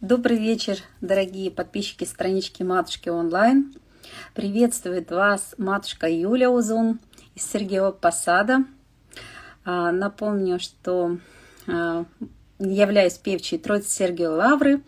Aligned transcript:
Добрый 0.00 0.38
вечер, 0.38 0.78
дорогие 1.02 1.50
подписчики 1.50 2.04
странички 2.04 2.62
Матушки 2.62 3.10
онлайн. 3.10 3.74
Приветствует 4.32 5.10
вас 5.10 5.54
матушка 5.58 6.08
Юля 6.08 6.50
Узун 6.50 7.00
из 7.34 7.44
Сергеева 7.44 7.90
Посада. 7.90 8.64
А, 9.66 9.92
напомню, 9.92 10.58
что 10.58 11.18
а, 11.66 12.06
являюсь 12.58 13.18
певчей 13.18 13.58
Троицы 13.58 13.90
Сергиевой 13.90 14.36
Лавры. 14.36 14.80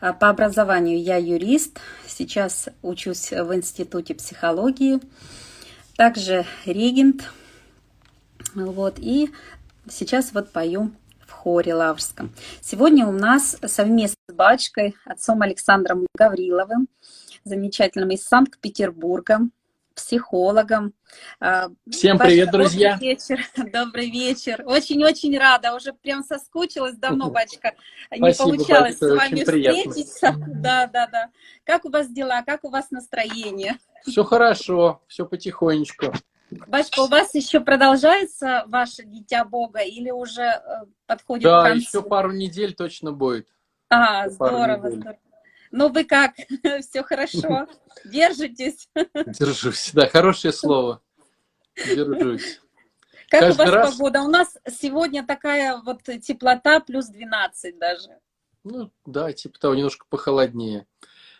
А, 0.00 0.12
по 0.12 0.30
образованию 0.30 1.00
я 1.00 1.16
юрист. 1.16 1.78
Сейчас 2.08 2.70
учусь 2.82 3.30
в 3.30 3.54
Институте 3.54 4.16
психологии. 4.16 4.98
Также 5.96 6.44
регент. 6.66 7.22
Вот, 8.56 8.98
и 8.98 9.30
сейчас 9.88 10.32
вот 10.32 10.50
пою 10.50 10.90
хоре 11.40 11.74
Лаврском. 11.74 12.34
Сегодня 12.60 13.06
у 13.06 13.12
нас 13.12 13.56
совместно 13.64 14.18
с 14.28 14.34
батюшкой, 14.34 14.94
отцом 15.06 15.40
Александром 15.40 16.06
Гавриловым, 16.14 16.86
замечательным 17.44 18.10
из 18.10 18.24
Санкт-Петербурга, 18.24 19.40
психологом. 19.94 20.92
А, 21.40 21.68
Всем 21.90 22.18
Батюшка, 22.18 22.28
привет, 22.28 22.50
друзья! 22.50 22.92
Добрый 22.92 23.08
вечер, 23.08 23.40
добрый 23.72 24.10
вечер. 24.10 24.62
Очень-очень 24.66 25.38
рада, 25.38 25.74
уже 25.74 25.94
прям 25.94 26.22
соскучилась 26.22 26.96
давно, 26.96 27.30
батюшка. 27.30 27.72
Не 28.10 28.34
Спасибо, 28.34 28.44
получалось 28.44 28.98
батюшка, 28.98 29.06
с 29.06 29.18
вами 29.18 29.40
встретиться. 29.40 30.34
Да, 30.46 30.86
да, 30.88 31.06
да. 31.06 31.30
Как 31.64 31.86
у 31.86 31.90
вас 31.90 32.10
дела, 32.10 32.42
как 32.42 32.64
у 32.64 32.68
вас 32.68 32.90
настроение? 32.90 33.78
Все 34.06 34.24
хорошо, 34.24 35.00
все 35.08 35.24
потихонечку. 35.24 36.12
Батюшка, 36.50 37.00
у 37.00 37.06
вас 37.06 37.34
еще 37.34 37.60
продолжается 37.60 38.64
ваше 38.66 39.04
Дитя 39.04 39.44
Бога 39.44 39.80
или 39.80 40.10
уже 40.10 40.42
э, 40.42 40.60
подходит 41.06 41.44
да, 41.44 41.62
к 41.62 41.68
концу? 41.68 41.86
еще 41.86 42.02
пару 42.02 42.32
недель 42.32 42.74
точно 42.74 43.12
будет. 43.12 43.48
А, 43.88 44.28
здорово, 44.28 44.90
здорово. 44.90 45.18
Ну 45.70 45.88
вы 45.88 46.04
как? 46.04 46.32
Все 46.80 47.02
хорошо? 47.02 47.68
Держитесь? 48.04 48.88
Держусь, 49.14 49.90
да, 49.92 50.08
хорошее 50.08 50.52
слово. 50.52 51.00
Держусь. 51.76 52.60
Как 53.28 53.42
Каждый 53.42 53.62
у 53.62 53.64
вас 53.64 53.74
раз... 53.74 53.94
погода? 53.94 54.22
У 54.22 54.28
нас 54.28 54.58
сегодня 54.68 55.24
такая 55.24 55.80
вот 55.80 56.02
теплота, 56.02 56.80
плюс 56.80 57.06
12 57.06 57.78
даже. 57.78 58.18
Ну 58.64 58.90
да, 59.06 59.32
типа 59.32 59.58
того, 59.58 59.74
немножко 59.76 60.04
похолоднее. 60.08 60.86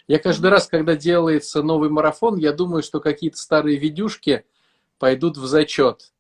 Я 0.06 0.18
каждый 0.18 0.50
раз, 0.50 0.66
когда 0.68 0.96
делается 0.96 1.62
новый 1.62 1.90
марафон, 1.90 2.36
я 2.36 2.52
думаю, 2.52 2.82
что 2.82 3.00
какие-то 3.00 3.38
старые 3.38 3.76
видюшки 3.76 4.44
пойдут 5.00 5.36
в 5.36 5.46
зачет. 5.46 6.12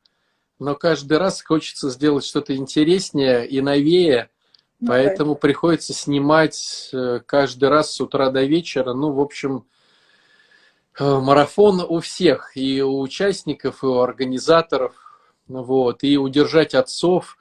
Но 0.58 0.74
каждый 0.74 1.18
раз 1.18 1.42
хочется 1.42 1.90
сделать 1.90 2.24
что-то 2.24 2.56
интереснее 2.56 3.46
и 3.46 3.60
новее, 3.60 4.30
ну, 4.80 4.88
поэтому 4.88 5.34
да. 5.34 5.40
приходится 5.40 5.92
снимать 5.92 6.90
э, 6.92 7.20
каждый 7.24 7.68
раз 7.68 7.92
с 7.92 8.00
утра 8.00 8.30
до 8.30 8.42
вечера. 8.44 8.94
Ну, 8.94 9.12
в 9.12 9.20
общем, 9.20 9.66
э, 10.98 11.18
марафон 11.18 11.80
у 11.86 12.00
всех, 12.00 12.56
и 12.56 12.82
у 12.82 13.00
участников, 13.00 13.84
и 13.84 13.86
у 13.86 14.00
организаторов. 14.00 14.94
Вот, 15.46 16.02
и 16.02 16.16
удержать 16.16 16.74
отцов, 16.74 17.36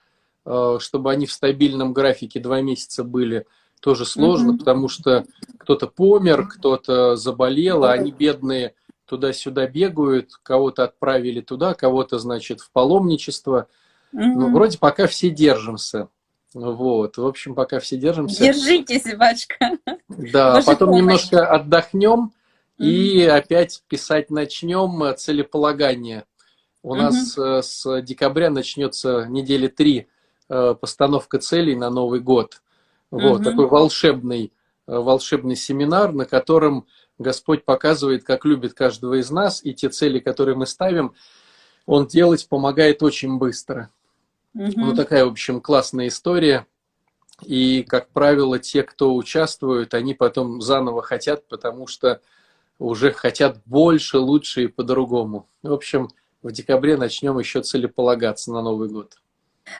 э, 0.46 0.78
чтобы 0.80 1.12
они 1.12 1.26
в 1.26 1.32
стабильном 1.32 1.94
графике 1.94 2.40
два 2.40 2.62
месяца 2.62 3.04
были, 3.04 3.46
тоже 3.80 4.06
сложно, 4.06 4.52
mm-hmm. 4.52 4.58
потому 4.58 4.90
что 4.90 5.26
кто-то 5.58 5.88
помер, 5.88 6.48
кто-то 6.48 7.16
заболел, 7.16 7.86
а 7.86 7.94
они 7.94 8.12
бедные 8.12 8.74
туда-сюда 9.10 9.68
бегают, 9.68 10.34
кого-то 10.44 10.84
отправили 10.84 11.42
туда, 11.42 11.74
кого-то, 11.74 12.20
значит, 12.20 12.62
в 12.62 12.72
паломничество. 12.72 13.68
Угу. 14.14 14.24
Ну, 14.24 14.54
вроде 14.54 14.78
пока 14.78 15.08
все 15.08 15.30
держимся. 15.30 16.10
Вот, 16.54 17.18
в 17.18 17.26
общем, 17.26 17.56
пока 17.56 17.80
все 17.80 17.98
держимся. 17.98 18.44
Держитесь, 18.44 19.16
бачка. 19.18 19.78
Да, 20.08 20.56
Боже 20.56 20.66
потом 20.66 20.90
помощь. 20.90 21.02
немножко 21.02 21.46
отдохнем 21.48 22.32
и 22.78 23.24
опять 23.24 23.84
писать 23.88 24.32
начнем 24.32 25.16
целеполагание. 25.16 26.26
У 26.82 26.92
угу. 26.92 27.02
нас 27.02 27.38
э, 27.38 27.62
с 27.62 28.02
декабря 28.02 28.50
начнется 28.50 29.26
недели 29.26 29.68
три 29.68 30.08
э, 30.50 30.76
постановка 30.80 31.40
целей 31.40 31.76
на 31.76 31.90
Новый 31.90 32.20
год. 32.20 32.62
Вот, 33.12 33.42
угу. 33.42 33.44
такой 33.44 33.68
волшебный, 33.68 34.54
э, 34.88 34.98
волшебный 34.98 35.56
семинар, 35.56 36.14
на 36.14 36.26
котором 36.26 36.88
Господь 37.20 37.66
показывает, 37.66 38.24
как 38.24 38.46
любит 38.46 38.74
каждого 38.74 39.20
из 39.20 39.30
нас, 39.30 39.64
и 39.64 39.74
те 39.74 39.90
цели, 39.90 40.20
которые 40.20 40.56
мы 40.56 40.66
ставим, 40.66 41.14
Он 41.86 42.08
делать 42.08 42.48
помогает 42.48 43.04
очень 43.04 43.38
быстро. 43.38 43.90
Угу. 44.56 44.74
Ну, 44.76 44.96
такая, 44.96 45.26
в 45.26 45.30
общем, 45.30 45.62
классная 45.62 46.08
история. 46.08 46.66
И, 47.44 47.84
как 47.84 48.10
правило, 48.10 48.58
те, 48.58 48.84
кто 48.84 49.16
участвуют, 49.16 49.94
они 49.94 50.14
потом 50.14 50.62
заново 50.62 51.02
хотят, 51.02 51.48
потому 51.48 51.88
что 51.88 52.22
уже 52.80 53.12
хотят 53.12 53.60
больше, 53.66 54.18
лучше 54.18 54.64
и 54.64 54.68
по-другому. 54.68 55.48
В 55.62 55.74
общем, 55.74 56.10
в 56.42 56.52
декабре 56.52 56.96
начнем 56.98 57.38
еще 57.38 57.62
целеполагаться 57.62 58.52
на 58.52 58.62
Новый 58.62 58.90
год. 58.90 59.18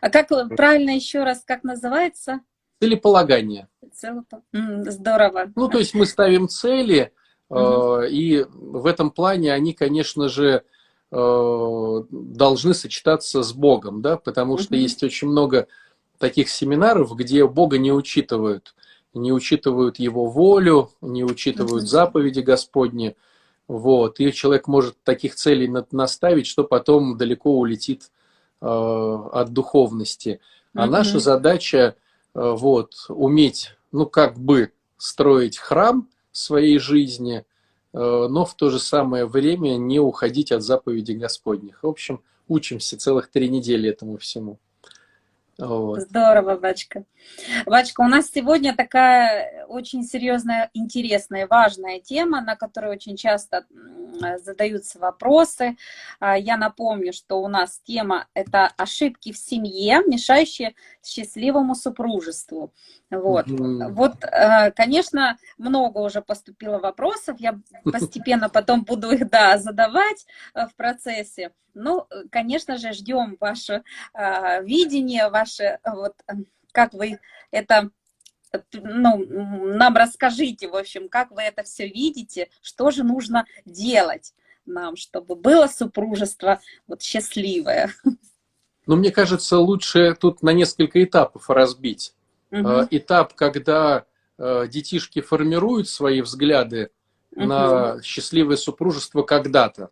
А 0.02 0.10
как 0.10 0.28
правильно 0.56 0.92
еще 0.92 1.24
раз, 1.24 1.44
как 1.46 1.64
называется? 1.64 2.42
Целеполагание. 2.82 3.68
Целопо... 3.94 4.42
Здорово. 4.52 5.52
Ну, 5.56 5.68
то 5.70 5.80
есть 5.80 5.94
мы 5.94 6.06
ставим 6.06 6.48
цели, 6.48 7.12
Угу. 7.50 8.04
И 8.10 8.46
в 8.52 8.86
этом 8.86 9.12
плане 9.12 9.54
они, 9.54 9.74
конечно 9.74 10.30
же, 10.30 10.64
э, 11.12 12.04
должны 12.12 12.74
сочетаться 12.74 13.42
с 13.44 13.54
Богом, 13.54 14.02
да, 14.02 14.18
потому 14.18 14.58
что 14.58 14.76
есть 14.76 15.04
очень 15.04 15.28
много 15.28 15.68
таких 16.20 16.50
семинаров, 16.50 17.16
где 17.16 17.48
Бога 17.48 17.80
не 17.80 17.92
учитывают, 17.92 18.76
не 19.14 19.32
учитывают 19.32 19.98
Его 19.98 20.28
волю, 20.28 20.92
не 21.02 21.24
учитывают 21.24 21.90
заповеди 21.90 22.42
Господни, 22.42 23.16
вот, 23.68 24.20
и 24.20 24.32
человек 24.34 24.68
может 24.68 25.02
таких 25.04 25.36
целей 25.36 25.72
наставить, 25.92 26.48
что 26.48 26.64
потом 26.64 27.18
далеко 27.18 27.58
улетит 27.58 28.12
э, 28.62 28.66
от 28.66 29.54
духовности. 29.54 30.40
А 30.76 30.86
наша 30.86 31.20
задача, 31.20 31.96
э, 32.36 32.52
вот, 32.58 32.94
уметь, 33.10 33.76
ну, 33.92 34.06
как 34.06 34.40
бы 34.40 34.72
строить 34.98 35.58
храм, 35.58 36.08
своей 36.40 36.80
жизни, 36.80 37.40
э, 37.40 37.44
но 37.94 38.46
в 38.46 38.56
то 38.56 38.70
же 38.70 38.80
самое 38.80 39.26
время 39.26 39.78
не 39.78 40.00
уходить 40.00 40.52
от 40.52 40.64
заповедей 40.64 41.16
Господних. 41.16 41.84
В 41.84 41.88
общем, 41.88 42.22
учимся 42.48 42.98
целых 42.98 43.30
три 43.30 43.50
недели 43.50 43.90
этому 43.90 44.18
всему. 44.18 44.60
Вот. 45.60 46.00
Здорово, 46.02 46.58
Бачка. 46.58 47.04
Бачка, 47.66 48.02
у 48.02 48.08
нас 48.08 48.32
сегодня 48.32 48.74
такая 48.76 49.66
очень 49.68 50.04
серьезная, 50.04 50.70
интересная, 50.74 51.48
важная 51.48 52.00
тема, 52.00 52.42
на 52.42 52.56
которую 52.56 52.94
очень 52.94 53.18
часто 53.18 53.66
задаются 54.44 55.00
вопросы. 55.00 55.76
А, 56.20 56.38
я 56.38 56.58
напомню, 56.58 57.14
что 57.14 57.42
у 57.42 57.48
нас 57.48 57.82
тема– 57.84 58.28
это 58.34 58.68
ошибки 58.78 59.32
в 59.32 59.38
семье, 59.38 60.02
мешающие 60.06 60.76
счастливому 61.04 61.76
супружеству. 61.76 62.74
Вот. 63.10 63.48
Mm-hmm. 63.48 63.90
вот, 63.90 64.24
э, 64.24 64.72
конечно, 64.72 65.38
много 65.58 66.00
уже 66.00 66.22
поступило 66.22 66.78
вопросов, 66.80 67.38
я 67.40 67.60
постепенно 67.84 68.50
потом 68.50 68.84
буду 68.84 69.12
их, 69.12 69.30
да, 69.30 69.58
задавать 69.58 70.26
э, 70.54 70.68
в 70.68 70.76
процессе. 70.76 71.52
Ну, 71.74 72.08
конечно 72.32 72.78
же, 72.78 72.94
ждем 72.94 73.38
ваше 73.40 73.84
э, 74.14 74.64
видение, 74.64 75.30
ваше, 75.30 75.49
вот, 75.86 76.16
как 76.72 76.94
вы 76.94 77.20
это 77.52 77.90
ну, 78.74 79.26
нам 79.76 79.96
расскажите, 79.96 80.68
в 80.68 80.76
общем, 80.76 81.08
как 81.08 81.32
вы 81.32 81.42
это 81.44 81.64
все 81.64 81.88
видите, 81.88 82.50
что 82.62 82.92
же 82.92 83.04
нужно 83.04 83.46
делать 83.66 84.34
нам, 84.66 84.96
чтобы 84.96 85.36
было 85.36 85.68
супружество 85.68 86.60
вот 86.88 87.02
счастливое. 87.02 87.92
Ну, 88.86 88.96
мне 88.96 89.12
кажется, 89.12 89.60
лучше 89.60 90.16
тут 90.20 90.42
на 90.42 90.52
несколько 90.52 91.04
этапов 91.04 91.50
разбить. 91.50 92.16
Угу. 92.52 92.88
Этап, 92.90 93.36
когда 93.36 94.06
э, 94.40 94.66
детишки 94.68 95.22
формируют 95.22 95.88
свои 95.88 96.22
взгляды 96.22 96.90
угу. 97.32 97.46
на 97.46 98.02
счастливое 98.02 98.58
супружество 98.58 99.22
когда-то. 99.22 99.92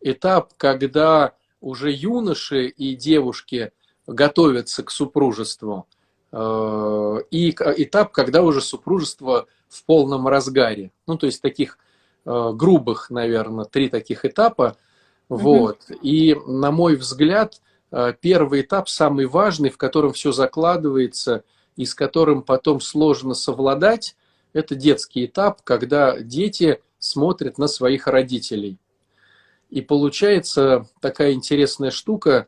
Этап, 0.00 0.54
когда 0.56 1.34
уже 1.60 1.90
юноши 1.90 2.68
и 2.68 2.94
девушки 2.94 3.72
готовятся 4.06 4.82
к 4.82 4.90
супружеству. 4.90 5.86
Э, 6.32 7.18
и 7.30 7.50
этап, 7.50 8.12
когда 8.12 8.42
уже 8.42 8.60
супружество 8.60 9.46
в 9.68 9.84
полном 9.84 10.28
разгаре. 10.28 10.92
Ну, 11.06 11.16
то 11.16 11.26
есть 11.26 11.42
таких 11.42 11.78
э, 12.24 12.50
грубых, 12.54 13.10
наверное, 13.10 13.64
три 13.64 13.88
таких 13.88 14.24
этапа. 14.24 14.76
Вот. 15.28 15.78
Mm-hmm. 15.88 15.98
И, 16.02 16.36
на 16.46 16.70
мой 16.70 16.96
взгляд, 16.96 17.60
э, 17.90 18.14
первый 18.20 18.62
этап 18.62 18.88
самый 18.88 19.26
важный, 19.26 19.70
в 19.70 19.76
котором 19.76 20.12
все 20.12 20.32
закладывается 20.32 21.42
и 21.76 21.84
с 21.84 21.94
которым 21.94 22.42
потом 22.42 22.80
сложно 22.80 23.34
совладать, 23.34 24.16
это 24.52 24.74
детский 24.74 25.26
этап, 25.26 25.62
когда 25.62 26.18
дети 26.18 26.80
смотрят 26.98 27.58
на 27.58 27.66
своих 27.66 28.06
родителей. 28.06 28.78
И 29.68 29.82
получается 29.82 30.86
такая 31.00 31.32
интересная 31.32 31.90
штука, 31.90 32.46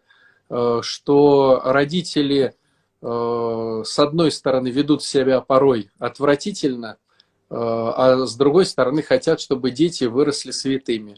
что 0.50 1.60
родители 1.64 2.54
э, 3.02 3.82
с 3.84 3.98
одной 3.98 4.30
стороны, 4.30 4.68
ведут 4.68 5.02
себя 5.02 5.40
порой 5.40 5.90
отвратительно, 5.98 6.98
э, 7.50 7.54
а 7.54 8.26
с 8.26 8.36
другой 8.36 8.66
стороны, 8.66 9.02
хотят, 9.02 9.40
чтобы 9.40 9.70
дети 9.70 10.04
выросли 10.04 10.50
святыми. 10.50 11.16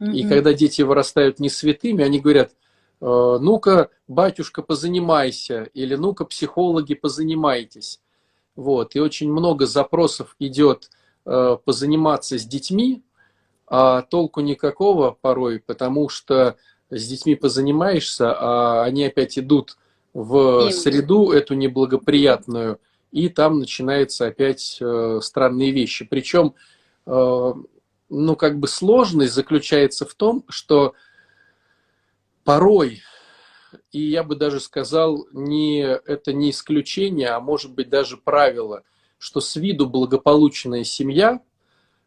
Mm-hmm. 0.00 0.12
И 0.12 0.28
когда 0.28 0.52
дети 0.52 0.82
вырастают 0.82 1.38
не 1.40 1.48
святыми, 1.48 2.04
они 2.04 2.20
говорят, 2.20 2.52
э, 2.52 2.54
ну-ка, 3.00 3.90
батюшка, 4.08 4.62
позанимайся, 4.62 5.64
или 5.74 5.94
ну-ка, 5.94 6.24
психологи, 6.24 6.94
позанимайтесь. 6.94 8.00
Вот. 8.56 8.94
И 8.94 9.00
очень 9.00 9.32
много 9.32 9.66
запросов 9.66 10.36
идет 10.38 10.90
э, 11.24 11.56
позаниматься 11.64 12.38
с 12.38 12.44
детьми, 12.44 13.02
а 13.66 14.02
толку 14.02 14.40
никакого 14.40 15.10
порой, 15.10 15.58
потому 15.58 16.08
что 16.08 16.56
с 16.96 17.06
детьми 17.06 17.34
позанимаешься, 17.34 18.32
а 18.32 18.84
они 18.84 19.04
опять 19.04 19.38
идут 19.38 19.76
в 20.12 20.70
среду 20.70 21.32
эту 21.32 21.54
неблагоприятную, 21.54 22.80
и 23.10 23.28
там 23.28 23.58
начинаются 23.58 24.26
опять 24.26 24.78
э, 24.80 25.18
странные 25.22 25.72
вещи. 25.72 26.04
Причем, 26.04 26.54
э, 27.06 27.52
ну, 28.08 28.36
как 28.36 28.58
бы 28.58 28.68
сложность 28.68 29.34
заключается 29.34 30.06
в 30.06 30.14
том, 30.14 30.44
что 30.48 30.94
порой, 32.44 33.02
и 33.90 34.00
я 34.00 34.22
бы 34.22 34.36
даже 34.36 34.60
сказал, 34.60 35.26
не, 35.32 35.82
это 35.82 36.32
не 36.32 36.50
исключение, 36.50 37.30
а 37.30 37.40
может 37.40 37.72
быть 37.72 37.88
даже 37.88 38.16
правило, 38.16 38.82
что 39.18 39.40
с 39.40 39.56
виду 39.56 39.88
благополучная 39.88 40.84
семья, 40.84 41.40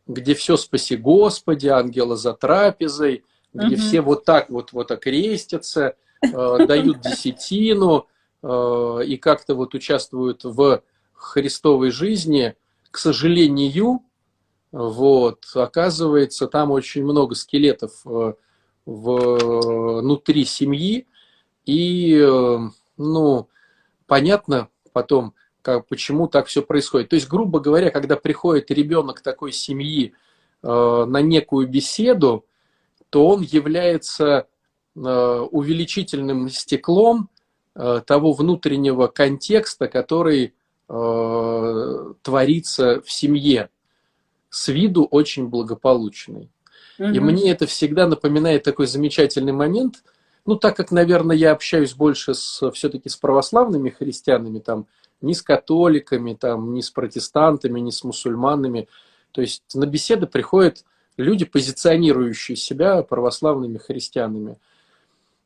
где 0.07 0.33
все 0.33 0.55
спаси 0.55 0.95
Господи, 0.95 1.67
ангела 1.67 2.15
за 2.15 2.33
трапезой– 2.33 3.25
где 3.57 3.75
угу. 3.75 3.81
все 3.81 4.01
вот 4.01 4.25
так 4.25 4.49
вот, 4.49 4.71
вот 4.71 4.91
окрестятся, 4.91 5.95
э, 6.21 6.29
дают 6.67 7.01
десятину 7.01 8.07
э, 8.43 8.99
и 9.05 9.17
как-то 9.17 9.55
вот 9.55 9.73
участвуют 9.73 10.43
в 10.43 10.81
христовой 11.13 11.91
жизни, 11.91 12.55
к 12.91 12.97
сожалению, 12.97 14.01
вот, 14.71 15.45
оказывается, 15.55 16.47
там 16.47 16.71
очень 16.71 17.03
много 17.03 17.35
скелетов 17.35 18.01
э, 18.05 18.33
внутри 18.85 20.45
семьи, 20.45 21.07
и, 21.65 22.17
э, 22.17 22.57
ну, 22.97 23.49
понятно 24.07 24.69
потом, 24.93 25.33
как, 25.61 25.87
почему 25.87 26.27
так 26.27 26.47
все 26.47 26.61
происходит. 26.61 27.09
То 27.09 27.15
есть, 27.15 27.27
грубо 27.27 27.59
говоря, 27.59 27.91
когда 27.91 28.15
приходит 28.15 28.71
ребенок 28.71 29.21
такой 29.21 29.51
семьи 29.51 30.13
э, 30.63 31.05
на 31.07 31.21
некую 31.21 31.67
беседу, 31.67 32.45
то 33.09 33.27
он 33.27 33.41
является 33.41 34.47
э, 34.95 34.99
увеличительным 34.99 36.49
стеклом 36.49 37.29
э, 37.75 38.01
того 38.05 38.33
внутреннего 38.33 39.07
контекста, 39.07 39.87
который 39.87 40.53
э, 40.89 42.13
творится 42.21 43.01
в 43.01 43.11
семье. 43.11 43.69
С 44.49 44.69
виду 44.69 45.03
очень 45.03 45.47
благополучный. 45.47 46.49
Угу. 46.99 47.09
И 47.09 47.19
мне 47.19 47.51
это 47.51 47.65
всегда 47.67 48.07
напоминает 48.07 48.63
такой 48.63 48.87
замечательный 48.87 49.53
момент. 49.53 50.03
Ну, 50.45 50.55
так 50.55 50.77
как, 50.77 50.91
наверное, 50.91 51.35
я 51.35 51.51
общаюсь 51.51 51.93
больше 51.93 52.33
с, 52.33 52.71
все-таки 52.71 53.09
с 53.09 53.17
православными 53.17 53.89
христианами, 53.89 54.59
там, 54.59 54.87
не 55.21 55.33
с 55.33 55.41
католиками, 55.41 56.33
там, 56.33 56.73
не 56.73 56.81
с 56.81 56.89
протестантами, 56.89 57.79
не 57.79 57.91
с 57.91 58.03
мусульманами. 58.03 58.87
То 59.31 59.41
есть 59.41 59.63
на 59.73 59.85
беседы 59.85 60.25
приходят 60.25 60.85
люди, 61.17 61.45
позиционирующие 61.45 62.55
себя 62.55 63.01
православными 63.03 63.77
христианами. 63.77 64.57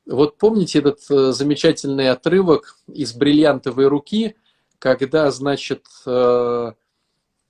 Вот 0.06 0.38
помните 0.38 0.79
этот 0.79 1.00
э, 1.09 1.31
замечательный 1.31 2.09
отрывок 2.09 2.77
из 2.88 3.13
«Бриллиантовой 3.13 3.88
руки», 3.88 4.35
когда, 4.79 5.31
значит, 5.31 5.85
э, 6.06 6.71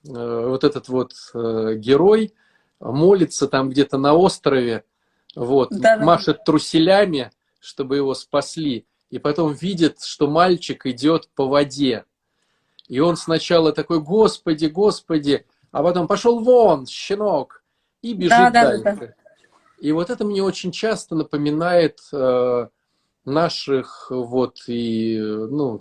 э, 0.04 0.46
вот 0.48 0.64
этот 0.64 0.88
вот 0.88 1.12
герой 1.34 2.34
молится 2.78 3.48
там 3.48 3.70
где-то 3.70 3.96
на 3.96 4.14
острове, 4.14 4.84
вот, 5.34 5.68
да, 5.70 5.98
машет 5.98 6.38
да. 6.38 6.44
труселями, 6.44 7.30
чтобы 7.60 7.96
его 7.96 8.14
спасли, 8.14 8.86
и 9.08 9.18
потом 9.18 9.52
видит, 9.52 10.02
что 10.02 10.26
мальчик 10.26 10.84
идет 10.86 11.28
по 11.34 11.46
воде. 11.46 12.04
И 12.88 13.00
он 13.00 13.16
сначала 13.16 13.72
такой, 13.72 14.00
Господи, 14.00 14.66
Господи, 14.66 15.46
а 15.70 15.82
потом 15.82 16.06
пошел 16.06 16.40
вон, 16.40 16.86
щенок, 16.86 17.61
и 18.02 18.14
бежит 18.14 18.30
да, 18.30 18.50
дальше. 18.50 18.82
Да, 18.82 18.96
да. 18.96 19.14
И 19.80 19.90
вот 19.92 20.10
это 20.10 20.24
мне 20.24 20.42
очень 20.42 20.70
часто 20.70 21.14
напоминает 21.14 21.98
э, 22.12 22.68
наших 23.24 24.06
вот 24.10 24.58
и 24.68 25.18
ну 25.18 25.80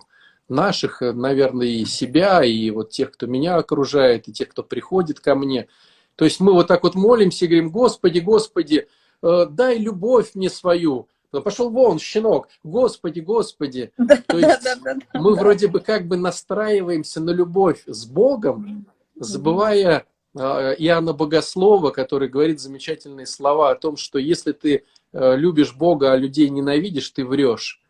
наших, 0.51 1.01
наверное, 1.01 1.67
и 1.67 1.85
себя, 1.85 2.43
и 2.43 2.69
вот 2.71 2.89
тех, 2.89 3.11
кто 3.11 3.25
меня 3.25 3.55
окружает, 3.55 4.27
и 4.27 4.33
тех, 4.33 4.49
кто 4.49 4.63
приходит 4.63 5.19
ко 5.19 5.33
мне. 5.33 5.67
То 6.15 6.25
есть 6.25 6.39
мы 6.39 6.53
вот 6.53 6.67
так 6.67 6.83
вот 6.83 6.93
молимся 6.93 7.45
и 7.45 7.47
говорим, 7.47 7.71
Господи, 7.71 8.19
Господи, 8.19 8.87
э, 9.23 9.45
дай 9.49 9.77
любовь 9.77 10.31
мне 10.35 10.49
свою. 10.49 11.07
Пошел 11.31 11.69
вон, 11.69 11.97
щенок, 11.97 12.49
Господи, 12.63 13.21
Господи. 13.21 13.93
Да, 13.97 14.17
То 14.27 14.37
есть 14.37 14.63
да, 14.63 14.75
да, 14.75 14.93
да, 14.95 15.19
мы 15.19 15.33
да. 15.35 15.41
вроде 15.41 15.67
бы 15.67 15.79
как 15.79 16.05
бы 16.05 16.17
настраиваемся 16.17 17.21
на 17.21 17.31
любовь 17.31 17.83
с 17.85 18.05
Богом, 18.05 18.85
забывая 19.15 20.05
Иоанна 20.33 21.13
Богослова, 21.13 21.91
который 21.91 22.29
говорит 22.29 22.59
замечательные 22.59 23.25
слова 23.25 23.71
о 23.71 23.75
том, 23.75 23.97
что 23.97 24.17
если 24.17 24.53
ты 24.53 24.85
э, 25.11 25.35
любишь 25.35 25.75
Бога, 25.75 26.13
а 26.13 26.17
людей 26.17 26.49
ненавидишь, 26.49 27.09
ты 27.09 27.25
врешь. 27.25 27.81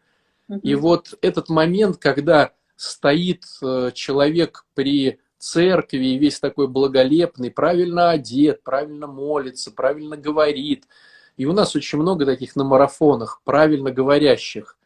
И 0.64 0.76
вот 0.76 1.18
этот 1.22 1.50
момент, 1.50 1.98
когда 1.98 2.52
стоит 2.76 3.44
э, 3.62 3.92
человек 3.94 4.66
при 4.74 5.20
церкви, 5.38 6.06
и 6.06 6.18
весь 6.18 6.40
такой 6.40 6.68
благолепный, 6.68 7.52
правильно 7.52 8.10
одет, 8.10 8.64
правильно 8.64 9.08
молится, 9.08 9.72
правильно 9.72 10.18
говорит. 10.18 10.86
И 11.38 11.46
у 11.46 11.54
нас 11.54 11.76
очень 11.76 12.00
много 12.00 12.26
таких 12.26 12.56
на 12.56 12.64
марафонах, 12.64 13.42
правильно 13.44 13.92
говорящих. 13.92 14.78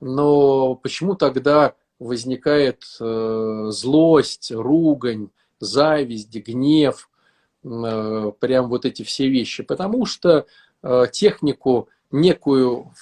Но 0.00 0.74
почему 0.74 1.14
тогда 1.14 1.74
возникает 1.98 2.84
э, 3.00 3.66
злость, 3.68 4.50
ругань, 4.50 5.30
зависть, 5.60 6.34
гнев, 6.34 7.10
э, 7.64 8.32
прям 8.38 8.68
вот 8.68 8.84
эти 8.84 9.02
все 9.02 9.28
вещи. 9.28 9.62
Потому 9.62 10.06
что 10.06 10.46
э, 10.82 11.04
технику 11.12 11.88
некую 12.10 12.92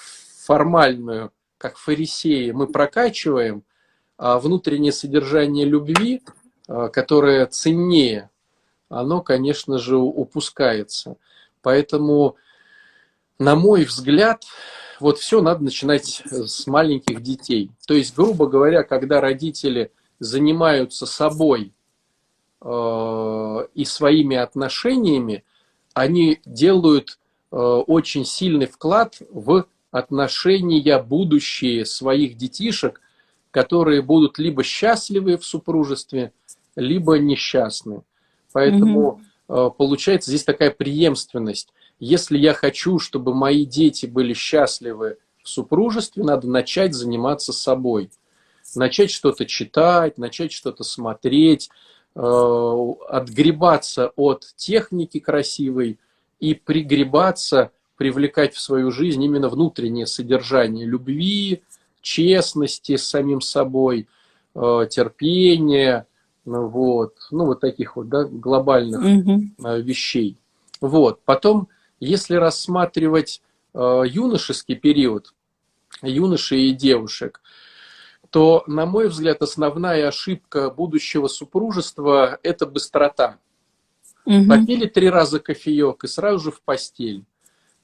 формальную, 0.44 1.32
как 1.58 1.76
фарисеи, 1.76 2.50
мы 2.50 2.66
прокачиваем, 2.66 3.64
а 4.16 4.38
внутреннее 4.38 4.92
содержание 4.92 5.64
любви, 5.64 6.22
э, 6.68 6.88
которое 6.92 7.46
ценнее, 7.46 8.30
оно, 8.88 9.23
конечно 9.23 9.78
же, 9.78 9.96
упускается. 9.96 11.16
Поэтому, 11.62 12.37
на 13.38 13.56
мой 13.56 13.84
взгляд, 13.84 14.44
вот 15.00 15.18
все 15.18 15.40
надо 15.40 15.64
начинать 15.64 16.23
с 16.26 16.66
маленьких 16.66 17.23
детей. 17.23 17.70
То 17.87 17.94
есть, 17.94 18.14
грубо 18.14 18.46
говоря, 18.46 18.82
когда 18.82 19.20
родители 19.20 19.90
занимаются 20.20 21.06
собой 21.06 21.73
и 22.64 23.85
своими 23.85 24.37
отношениями 24.37 25.44
они 25.92 26.40
делают 26.47 27.18
э, 27.52 27.56
очень 27.56 28.25
сильный 28.25 28.66
вклад 28.66 29.16
в 29.30 29.66
отношения 29.90 30.99
будущие 30.99 31.85
своих 31.85 32.37
детишек, 32.37 33.00
которые 33.50 34.02
будут 34.02 34.38
либо 34.38 34.64
счастливы 34.64 35.37
в 35.37 35.44
супружестве, 35.44 36.33
либо 36.75 37.18
несчастны. 37.18 38.02
Поэтому 38.52 39.21
угу. 39.47 39.71
получается 39.71 40.30
здесь 40.30 40.42
такая 40.42 40.71
преемственность. 40.71 41.68
Если 42.00 42.38
я 42.38 42.54
хочу, 42.54 42.99
чтобы 42.99 43.35
мои 43.35 43.64
дети 43.64 44.06
были 44.06 44.33
счастливы 44.33 45.18
в 45.42 45.49
супружестве, 45.49 46.25
надо 46.25 46.49
начать 46.49 46.94
заниматься 46.94 47.52
собой. 47.52 48.11
Начать 48.75 49.11
что-то 49.11 49.44
читать, 49.47 50.18
начать 50.18 50.50
что-то 50.50 50.83
смотреть, 50.83 51.68
Э, 51.68 51.93
отгребаться 52.14 54.12
от 54.14 54.47
техники 54.56 55.18
красивой 55.18 55.99
и 56.38 56.54
пригребаться, 56.54 57.73
привлекать 57.97 58.54
в 58.54 58.61
свою 58.61 58.90
жизнь 58.90 59.23
именно 59.23 59.49
внутреннее 59.49 60.06
содержание 60.06 60.87
любви, 60.87 61.62
честности 62.00 62.97
с 62.97 63.09
самим 63.09 63.40
собой, 63.40 64.09
э, 64.54 64.87
терпения, 64.90 66.06
ну 66.44 66.68
вот, 66.68 67.14
ну 67.30 67.47
вот 67.47 67.61
таких 67.61 67.97
вот 67.97 68.09
да, 68.09 68.25
глобальных 68.25 69.02
mm-hmm. 69.02 69.80
вещей. 69.83 70.37
Вот. 70.80 71.21
Потом, 71.25 71.68
если 71.99 72.37
рассматривать 72.37 73.42
юношеский 73.75 74.76
период, 74.76 75.35
юношей 76.02 76.68
и 76.68 76.73
девушек, 76.73 77.40
то, 78.35 78.64
на 78.67 78.85
мой 78.85 79.07
взгляд, 79.07 79.43
основная 79.43 80.09
ошибка 80.09 80.69
будущего 80.69 81.29
супружества– 81.29 82.41
это 82.43 82.67
быстрота. 82.67 83.38
Угу. 84.26 84.49
Попили 84.49 84.87
три 84.87 85.09
раза 85.09 85.38
кофеек 85.38 86.03
и 86.03 86.09
сразу 86.09 86.47
же 86.47 86.50
в 86.50 86.61
постель. 86.61 87.25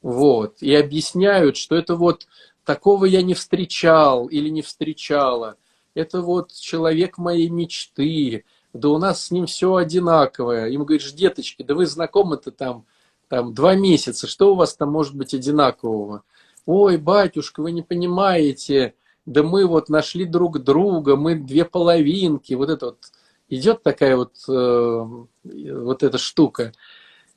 Вот. 0.03 0.61
И 0.61 0.75
объясняют, 0.75 1.57
что 1.57 1.77
это 1.77 1.95
вот 1.95 2.27
такого 2.65 3.05
я 3.05 3.23
не 3.23 3.35
встречал 3.35 4.27
или 4.27 4.49
не 4.49 4.63
встречала. 4.63 5.55
это 5.95 6.21
вот 6.21 6.51
человек 6.53 7.17
моей 7.17 7.49
мечты, 7.49 8.45
да 8.73 8.89
у 8.89 8.99
нас 8.99 9.27
с 9.27 9.31
ним 9.31 9.47
все 9.47 9.77
одинаковое. 9.77 10.67
Ему 10.67 10.85
говоришь, 10.85 11.13
деточки, 11.13 11.63
да 11.63 11.77
вы 11.77 11.87
знакомы-то 11.87 12.51
там, 12.51 12.87
там 13.29 13.55
два 13.55 13.77
месяца, 13.77 14.27
что 14.27 14.55
у 14.55 14.57
вас 14.57 14.75
там 14.75 14.91
может 14.91 15.15
быть 15.15 15.33
одинакового? 15.33 16.25
Ой, 16.67 16.97
батюшка, 16.97 17.63
вы 17.63 17.71
не 17.71 17.83
понимаете, 17.83 18.95
да 19.27 19.43
мы 19.43 19.67
вот 19.67 19.89
нашли 19.89 20.25
друг 20.25 20.61
друга, 20.63 21.17
мы 21.17 21.35
две 21.35 21.65
половинки, 21.65 22.55
вот 22.55 22.71
это 22.71 22.87
вот 22.87 22.99
идет 23.49 23.83
такая 23.83 24.17
вот, 24.17 24.35
э, 24.49 25.07
вот 25.45 26.03
эта 26.03 26.19
штука. 26.19 26.73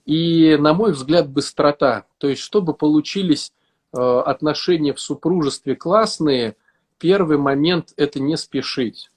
И, 0.05 0.57
на 0.59 0.73
мой 0.73 0.91
взгляд, 0.91 1.29
быстрота. 1.29 2.05
То 2.17 2.27
есть, 2.27 2.41
чтобы 2.41 2.73
получились 2.73 3.51
э, 3.93 3.97
отношения 3.97 4.93
в 4.93 4.99
супружестве 4.99 5.75
классные, 5.75 6.55
первый 6.97 7.37
момент– 7.37 7.93
это 7.97 8.19
не 8.19 8.37
спешить. 8.37 9.09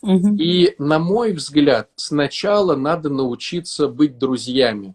Угу. 0.00 0.36
И, 0.36 0.74
на 0.78 0.98
мой 0.98 1.32
взгляд, 1.32 1.90
сначала 1.96 2.76
надо 2.76 3.08
научиться 3.10 3.88
быть 3.88 4.18
друзьями. 4.18 4.94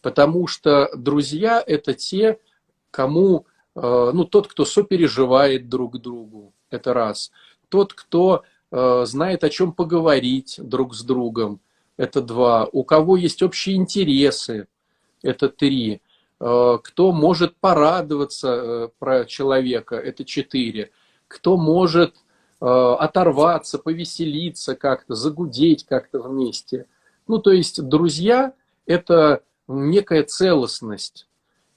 Потому 0.00 0.46
что 0.46 0.90
друзья– 0.96 1.62
это 1.66 1.94
те, 1.94 2.38
кому, 2.90 3.46
ну, 3.74 4.24
тот, 4.24 4.48
кто 4.48 4.64
сопереживает 4.64 5.68
друг 5.68 5.98
другу, 5.98 6.52
это 6.70 6.92
раз. 6.92 7.30
Тот, 7.68 7.94
кто 7.94 8.42
э, 8.70 9.04
знает, 9.06 9.44
о 9.44 9.50
чем 9.50 9.72
поговорить 9.72 10.56
друг 10.58 10.94
с 10.94 11.02
другом– 11.02 11.60
это 11.96 12.20
два. 12.20 12.68
У 12.72 12.84
кого 12.84 13.16
есть 13.16 13.42
общие 13.42 13.76
интересы, 13.76 14.66
это 15.22 15.48
три. 15.48 16.00
Э, 16.40 16.78
кто 16.82 17.12
может 17.12 17.56
порадоваться 17.56 18.48
э, 18.48 18.88
про 18.98 19.24
человека, 19.24 19.96
это 19.96 20.24
четыре. 20.24 20.90
Кто 21.28 21.56
может 21.56 22.16
э, 22.60 22.66
оторваться, 22.66 23.78
повеселиться 23.78 24.74
как-то, 24.74 25.14
загудеть 25.14 25.84
как-то 25.86 26.20
вместе. 26.20 26.86
Ну, 27.28 27.38
то 27.38 27.52
есть 27.52 27.82
друзья– 27.82 28.54
это 28.86 29.42
некая 29.68 30.24
целостность. 30.24 31.28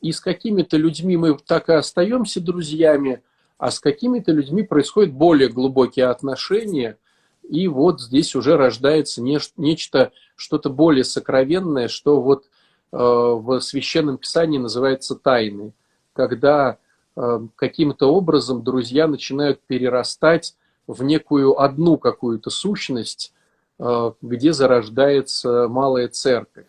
И 0.06 0.12
с 0.12 0.20
какими-то 0.20 0.78
людьми 0.78 1.18
мы 1.18 1.38
так 1.38 1.70
и 1.70 1.74
остаемся 1.74 2.40
друзьями, 2.40 3.22
а 3.58 3.72
с 3.72 3.80
какими-то 3.80 4.32
людьми 4.32 4.64
происходят 4.64 5.14
более 5.14 5.50
глубокие 5.50 6.08
отношения– 6.08 6.98
и 7.50 7.68
вот 7.68 8.02
здесь 8.02 8.36
уже 8.36 8.58
рождается 8.58 9.22
нечто, 9.22 10.12
что-то 10.36 10.70
более 10.70 11.04
сокровенное, 11.04 11.88
что 11.88 12.20
вот 12.22 12.46
э, 12.46 12.48
в 12.98 13.60
Священном 13.60 14.18
Писании 14.18 14.58
называется 14.58 15.16
тайной, 15.16 15.74
когда 16.14 16.78
э, 17.16 17.40
каким-то 17.56 18.12
образом 18.12 18.64
друзья 18.64 19.08
начинают 19.08 19.62
перерастать 19.62 20.56
в 20.88 21.04
некую 21.04 21.60
одну 21.62 21.98
какую-то 21.98 22.50
сущность, 22.50 23.32
э, 23.80 24.12
где 24.22 24.52
зарождается 24.52 25.68
малая 25.68 26.08
церковь. 26.08 26.68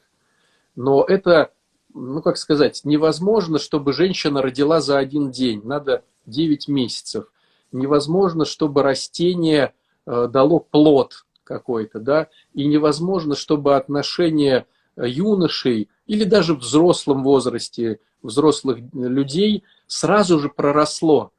Но 0.75 1.05
это, 1.05 1.53
ну 1.97 2.23
как 2.23 2.37
сказать, 2.37 2.83
невозможно, 2.85 3.59
чтобы 3.59 3.93
женщина 3.93 4.43
родила 4.43 4.81
за 4.81 4.99
один 4.99 5.31
день, 5.31 5.63
надо 5.65 6.05
9 6.27 6.69
месяцев. 6.69 7.27
Невозможно, 7.73 8.45
чтобы 8.45 8.83
растение 8.83 9.75
Э, 10.07 10.29
дало 10.31 10.61
плод 10.61 11.25
какой-то, 11.43 11.99
да, 11.99 12.29
и 12.55 12.67
невозможно, 12.67 13.35
чтобы 13.35 13.75
отношения 13.75 14.67
юношей 14.97 15.89
или 16.07 16.25
даже 16.25 16.55
в 16.55 16.61
взрослом 16.61 17.25
возрасте 17.25 17.99
взрослых 18.23 18.79
людей 18.93 19.65
сразу 19.87 20.39
же 20.39 20.49
проросло. 20.49 21.33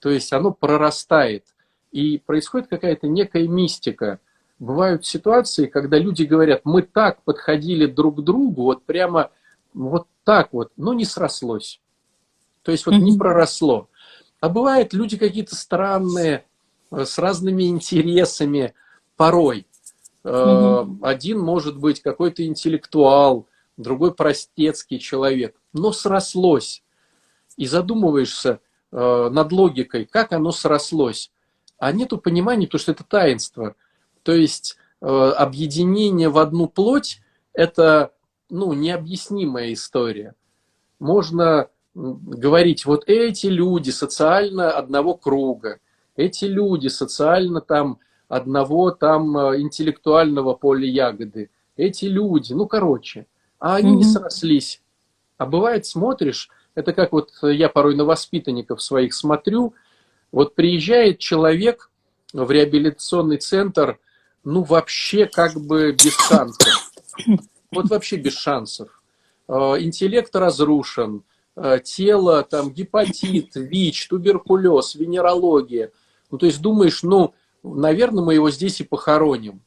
То 0.00 0.10
есть 0.10 0.32
оно 0.32 0.52
прорастает. 0.52 1.44
И 1.92 2.18
происходит 2.18 2.68
какая-то 2.68 3.08
некая 3.08 3.46
мистика. 3.46 4.20
Бывают 4.58 5.06
ситуации, 5.06 5.66
когда 5.66 5.98
люди 5.98 6.24
говорят, 6.24 6.62
мы 6.64 6.82
так 6.82 7.22
подходили 7.22 7.86
друг 7.86 8.18
к 8.18 8.22
другу, 8.22 8.64
вот 8.64 8.84
прямо 8.84 9.30
вот 9.74 10.06
так 10.24 10.52
вот, 10.52 10.72
но 10.76 10.92
не 10.92 11.04
срослось. 11.04 11.80
То 12.62 12.72
есть 12.72 12.86
вот 12.86 12.96
не 12.96 13.16
проросло. 13.16 13.88
А 14.40 14.48
бывает 14.48 14.92
люди 14.92 15.16
какие-то 15.16 15.56
странные, 15.56 16.44
с 16.90 17.18
разными 17.18 17.64
интересами 17.64 18.74
порой. 19.16 19.66
Угу. 20.24 20.98
Один 21.02 21.38
может 21.38 21.76
быть 21.78 22.00
какой-то 22.00 22.44
интеллектуал, 22.44 23.46
другой 23.76 24.14
простецкий 24.14 24.98
человек, 24.98 25.56
но 25.72 25.92
срослось. 25.92 26.82
И 27.56 27.66
задумываешься 27.66 28.60
э, 28.92 29.28
над 29.30 29.52
логикой, 29.52 30.06
как 30.06 30.32
оно 30.32 30.52
срослось. 30.52 31.32
А 31.78 31.92
нету 31.92 32.18
понимания, 32.18 32.66
потому 32.66 32.80
что 32.80 32.92
это 32.92 33.04
таинство. 33.04 33.74
То 34.22 34.32
есть 34.32 34.76
э, 35.00 35.06
объединение 35.06 36.28
в 36.28 36.38
одну 36.38 36.68
плоть– 36.68 37.20
это 37.52 38.12
ну, 38.50 38.72
необъяснимая 38.72 39.72
история. 39.72 40.34
Можно 40.98 41.68
говорить, 41.94 42.86
вот 42.86 43.04
эти 43.06 43.46
люди 43.46 43.90
социально 43.90 44.70
одного 44.70 45.14
круга– 45.14 45.78
эти 46.18 46.46
люди 46.46 46.88
социально 46.88 47.60
там 47.60 48.00
одного 48.28 48.90
там 48.90 49.38
э, 49.38 49.60
интеллектуального 49.60 50.52
поля 50.54 50.86
ягоды, 50.86 51.48
эти 51.76 52.06
люди, 52.06 52.52
ну 52.52 52.66
короче, 52.66 53.26
а 53.60 53.76
они 53.76 53.92
mm-hmm. 53.92 53.96
не 53.96 54.04
срослись. 54.04 54.82
А 55.38 55.46
бывает, 55.46 55.86
смотришь, 55.86 56.50
это 56.74 56.92
как 56.92 57.12
вот 57.12 57.30
я 57.42 57.68
порой 57.68 57.94
на 57.94 58.04
воспитанников 58.04 58.82
своих 58.82 59.14
смотрю, 59.14 59.74
вот 60.32 60.56
приезжает 60.56 61.20
человек 61.20 61.88
в 62.32 62.50
реабилитационный 62.50 63.38
центр, 63.38 64.00
ну 64.42 64.64
вообще 64.64 65.26
как 65.26 65.54
бы 65.54 65.92
без 65.92 66.14
шансов. 66.16 66.92
Вот 67.70 67.90
вообще 67.90 68.16
без 68.16 68.34
шансов. 68.34 69.02
Э, 69.48 69.76
интеллект 69.78 70.34
разрушен, 70.34 71.22
э, 71.56 71.80
тело, 71.84 72.42
там 72.42 72.72
гепатит, 72.72 73.54
ВИЧ, 73.54 74.08
туберкулез, 74.08 74.94
венерология– 74.94 75.92
ну, 76.30 76.38
то 76.38 76.46
есть 76.46 76.60
думаешь, 76.60 77.02
ну, 77.02 77.34
наверное, 77.62 78.24
мы 78.24 78.34
его 78.34 78.50
здесь 78.50 78.80
и 78.80 78.84
похороним. 78.84 79.62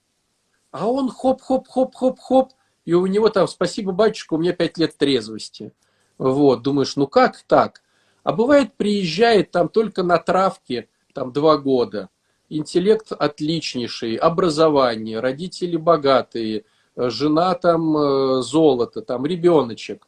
А 0.72 0.88
он 0.88 1.10
хоп-хоп-хоп-хоп-хоп, 1.10 2.52
и 2.86 2.94
у 2.94 3.06
него 3.06 3.30
там, 3.30 3.48
спасибо, 3.48 3.92
батюшка, 3.92 4.36
у 4.36 4.38
меня 4.38 4.54
пять 4.54 4.78
лет 4.78 4.96
трезвости. 4.98 5.74
Вот, 6.18 6.62
думаешь, 6.62 6.96
ну 6.96 7.08
как 7.08 7.42
так? 7.48 7.82
А 8.24 8.32
бывает, 8.32 8.76
приезжает 8.76 9.52
там 9.52 9.70
только 9.70 10.04
на 10.04 10.18
травке, 10.18 10.88
там 11.14 11.34
два 11.34 11.58
года. 11.58 12.10
Интеллект 12.50 13.12
отличнейший, 13.12 14.16
образование, 14.16 15.20
родители 15.20 15.78
богатые, 15.78 16.66
жена 16.96 17.56
там 17.56 17.98
э, 17.98 18.42
золото, 18.42 19.02
там 19.02 19.26
ребеночек. 19.26 20.08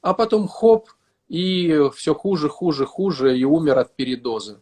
А 0.00 0.14
потом 0.14 0.48
хоп, 0.48 0.88
и 1.28 1.88
все 1.94 2.14
хуже, 2.14 2.48
хуже, 2.48 2.86
хуже, 2.86 3.38
и 3.38 3.44
умер 3.44 3.78
от 3.78 3.94
передоза. 3.94 4.60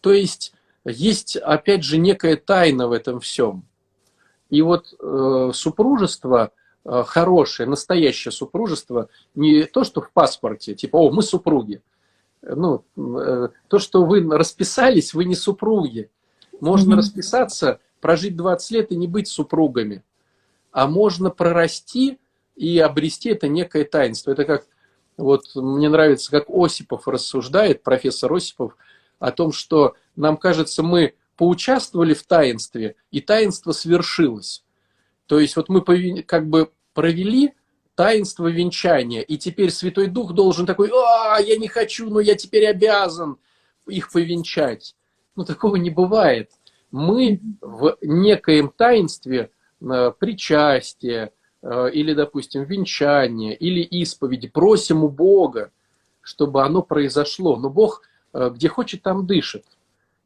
То 0.00 0.12
есть 0.12 0.52
есть, 0.84 1.36
опять 1.36 1.82
же, 1.82 1.98
некая 1.98 2.36
тайна 2.36 2.88
в 2.88 2.92
этом 2.92 3.20
всем. 3.20 3.64
И 4.50 4.62
вот 4.62 4.94
э, 5.00 5.50
супружество 5.52 6.52
э, 6.84 7.02
хорошее, 7.04 7.68
настоящее 7.68 8.30
супружество, 8.30 9.08
не 9.34 9.64
то, 9.64 9.82
что 9.82 10.00
в 10.00 10.12
паспорте, 10.12 10.74
типа, 10.74 10.96
о, 10.96 11.10
мы 11.10 11.22
супруги. 11.22 11.82
Ну, 12.42 12.84
э, 12.96 13.48
то, 13.66 13.78
что 13.80 14.04
вы 14.04 14.22
расписались, 14.30 15.12
вы 15.12 15.24
не 15.24 15.34
супруги. 15.34 16.10
Можно 16.60 16.94
mm-hmm. 16.94 16.98
расписаться, 16.98 17.80
прожить 18.00 18.36
20 18.36 18.70
лет 18.70 18.92
и 18.92 18.96
не 18.96 19.08
быть 19.08 19.26
супругами. 19.26 20.04
А 20.76 20.86
можно 20.86 21.30
прорасти 21.30 22.18
и 22.54 22.78
обрести 22.80 23.30
это 23.30 23.48
некое 23.48 23.86
таинство. 23.86 24.32
Это 24.32 24.44
как, 24.44 24.66
вот 25.16 25.46
мне 25.54 25.88
нравится, 25.88 26.30
как 26.30 26.50
Осипов 26.50 27.08
рассуждает, 27.08 27.82
профессор 27.82 28.30
Осипов, 28.34 28.76
о 29.18 29.32
том, 29.32 29.52
что 29.52 29.94
нам 30.16 30.36
кажется, 30.36 30.82
мы 30.82 31.14
поучаствовали 31.38 32.12
в 32.12 32.24
таинстве, 32.24 32.96
и 33.10 33.22
таинство 33.22 33.72
свершилось. 33.72 34.64
То 35.24 35.40
есть 35.40 35.56
вот 35.56 35.70
мы 35.70 35.80
как 36.22 36.46
бы 36.46 36.70
провели 36.92 37.54
таинство 37.94 38.46
венчания, 38.46 39.22
и 39.22 39.38
теперь 39.38 39.70
Святой 39.70 40.08
Дух 40.08 40.34
должен 40.34 40.66
такой, 40.66 40.90
а, 40.92 41.38
я 41.40 41.56
не 41.56 41.68
хочу, 41.68 42.10
но 42.10 42.20
я 42.20 42.34
теперь 42.34 42.66
обязан 42.66 43.38
их 43.86 44.12
повенчать. 44.12 44.94
Ну, 45.36 45.46
такого 45.46 45.76
не 45.76 45.88
бывает. 45.88 46.50
Мы 46.90 47.40
в 47.62 47.96
некоем 48.02 48.68
таинстве 48.68 49.50
э, 49.80 50.12
причастия, 50.18 51.32
э, 51.62 51.90
или, 51.92 52.14
допустим, 52.14 52.64
венчания, 52.64 53.52
или 53.52 53.80
исповеди 53.80 54.48
просим 54.48 55.04
у 55.04 55.08
Бога, 55.08 55.70
чтобы 56.22 56.62
оно 56.62 56.82
произошло. 56.82 57.56
Но 57.56 57.70
Бог 57.70 58.02
Э, 58.36 58.50
где 58.52 58.68
хочет, 58.68 59.02
там 59.02 59.26
дышит. 59.26 59.64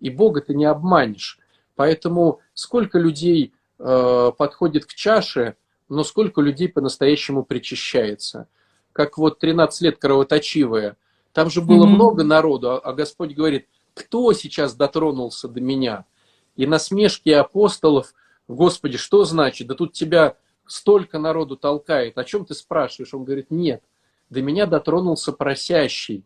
И 0.00 0.10
Бога 0.10 0.40
ты 0.40 0.54
не 0.54 0.64
обманешь. 0.64 1.38
Поэтому 1.76 2.40
сколько 2.54 2.98
людей 2.98 3.54
подходит 3.78 4.84
к 4.84 4.92
чаше, 4.92 5.56
но 5.88 6.04
сколько 6.04 6.42
людей 6.42 6.68
по-настоящему 6.68 7.44
причащается. 7.44 8.46
Как 8.92 9.16
вот 9.16 9.38
13 9.38 9.80
лет 9.80 9.96
кровоточивая. 9.96 10.98
Там 11.32 11.48
же 11.48 11.62
было 11.62 11.86
mm-hmm. 11.86 11.88
много 11.88 12.22
народу, 12.22 12.72
а, 12.72 12.78
а 12.78 12.92
Господь 12.92 13.34
говорит, 13.34 13.68
кто 13.94 14.34
сейчас 14.34 14.74
дотронулся 14.74 15.48
до 15.48 15.62
меня? 15.62 16.04
И 16.56 16.66
насмешки 16.66 17.30
апостолов, 17.30 18.12
Господи, 18.50 18.98
что 18.98 19.24
значит? 19.24 19.68
Да 19.68 19.76
тут 19.76 19.92
тебя 19.92 20.36
столько 20.66 21.20
народу 21.20 21.56
толкает. 21.56 22.18
О 22.18 22.24
чем 22.24 22.44
ты 22.44 22.54
спрашиваешь? 22.54 23.14
Он 23.14 23.22
говорит, 23.24 23.46
нет, 23.50 23.82
до 24.28 24.42
меня 24.42 24.66
дотронулся 24.66 25.32
просящий. 25.32 26.24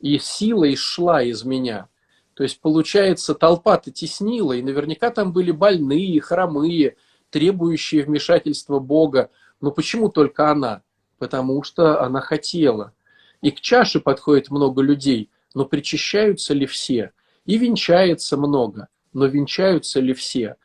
И 0.00 0.18
сила 0.18 0.72
исшла 0.72 1.22
из 1.22 1.44
меня. 1.44 1.88
То 2.34 2.42
есть, 2.42 2.60
получается, 2.60 3.34
толпа-то 3.34 3.92
теснила, 3.92 4.54
и 4.54 4.62
наверняка 4.62 5.10
там 5.10 5.32
были 5.32 5.52
больные, 5.52 6.20
хромые, 6.20 6.96
требующие 7.30 8.02
вмешательства 8.02 8.80
Бога. 8.80 9.30
Но 9.60 9.70
почему 9.70 10.08
только 10.08 10.50
она? 10.50 10.82
Потому 11.18 11.62
что 11.62 12.02
она 12.02 12.20
хотела. 12.20 12.92
И 13.40 13.52
к 13.52 13.60
чаше 13.60 14.00
подходит 14.00 14.50
много 14.50 14.82
людей, 14.82 15.30
но 15.54 15.64
причащаются 15.64 16.54
ли 16.54 16.66
все? 16.66 17.12
И 17.44 17.56
венчается 17.56 18.36
много, 18.36 18.88
но 19.12 19.26
венчаются 19.26 20.00
ли 20.00 20.12
все? 20.12 20.56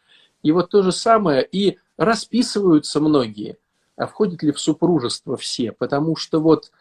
И 0.46 0.52
вот 0.52 0.70
то 0.70 0.84
же 0.84 0.92
самое, 0.92 1.44
и 1.44 1.80
расписываются 1.98 3.00
многие, 3.00 3.58
а 3.96 4.06
входят 4.06 4.44
ли 4.44 4.52
в 4.52 4.60
супружество 4.60 5.38
все? 5.38 5.72
Потому 5.72 6.16
что 6.16 6.40
вот 6.40 6.72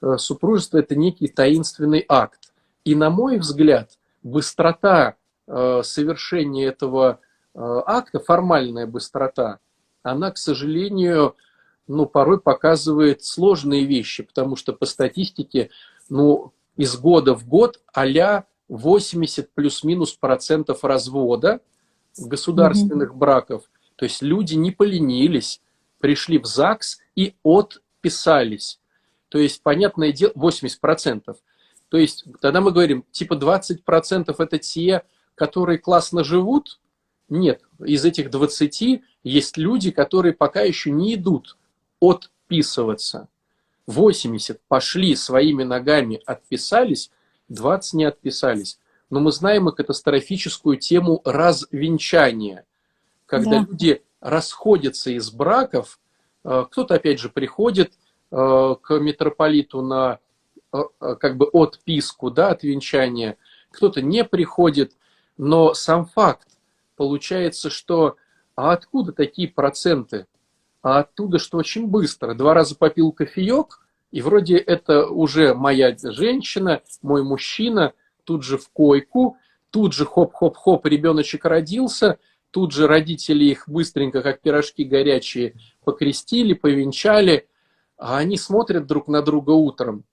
э, 0.00 0.16
супружество– 0.16 0.78
это 0.78 0.96
некий 0.96 1.28
таинственный 1.28 2.06
акт. 2.08 2.54
И, 2.86 2.94
на 2.94 3.10
мой 3.10 3.38
взгляд, 3.38 3.98
быстрота 4.22 5.16
э, 5.46 5.82
совершения 5.84 6.68
этого 6.68 7.20
э, 7.54 7.58
акта, 7.84 8.18
формальная 8.18 8.86
быстрота, 8.86 9.58
она, 10.02 10.30
к 10.30 10.38
сожалению, 10.38 11.36
ну, 11.86 12.06
порой 12.06 12.40
показывает 12.40 13.22
сложные 13.22 13.84
вещи, 13.84 14.22
потому 14.22 14.56
что 14.56 14.72
по 14.72 14.86
статистике, 14.86 15.68
ну, 16.08 16.54
из 16.78 16.96
года 16.96 17.34
в 17.34 17.46
год 17.46 17.78
а 17.92 18.44
80 18.68 19.50
плюс-минус 19.52 20.14
процентов 20.14 20.82
развода 20.82 21.60
государственных 22.18 23.12
mm-hmm. 23.12 23.18
браков. 23.18 23.70
То 23.96 24.04
есть 24.04 24.22
люди 24.22 24.54
не 24.54 24.70
поленились, 24.70 25.60
пришли 25.98 26.38
в 26.38 26.46
ЗАГС 26.46 26.98
и 27.16 27.34
отписались. 27.44 28.80
То 29.28 29.38
есть, 29.38 29.62
понятное 29.62 30.12
дело, 30.12 30.32
80 30.34 30.80
процентов. 30.80 31.38
То 31.88 31.96
есть, 31.96 32.24
тогда 32.40 32.60
мы 32.60 32.72
говорим, 32.72 33.04
типа 33.10 33.36
20 33.36 33.84
процентов 33.84 34.40
это 34.40 34.58
те, 34.58 35.02
которые 35.34 35.78
классно 35.78 36.24
живут. 36.24 36.80
Нет, 37.28 37.62
из 37.78 38.04
этих 38.04 38.30
20 38.30 39.02
есть 39.24 39.56
люди, 39.56 39.90
которые 39.90 40.34
пока 40.34 40.62
еще 40.62 40.90
не 40.90 41.14
идут 41.14 41.56
отписываться. 42.00 43.28
80 43.86 44.60
пошли 44.68 45.16
своими 45.16 45.62
ногами, 45.62 46.20
отписались, 46.26 47.10
20 47.48 47.94
не 47.94 48.04
отписались. 48.04 48.78
Но 49.12 49.20
мы 49.20 49.30
знаем 49.30 49.68
и 49.68 49.74
катастрофическую 49.76 50.78
тему 50.78 51.20
развенчания, 51.26 52.64
когда 53.26 53.50
да. 53.50 53.66
люди 53.68 54.02
расходятся 54.20 55.10
из 55.10 55.30
браков, 55.30 56.00
э, 56.44 56.64
кто-то 56.70 56.94
опять 56.94 57.20
же 57.20 57.28
приходит 57.28 57.92
э, 58.30 58.74
к 58.80 58.98
митрополиту 58.98 59.82
на 59.82 60.18
э, 60.72 60.78
как 61.20 61.36
бы 61.36 61.44
отписку, 61.44 62.30
да, 62.30 62.48
от 62.52 62.62
венчания, 62.62 63.36
кто-то 63.70 64.00
не 64.00 64.24
приходит, 64.24 64.94
но 65.36 65.74
сам 65.74 66.06
факт 66.06 66.48
получается, 66.96 67.68
что 67.68 68.16
а 68.56 68.72
откуда 68.72 69.12
такие 69.12 69.48
проценты? 69.48 70.26
а 70.82 71.00
оттуда, 71.00 71.38
что 71.38 71.58
очень 71.58 71.86
быстро. 71.86 72.34
Два 72.34 72.54
раза 72.54 72.74
попил 72.74 73.12
кофеек, 73.12 73.80
и 74.10 74.20
вроде 74.20 74.56
это 74.56 75.06
уже 75.06 75.54
моя 75.54 75.96
женщина, 76.02 76.82
мой 77.02 77.22
мужчина, 77.22 77.92
тут 78.24 78.42
же 78.42 78.58
в 78.58 78.68
койку, 78.70 79.36
тут 79.70 79.92
же 79.92 80.04
хоп-хоп-хоп, 80.04 80.86
ребеночек 80.86 81.44
родился, 81.44 82.18
тут 82.50 82.72
же 82.72 82.86
родители 82.86 83.44
их 83.44 83.68
быстренько, 83.68 84.22
как 84.22 84.40
пирожки 84.40 84.84
горячие, 84.84 85.54
покрестили, 85.84 86.54
повенчали, 86.54 87.48
а 87.96 88.18
они 88.18 88.36
смотрят 88.36 88.86
друг 88.86 89.08
на 89.08 89.22
друга 89.22 89.50
утром, 89.50 90.04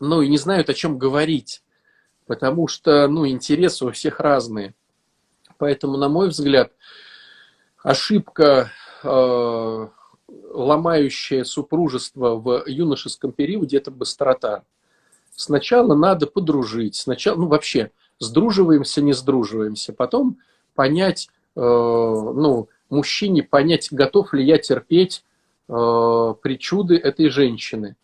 ну 0.00 0.22
и 0.22 0.28
не 0.28 0.38
знают, 0.38 0.68
о 0.68 0.74
чем 0.74 0.98
говорить, 0.98 1.62
потому 2.26 2.68
что, 2.68 3.06
ну, 3.08 3.26
интересы 3.26 3.86
у 3.86 3.90
всех 3.92 4.20
разные. 4.20 4.74
Поэтому, 5.58 5.96
на 5.96 6.08
мой 6.08 6.28
взгляд, 6.28 6.72
ошибка 7.82 8.70
э, 9.02 9.88
ломающее 10.28 11.44
супружество 11.44 12.36
в 12.36 12.64
юношеском 12.66 13.32
периоде– 13.32 13.76
это 13.78 13.90
быстрота. 13.90 14.64
Сначала 15.36 15.94
надо 15.94 16.26
подружить, 16.26 16.96
сначала, 16.96 17.36
ну 17.36 17.46
вообще, 17.46 17.92
сдруживаемся, 18.18 19.02
не 19.02 19.12
сдруживаемся, 19.12 19.92
потом 19.92 20.38
понять, 20.74 21.28
э, 21.54 21.60
ну, 21.60 22.68
мужчине 22.90 23.42
понять, 23.42 23.88
готов 23.92 24.32
ли 24.32 24.44
я 24.44 24.58
терпеть 24.58 25.24
э, 25.68 26.34
причуды 26.42 26.96
этой 26.96 27.28
женщины. 27.28 27.96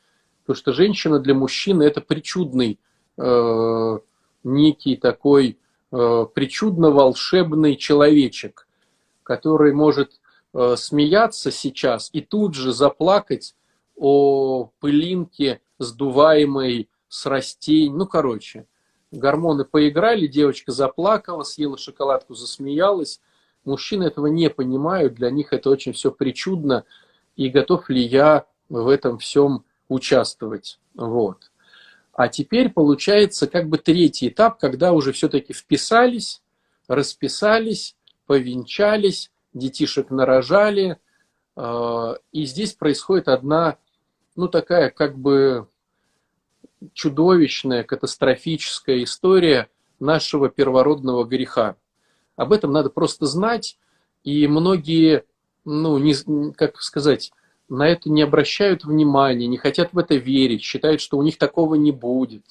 Потому 0.42 0.56
что 0.56 0.72
женщина 0.72 1.18
для 1.18 1.34
мужчины– 1.34 1.82
это 1.84 2.00
причудный, 2.00 2.78
э, 3.16 3.98
некий 4.44 4.96
такой 4.96 5.58
э, 5.90 6.26
причудно-волшебный 6.34 7.76
человечек, 7.76 8.68
который 9.24 9.72
может 9.72 10.20
Э, 10.54 10.74
смеяться 10.76 11.50
сейчас 11.50 12.10
и 12.12 12.20
тут 12.20 12.54
же 12.54 12.72
заплакать 12.72 13.54
о 13.96 14.70
пылинке, 14.80 15.60
сдуваемой 15.78 16.88
с 17.12 17.26
растений. 17.26 17.90
Ну, 17.90 18.06
короче, 18.06 18.66
гормоны 19.10 19.66
поиграли, 19.66 20.26
девочка 20.26 20.72
заплакала, 20.72 21.42
съела 21.42 21.76
шоколадку, 21.76 22.34
засмеялась. 22.34 23.20
Мужчины 23.66 24.04
этого 24.04 24.28
не 24.28 24.48
понимают, 24.48 25.12
для 25.12 25.30
них 25.30 25.52
это 25.52 25.68
очень 25.68 25.92
все 25.92 26.10
причудно, 26.10 26.84
и 27.36 27.50
готов 27.50 27.90
ли 27.90 28.02
я 28.02 28.46
в 28.70 28.88
этом 28.88 29.18
всем 29.18 29.66
участвовать. 29.88 30.80
Вот. 30.94 31.50
А 32.14 32.28
теперь 32.28 32.70
получается 32.70 33.46
как 33.46 33.68
бы 33.68 33.76
третий 33.76 34.28
этап, 34.28 34.58
когда 34.58 34.92
уже 34.94 35.12
все-таки 35.12 35.52
вписались, 35.52 36.42
расписались, 36.88 37.94
повенчались, 38.24 39.30
детишек 39.52 40.10
нарожали. 40.10 40.98
А, 41.56 42.16
и 42.32 42.46
здесь 42.46 42.72
происходит 42.72 43.28
одна, 43.28 43.76
ну 44.34 44.48
такая 44.48 44.88
как 44.88 45.18
бы 45.18 45.68
чудовищная, 46.92 47.84
катастрофическая 47.84 49.02
история 49.02 49.68
нашего 50.00 50.48
первородного 50.48 51.24
греха. 51.24 51.76
Об 52.36 52.52
этом 52.52 52.72
надо 52.72 52.90
просто 52.90 53.26
знать, 53.26 53.78
и 54.24 54.46
многие, 54.46 55.24
ну, 55.64 55.98
не, 55.98 56.52
как 56.52 56.80
сказать, 56.80 57.32
на 57.68 57.88
это 57.88 58.10
не 58.10 58.22
обращают 58.22 58.84
внимания, 58.84 59.46
не 59.46 59.56
хотят 59.56 59.92
в 59.92 59.98
это 59.98 60.14
верить, 60.14 60.62
считают, 60.62 61.00
что 61.00 61.18
у 61.18 61.22
них 61.22 61.38
такого 61.38 61.74
не 61.74 61.92
будет. 61.92 62.44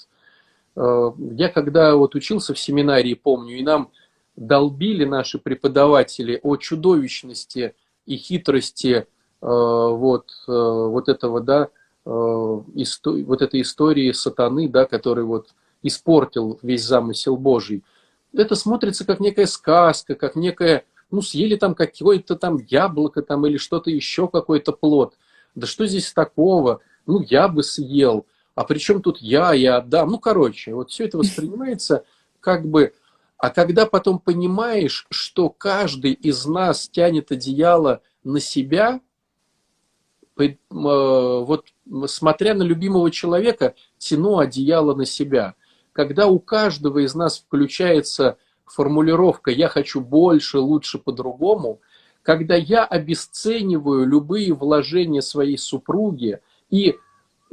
А, 0.76 1.14
я 1.18 1.50
когда 1.50 1.96
вот 1.96 2.16
учился 2.16 2.54
в 2.54 2.60
семинарии, 2.60 3.14
помню, 3.14 3.58
и 3.58 3.64
нам 3.64 3.92
долбили 4.36 5.06
наши 5.06 5.40
преподаватели 5.40 6.40
о 6.42 6.56
чудовищности 6.56 7.76
и 8.06 8.16
хитрости 8.16 8.94
э, 8.96 9.06
вот, 9.42 10.32
э, 10.48 10.52
вот 10.52 11.10
этого, 11.10 11.42
да, 11.42 11.66
э, 11.66 11.68
исто, 12.06 13.14
вот 13.26 13.42
этой 13.42 13.62
истории 13.62 14.12
сатаны, 14.12 14.68
да, 14.68 14.86
который 14.86 15.24
вот 15.24 15.50
испортил 15.84 16.60
весь 16.62 16.84
замысел 16.84 17.38
Божий. 17.38 17.84
Это 18.34 18.56
смотрится 18.56 19.06
как 19.06 19.20
некая 19.20 19.46
сказка, 19.46 20.16
как 20.16 20.36
некая, 20.36 20.86
ну, 21.10 21.22
съели 21.22 21.56
там 21.56 21.76
какое-то 21.76 22.36
там 22.36 22.58
яблоко 22.70 23.22
там 23.22 23.46
или 23.46 23.58
что-то 23.58 23.90
еще, 23.90 24.28
какой-то 24.28 24.72
плод. 24.72 25.16
Да 25.56 25.68
что 25.68 25.86
здесь 25.86 26.12
такого? 26.14 26.80
Ну, 27.06 27.22
я 27.22 27.48
бы 27.48 27.64
съел. 27.64 28.26
А 28.56 28.64
при 28.64 28.80
чем 28.80 29.02
тут 29.02 29.20
я, 29.20 29.54
я 29.54 29.78
отдам? 29.78 30.10
Ну, 30.10 30.20
короче, 30.20 30.74
вот 30.74 30.92
все 30.92 31.06
это 31.06 31.18
воспринимается 31.18 32.06
как 32.40 32.66
бы 32.66 32.94
а 33.42 33.50
когда 33.50 33.88
потом 33.88 34.20
понимаешь, 34.20 35.08
что 35.10 35.50
каждый 35.50 36.14
из 36.14 36.46
нас 36.46 36.88
тянет 36.88 37.32
одеяло 37.32 38.04
на 38.24 38.40
себя, 38.40 39.02
э, 40.38 40.56
вот 40.70 41.66
смотря 42.08 42.54
на 42.54 42.64
любимого 42.64 43.12
человека, 43.12 43.76
тяну 43.98 44.40
одеяло 44.40 44.96
на 44.96 45.06
себя. 45.06 45.56
Когда 45.94 46.28
у 46.28 46.40
каждого 46.40 47.00
из 47.00 47.16
нас 47.16 47.40
включается 47.40 48.38
формулировка 48.66 49.52
«я 49.52 49.68
хочу 49.68 50.02
больше, 50.02 50.60
лучше, 50.60 51.00
по-другому», 51.00 51.80
когда 52.24 52.56
я 52.56 52.86
обесцениваю 52.86 54.06
любые 54.06 54.54
вложения 54.54 55.22
своей 55.22 55.58
супруги 55.58 56.40
и 56.70 56.90
э, 56.90 56.96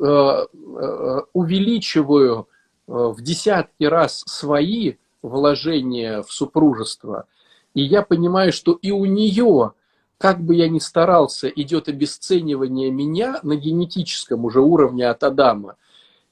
э, 0.03 1.21
увеличиваю 1.33 2.49
э, 2.87 2.93
в 2.93 3.23
десятки 3.23 3.85
раз 3.85 4.23
свои, 4.27 4.95
вложение 5.23 6.23
в 6.23 6.33
супружество. 6.33 7.27
И 7.75 7.83
я 7.83 8.03
понимаю, 8.03 8.53
что 8.53 8.73
и 8.73 8.91
у 8.91 9.05
нее, 9.05 9.73
как 10.19 10.41
бы 10.41 10.57
я 10.57 10.69
ни 10.69 10.81
старался, 10.81 11.49
идет 11.49 11.89
обесценивание 11.89 12.91
меня 12.91 13.39
на 13.45 13.55
генетическом 13.55 14.45
уже 14.45 14.61
уровне 14.61 15.09
от 15.09 15.23
Адама. 15.23 15.77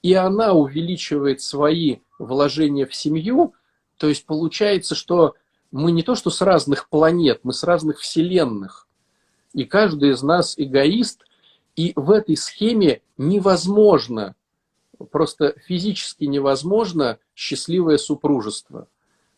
И 0.03 0.13
она 0.13 0.53
увеличивает 0.53 1.41
свои 1.41 1.99
вложения 2.19 2.87
в 2.87 2.95
семью. 2.95 3.55
То 3.97 4.09
есть 4.09 4.27
получается, 4.27 4.95
что 4.95 5.35
мы 5.71 5.93
не 5.93 6.03
то 6.03 6.17
что 6.17 6.31
с 6.31 6.41
разных 6.43 6.89
планет, 6.89 7.41
мы 7.45 7.53
с 7.53 7.63
разных 7.63 8.01
вселенных. 8.01 8.89
И 9.55 9.65
каждый 9.65 10.11
из 10.11 10.23
нас 10.23 10.55
эгоист, 10.57 11.25
и 11.77 11.93
в 11.95 12.11
этой 12.11 12.37
схеме 12.37 13.03
невозможно, 13.17 14.35
просто 15.11 15.55
физически 15.67 16.25
невозможно 16.25 17.19
счастливое 17.35 17.99
супружество. 17.99 18.89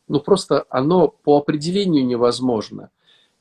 Ну 0.07 0.21
просто 0.21 0.65
оно 0.71 1.09
по 1.09 1.37
определению 1.37 2.07
невозможно. 2.07 2.91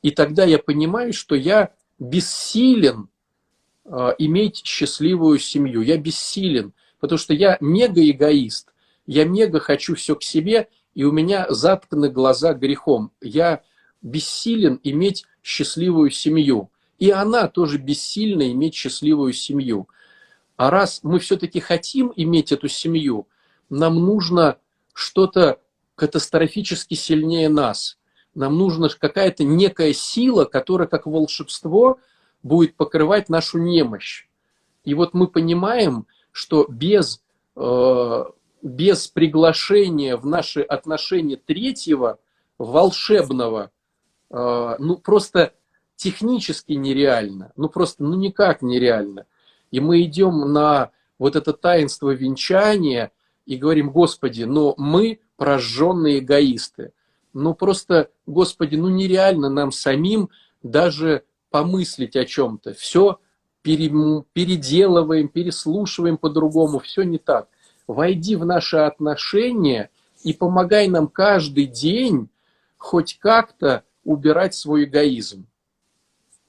И 0.02 0.10
тогда 0.10 0.44
я 0.44 0.58
понимаю, 0.58 1.12
что 1.12 1.34
я 1.34 1.72
бессилен 1.98 3.08
э, 3.84 4.10
иметь 4.18 4.62
счастливую 4.64 5.38
семью. 5.38 5.82
Я 5.82 5.96
бессилен, 5.96 6.72
потому 7.00 7.18
что 7.18 7.34
я 7.34 7.58
мега 7.60 8.08
эгоист. 8.08 8.72
Я 9.06 9.24
мега 9.24 9.58
хочу 9.58 9.94
все 9.94 10.14
к 10.14 10.22
себе, 10.22 10.68
и 10.94 11.04
у 11.04 11.12
меня 11.12 11.46
затканы 11.50 12.10
глаза 12.10 12.54
грехом. 12.54 13.12
Я 13.20 13.62
бессилен 14.02 14.80
иметь 14.82 15.24
счастливую 15.42 16.10
семью. 16.10 16.70
И 16.98 17.10
она 17.10 17.48
тоже 17.48 17.78
бессильна 17.78 18.50
иметь 18.52 18.74
счастливую 18.74 19.32
семью. 19.32 19.88
А 20.56 20.70
раз 20.70 21.00
мы 21.02 21.20
все-таки 21.20 21.60
хотим 21.60 22.12
иметь 22.16 22.50
эту 22.50 22.68
семью, 22.68 23.28
нам 23.70 23.94
нужно 23.94 24.58
что-то 24.92 25.60
катастрофически 25.94 26.94
сильнее 26.94 27.48
нас. 27.48 27.97
Нам 28.38 28.56
нужна 28.56 28.88
какая-то 28.88 29.42
некая 29.42 29.92
сила, 29.92 30.44
которая 30.44 30.86
как 30.86 31.06
волшебство 31.06 31.98
будет 32.44 32.76
покрывать 32.76 33.28
нашу 33.28 33.58
немощь. 33.58 34.28
И 34.84 34.94
вот 34.94 35.12
мы 35.12 35.26
понимаем, 35.26 36.06
что 36.30 36.64
без 36.68 37.20
э, 37.56 38.24
без 38.62 39.08
приглашения 39.08 40.16
в 40.16 40.24
наши 40.24 40.60
отношения 40.60 41.36
третьего, 41.36 42.20
волшебного, 42.58 43.72
э, 44.30 44.76
ну 44.78 44.98
просто 44.98 45.52
технически 45.96 46.74
нереально, 46.74 47.52
ну 47.56 47.68
просто 47.68 48.04
ну 48.04 48.14
никак 48.14 48.62
нереально. 48.62 49.26
И 49.72 49.80
мы 49.80 50.02
идем 50.02 50.52
на 50.52 50.92
вот 51.18 51.34
это 51.34 51.52
таинство 51.52 52.10
венчания 52.10 53.10
и 53.46 53.56
говорим, 53.56 53.90
Господи, 53.90 54.44
но 54.44 54.74
мы 54.76 55.18
прожженные 55.36 56.20
эгоисты. 56.20 56.92
Ну 57.38 57.54
просто, 57.54 58.10
Господи, 58.26 58.76
ну 58.76 58.88
нереально 58.88 59.48
нам 59.48 59.72
самим 59.72 60.30
даже 60.62 61.24
помыслить 61.50 62.16
о 62.16 62.24
чем-то. 62.24 62.74
Все 62.74 63.20
переделываем, 63.62 65.28
переслушиваем 65.28 66.18
по-другому, 66.18 66.78
все 66.78 67.02
не 67.02 67.18
так 67.18 67.48
войди 67.86 68.36
в 68.36 68.44
наши 68.44 68.76
отношения 68.76 69.90
и 70.22 70.32
помогай 70.32 70.88
нам 70.88 71.08
каждый 71.08 71.66
день 71.66 72.28
хоть 72.76 73.18
как-то 73.18 73.84
убирать 74.04 74.54
свой 74.54 74.84
эгоизм. 74.84 75.46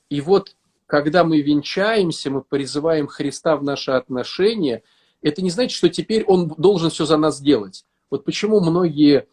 И 0.09 0.21
вот, 0.21 0.55
когда 0.85 1.23
мы 1.23 1.41
венчаемся, 1.41 2.29
мы 2.29 2.41
призываем 2.41 3.07
Христа 3.07 3.55
в 3.55 3.63
наши 3.63 3.91
отношения, 3.91 4.83
это 5.21 5.41
не 5.41 5.49
значит, 5.49 5.75
что 5.77 5.89
теперь 5.89 6.23
Он 6.25 6.47
должен 6.57 6.89
все 6.89 7.05
за 7.05 7.17
нас 7.17 7.41
делать. 7.41 7.85
Вот 8.09 8.25
почему 8.25 8.59
многие 8.59 9.27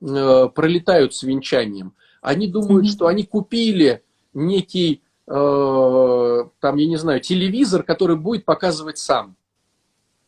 пролетают 0.00 1.14
с 1.14 1.22
венчанием. 1.22 1.94
Они 2.20 2.48
думают, 2.48 2.86
mm-hmm. 2.86 2.90
что 2.90 3.06
они 3.06 3.24
купили 3.24 4.02
некий, 4.34 5.02
э, 5.26 6.44
там, 6.60 6.76
я 6.76 6.86
не 6.86 6.96
знаю, 6.96 7.20
телевизор, 7.20 7.82
который 7.82 8.16
будет 8.16 8.44
показывать 8.44 8.98
сам. 8.98 9.36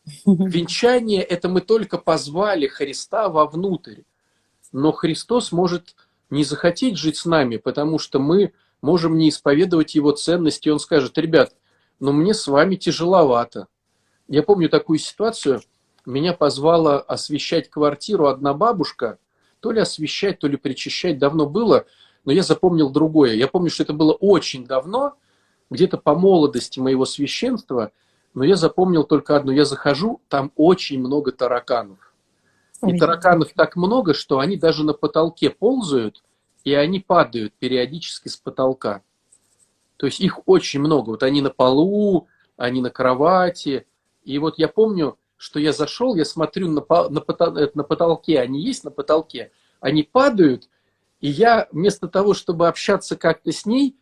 Венчание– 0.25 1.21
это 1.23 1.49
мы 1.49 1.61
только 1.61 1.97
позвали 1.97 2.67
Христа 2.67 3.29
вовнутрь. 3.29 4.01
Но 4.71 4.91
Христос 4.91 5.51
может 5.51 5.95
не 6.29 6.43
захотеть 6.43 6.97
жить 6.97 7.17
с 7.17 7.25
нами, 7.25 7.57
потому 7.57 7.99
что 7.99 8.19
мы 8.19 8.53
можем 8.81 9.17
не 9.17 9.29
исповедовать 9.29 9.95
Его 9.95 10.11
ценности. 10.11 10.69
Он 10.69 10.79
скажет, 10.79 11.17
ребят, 11.17 11.55
но 11.99 12.11
мне 12.11 12.33
с 12.33 12.47
вами 12.47 12.75
тяжеловато. 12.75 13.67
Я 14.27 14.43
помню 14.43 14.69
такую 14.69 14.99
ситуацию. 14.99 15.61
Меня 16.05 16.33
позвала 16.33 16.99
освещать 16.99 17.69
квартиру 17.69 18.27
одна 18.27 18.53
бабушка. 18.53 19.17
То 19.59 19.71
ли 19.71 19.81
освещать, 19.81 20.39
то 20.39 20.47
ли 20.47 20.57
причащать. 20.57 21.17
Давно 21.17 21.45
было, 21.45 21.85
но 22.25 22.31
я 22.31 22.43
запомнил 22.43 22.89
другое. 22.89 23.33
Я 23.33 23.47
помню, 23.47 23.69
что 23.69 23.83
это 23.83 23.93
было 23.93 24.13
очень 24.13 24.65
давно, 24.65 25.15
где-то 25.69 25.97
по 25.97 26.15
молодости 26.15 26.79
моего 26.79 27.05
священства– 27.05 27.91
но 28.33 28.43
я 28.43 28.55
запомнил 28.55 29.03
только 29.03 29.35
одно. 29.35 29.51
Я 29.51 29.65
захожу, 29.65 30.21
там 30.27 30.51
очень 30.55 30.99
много 30.99 31.31
тараканов. 31.31 32.13
И 32.85 32.97
тараканов 32.97 33.51
так 33.53 33.75
много, 33.75 34.13
что 34.13 34.39
они 34.39 34.55
даже 34.55 34.85
на 34.85 34.93
потолке 34.93 35.49
ползают, 35.49 36.23
и 36.63 36.73
они 36.73 36.99
падают 36.99 37.53
периодически 37.59 38.29
с 38.29 38.37
потолка. 38.37 39.01
То 39.97 40.05
есть 40.05 40.21
их 40.21 40.39
очень 40.45 40.79
много. 40.79 41.09
Вот 41.09 41.23
они 41.23 41.41
на 41.41 41.49
полу, 41.49 42.27
они 42.55 42.81
на 42.81 42.89
кровати. 42.89 43.85
И 44.23 44.37
вот 44.37 44.57
я 44.57 44.69
помню, 44.69 45.17
что 45.39 45.57
я 45.57 45.71
зашел, 45.71 46.15
я 46.15 46.25
смотрю 46.25 46.67
на, 46.67 46.85
на, 47.09 47.23
на 47.73 47.83
потолке, 47.83 48.41
они 48.41 48.61
есть 48.61 48.83
на 48.83 48.91
потолке, 48.91 49.51
они 49.79 50.03
падают, 50.03 50.67
и 51.21 51.29
я 51.29 51.69
вместо 51.71 52.09
того, 52.09 52.33
чтобы 52.33 52.67
общаться 52.67 53.15
как-то 53.15 53.53
с 53.53 53.65
ней, 53.65 53.95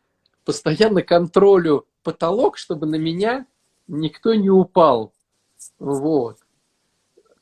постоянно 0.45 1.03
контролю 1.03 1.85
потолок, 2.01 2.57
чтобы 2.57 2.87
на 2.87 2.95
меня 2.95 3.45
никто 3.87 4.33
не 4.33 4.49
упал. 4.49 5.13
Вот. 5.77 6.39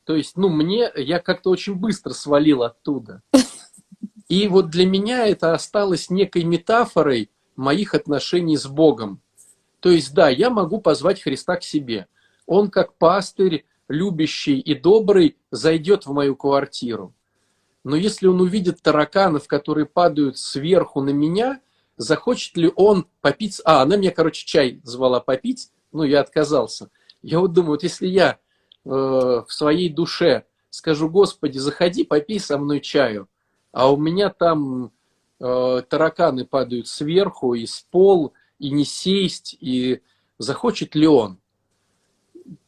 То 0.04 0.14
есть, 0.14 0.36
ну, 0.36 0.50
мне, 0.50 0.92
я 0.94 1.18
как-то 1.18 1.48
очень 1.48 1.74
быстро 1.74 2.12
свалил 2.12 2.64
оттуда. 2.64 3.22
И 4.28 4.46
вот 4.46 4.68
для 4.68 4.84
меня 4.84 5.26
это 5.26 5.54
осталось 5.54 6.10
некой 6.10 6.44
метафорой 6.44 7.30
моих 7.54 7.94
отношений 7.94 8.58
с 8.58 8.66
Богом. 8.66 9.22
То 9.80 9.90
есть, 9.90 10.12
да, 10.12 10.28
я 10.28 10.50
могу 10.50 10.82
позвать 10.82 11.22
Христа 11.22 11.56
к 11.56 11.62
себе. 11.62 12.08
Он, 12.44 12.70
как 12.70 12.94
пастырь, 12.94 13.64
любящий 13.88 14.58
и 14.58 14.74
добрый, 14.74 15.36
зайдет 15.50 16.06
в 16.06 16.12
мою 16.12 16.36
квартиру. 16.36 17.14
Но 17.84 17.94
если 17.94 18.26
он 18.26 18.40
увидит 18.40 18.82
тараканов, 18.82 19.46
которые 19.46 19.86
падают 19.86 20.38
сверху 20.38 21.00
на 21.00 21.10
меня, 21.10 21.60
захочет 21.96 22.56
ли 22.56 22.70
он 22.74 23.06
попить... 23.20 23.60
А, 23.64 23.82
она 23.82 23.96
меня, 23.96 24.10
короче, 24.10 24.44
чай 24.44 24.80
звала 24.82 25.20
попить, 25.20 25.70
ну, 25.92 26.02
я 26.02 26.20
отказался. 26.20 26.90
Я 27.22 27.40
вот 27.40 27.52
думаю, 27.52 27.72
вот 27.72 27.82
если 27.82 28.06
я 28.06 28.38
э, 28.84 28.88
в 28.88 29.46
своей 29.48 29.88
душе 29.88 30.46
скажу, 30.70 31.08
Господи, 31.08 31.58
заходи, 31.58 32.04
попей 32.04 32.40
со 32.40 32.58
мной 32.58 32.80
чаю, 32.80 33.28
а 33.72 33.90
у 33.90 33.96
меня 33.96 34.30
там 34.30 34.92
э, 35.40 35.82
тараканы 35.88 36.44
падают 36.44 36.88
сверху, 36.88 37.54
и 37.54 37.66
с 37.66 37.86
пол, 37.90 38.32
и 38.58 38.70
не 38.70 38.84
сесть, 38.84 39.56
и 39.60 40.02
захочет 40.38 40.94
ли 40.94 41.06
он? 41.06 41.38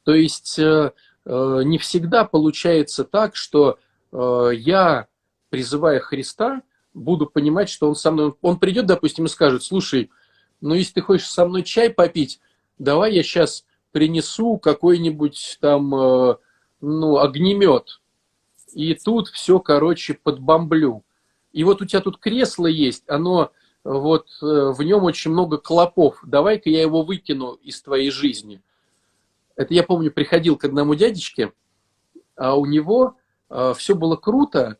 То 0.04 0.14
есть 0.14 0.58
э, 0.58 0.92
не 1.28 1.78
всегда 1.78 2.24
получается 2.24 3.04
так, 3.04 3.36
что 3.36 3.78
э, 4.12 4.50
я, 4.54 5.08
призывая 5.50 6.00
Христа, 6.00 6.62
буду 6.94 7.26
понимать, 7.26 7.68
что 7.68 7.88
он 7.88 7.94
со 7.94 8.10
мной, 8.10 8.34
он 8.40 8.58
придет, 8.58 8.86
допустим, 8.86 9.26
и 9.26 9.28
скажет, 9.28 9.62
слушай, 9.62 10.10
ну 10.60 10.74
если 10.74 10.94
ты 10.94 11.00
хочешь 11.02 11.28
со 11.28 11.46
мной 11.46 11.62
чай 11.62 11.90
попить, 11.90 12.40
давай 12.78 13.14
я 13.14 13.22
сейчас 13.22 13.64
принесу 13.92 14.58
какой-нибудь 14.58 15.58
там, 15.60 15.94
э, 15.94 16.36
ну, 16.80 17.18
огнемет. 17.18 18.00
И 18.72 18.94
тут 18.94 19.28
все, 19.28 19.60
короче, 19.60 20.14
подбомблю. 20.14 21.04
И 21.52 21.64
вот 21.64 21.82
у 21.82 21.86
тебя 21.86 22.00
тут 22.00 22.18
кресло 22.18 22.66
есть, 22.66 23.04
оно 23.08 23.50
вот 23.84 24.28
э, 24.42 24.44
в 24.44 24.82
нем 24.82 25.04
очень 25.04 25.30
много 25.30 25.58
клопов. 25.58 26.20
Давай-ка 26.22 26.68
я 26.68 26.82
его 26.82 27.02
выкину 27.02 27.52
из 27.54 27.80
твоей 27.80 28.10
жизни. 28.10 28.60
Это 29.58 29.74
я 29.74 29.82
помню, 29.82 30.10
приходил 30.10 30.56
к 30.56 30.64
одному 30.64 30.94
дядечке, 30.94 31.52
а 32.34 32.56
у 32.56 32.64
него 32.64 33.16
э, 33.50 33.74
все 33.76 33.94
было 33.94 34.16
круто, 34.16 34.78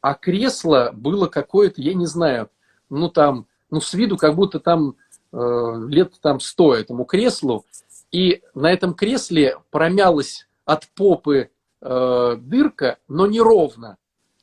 а 0.00 0.14
кресло 0.14 0.90
было 0.94 1.26
какое-то, 1.26 1.82
я 1.82 1.92
не 1.92 2.06
знаю, 2.06 2.48
ну 2.88 3.10
там, 3.10 3.46
ну 3.68 3.82
с 3.82 3.92
виду 3.92 4.16
как 4.16 4.34
будто 4.34 4.58
там 4.58 4.96
Э, 5.36 5.84
лет 5.88 6.12
там 6.20 6.38
сто 6.38 6.76
этому 6.76 7.04
креслу, 7.04 7.66
и 8.12 8.40
на 8.54 8.70
этом 8.70 8.94
кресле 8.94 9.58
промялась 9.72 10.46
от 10.64 10.86
попы 10.94 11.50
э, 11.80 12.36
дырка, 12.38 12.98
но 13.08 13.26
не 13.26 13.40
ровно. 13.40 13.96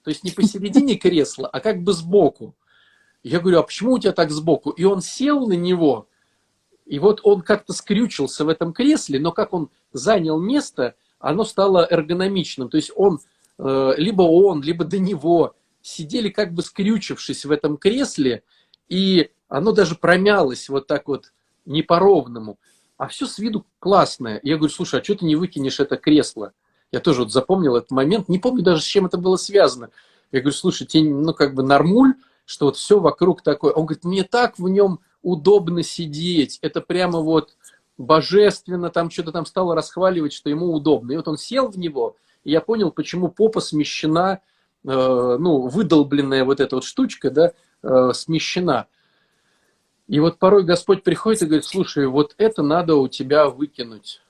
То 0.03 0.09
есть 0.09 0.25
не 0.25 0.31
посередине 0.31 0.95
кресла, 0.95 1.47
а 1.47 1.61
как 1.61 1.81
бы 1.81 1.93
сбоку. 1.93 2.57
Я 3.23 3.39
говорю, 3.39 3.59
а 3.59 3.63
почему 3.63 3.93
у 3.93 3.99
тебя 3.99 4.11
так 4.11 4.31
сбоку? 4.31 4.71
И 4.71 4.83
он 4.83 5.01
сел 5.01 5.47
на 5.47 5.53
него, 5.53 6.09
и 6.91 6.99
вот 6.99 7.21
он 7.23 7.41
как-то 7.41 7.71
скрючился 7.71 8.43
в 8.43 8.49
этом 8.49 8.73
кресле, 8.73 9.17
но 9.17 9.31
как 9.31 9.53
он 9.53 9.69
занял 9.93 10.37
место, 10.37 10.95
оно 11.19 11.45
стало 11.45 11.87
эргономичным. 11.89 12.67
То 12.67 12.75
есть 12.75 12.91
он, 12.93 13.21
э, 13.59 13.93
либо 13.95 14.23
он, 14.23 14.61
либо 14.61 14.83
до 14.83 14.99
него 14.99 15.55
сидели 15.81 16.27
как 16.27 16.53
бы 16.53 16.61
скрючившись 16.61 17.45
в 17.45 17.51
этом 17.51 17.77
кресле, 17.77 18.43
и 18.89 19.31
оно 19.47 19.71
даже 19.71 19.95
промялось 19.95 20.67
вот 20.67 20.87
так 20.87 21.07
вот 21.07 21.31
не 21.65 21.81
по-ровному. 21.81 22.59
А 22.97 23.07
все 23.07 23.25
с 23.25 23.39
виду 23.39 23.65
классное. 23.79 24.41
Я 24.43 24.57
говорю, 24.57 24.73
слушай, 24.73 24.99
а 24.99 25.03
что 25.03 25.15
ты 25.15 25.23
не 25.23 25.37
выкинешь 25.37 25.79
это 25.79 25.95
кресло? 25.95 26.51
Я 26.91 26.99
тоже 26.99 27.21
вот 27.21 27.31
запомнил 27.31 27.77
этот 27.77 27.91
момент. 27.91 28.27
Не 28.27 28.37
помню 28.37 28.63
даже, 28.63 28.81
с 28.81 28.85
чем 28.85 29.05
это 29.05 29.17
было 29.17 29.37
связано. 29.37 29.91
Я 30.33 30.41
говорю, 30.41 30.57
слушай, 30.57 30.85
тебе, 30.85 31.09
ну, 31.09 31.33
как 31.33 31.55
бы 31.55 31.63
нормуль, 31.63 32.15
что 32.43 32.65
вот 32.65 32.75
все 32.75 32.99
вокруг 32.99 33.43
такое. 33.43 33.71
Он 33.71 33.85
говорит, 33.85 34.03
мне 34.03 34.25
так 34.25 34.59
в 34.59 34.67
нем 34.67 34.99
удобно 35.21 35.83
сидеть, 35.83 36.59
это 36.61 36.81
прямо 36.81 37.19
вот 37.19 37.55
божественно, 37.97 38.89
там 38.89 39.09
что-то 39.09 39.31
там 39.31 39.45
стало 39.45 39.75
расхваливать, 39.75 40.33
что 40.33 40.49
ему 40.49 40.73
удобно. 40.73 41.11
И 41.11 41.17
вот 41.17 41.27
он 41.27 41.37
сел 41.37 41.69
в 41.69 41.77
него, 41.77 42.15
и 42.43 42.51
я 42.51 42.61
понял, 42.61 42.91
почему 42.91 43.29
попа 43.29 43.61
смещена, 43.61 44.41
э, 44.83 44.87
ну, 45.39 45.67
выдолбленная 45.67 46.43
вот 46.43 46.59
эта 46.59 46.75
вот 46.75 46.83
штучка, 46.83 47.29
да, 47.29 47.53
э, 47.83 48.11
смещена. 48.13 48.87
И 50.07 50.19
вот 50.19 50.39
порой 50.39 50.63
Господь 50.63 51.03
приходит 51.03 51.43
и 51.43 51.45
говорит, 51.45 51.65
слушай, 51.65 52.07
вот 52.07 52.33
это 52.37 52.63
надо 52.63 52.95
у 52.95 53.07
тебя 53.07 53.47
выкинуть. 53.47 54.21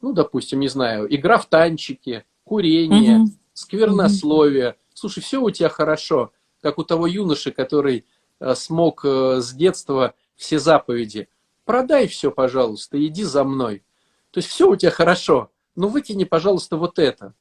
Ну, 0.00 0.12
допустим, 0.12 0.60
не 0.60 0.68
знаю, 0.68 1.12
игра 1.14 1.38
в 1.38 1.46
танчики, 1.46 2.24
курение, 2.44 3.18
угу. 3.18 3.30
сквернословие. 3.52 4.76
Слушай, 4.94 5.22
все 5.22 5.42
у 5.42 5.50
тебя 5.50 5.68
хорошо, 5.68 6.32
как 6.62 6.78
у 6.78 6.84
того 6.84 7.06
юноши, 7.06 7.50
который 7.50 8.06
смог 8.54 9.04
э, 9.04 9.40
с 9.40 9.52
детства 9.52 10.14
все 10.36 10.58
заповеди. 10.58 11.28
Продай 11.64 12.06
все, 12.06 12.30
пожалуйста, 12.30 13.04
иди 13.04 13.24
за 13.24 13.44
мной. 13.44 13.82
То 14.30 14.38
есть 14.38 14.48
все 14.48 14.70
у 14.70 14.76
тебя 14.76 14.90
хорошо, 14.90 15.50
но 15.76 15.88
выкини, 15.88 16.24
пожалуйста, 16.24 16.76
вот 16.76 16.98
это. 16.98 17.34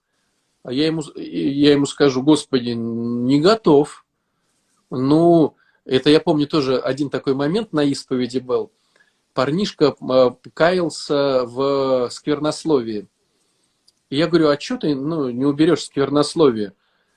А 0.63 0.71
я 0.73 0.87
ему, 0.87 1.01
я 1.15 1.71
ему 1.71 1.85
скажу, 1.85 2.21
Господи, 2.21 2.71
не 2.71 3.39
готов. 3.39 4.05
Ну, 4.89 5.55
это 5.85 6.09
я 6.09 6.19
помню 6.19 6.47
тоже 6.47 6.77
один 6.77 7.09
такой 7.09 7.35
момент 7.35 7.71
на 7.71 7.83
исповеди 7.83 8.39
был. 8.39 8.71
Парнишка 9.33 9.95
э, 9.99 10.31
каялся 10.53 11.45
в 11.45 12.09
сквернословии. 12.09 13.07
И 14.09 14.17
я 14.17 14.27
говорю, 14.27 14.49
а 14.49 14.59
что 14.59 14.77
ты 14.77 14.95
ну, 14.95 15.29
не 15.29 15.45
уберешь 15.45 15.85
сквернословие? 15.85 16.73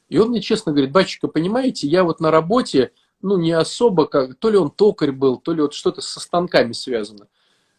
И 0.08 0.18
он 0.18 0.30
мне 0.30 0.40
честно 0.40 0.72
говорит, 0.72 0.92
батюшка, 0.92 1.28
понимаете, 1.28 1.86
я 1.86 2.04
вот 2.04 2.20
на 2.20 2.30
работе, 2.30 2.92
ну, 3.22 3.38
не 3.38 3.52
особо, 3.52 4.06
как, 4.06 4.34
то 4.36 4.50
ли 4.50 4.56
он 4.56 4.70
токарь 4.70 5.12
был, 5.12 5.38
то 5.38 5.52
ли 5.52 5.62
вот 5.62 5.74
что-то 5.74 6.00
со 6.00 6.20
станками 6.20 6.72
связано. 6.72 7.26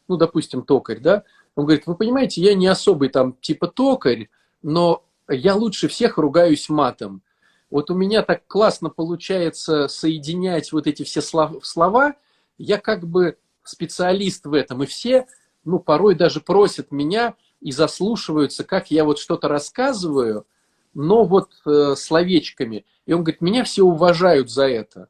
Ну, 0.07 0.17
допустим, 0.17 0.63
токарь, 0.63 0.99
да? 0.99 1.23
Он 1.55 1.65
говорит, 1.65 1.87
вы 1.87 1.95
понимаете, 1.95 2.41
я 2.41 2.53
не 2.53 2.67
особый 2.67 3.09
там 3.09 3.33
типа 3.41 3.67
токарь, 3.67 4.29
но 4.61 5.03
я 5.27 5.55
лучше 5.55 5.87
всех 5.87 6.17
ругаюсь 6.17 6.69
матом. 6.69 7.21
Вот 7.69 7.89
у 7.89 7.95
меня 7.95 8.21
так 8.21 8.45
классно 8.47 8.89
получается 8.89 9.87
соединять 9.87 10.71
вот 10.73 10.87
эти 10.87 11.03
все 11.03 11.21
слова. 11.21 12.15
Я 12.57 12.77
как 12.77 13.07
бы 13.07 13.37
специалист 13.63 14.45
в 14.45 14.53
этом. 14.53 14.83
И 14.83 14.85
все, 14.85 15.27
ну, 15.63 15.79
порой 15.79 16.15
даже 16.15 16.41
просят 16.41 16.91
меня 16.91 17.35
и 17.61 17.71
заслушиваются, 17.71 18.63
как 18.63 18.91
я 18.91 19.05
вот 19.05 19.19
что-то 19.19 19.47
рассказываю, 19.47 20.45
но 20.93 21.23
вот 21.23 21.51
э, 21.65 21.95
словечками. 21.95 22.85
И 23.05 23.13
он 23.13 23.23
говорит, 23.23 23.41
меня 23.41 23.63
все 23.63 23.83
уважают 23.83 24.49
за 24.49 24.67
это. 24.67 25.07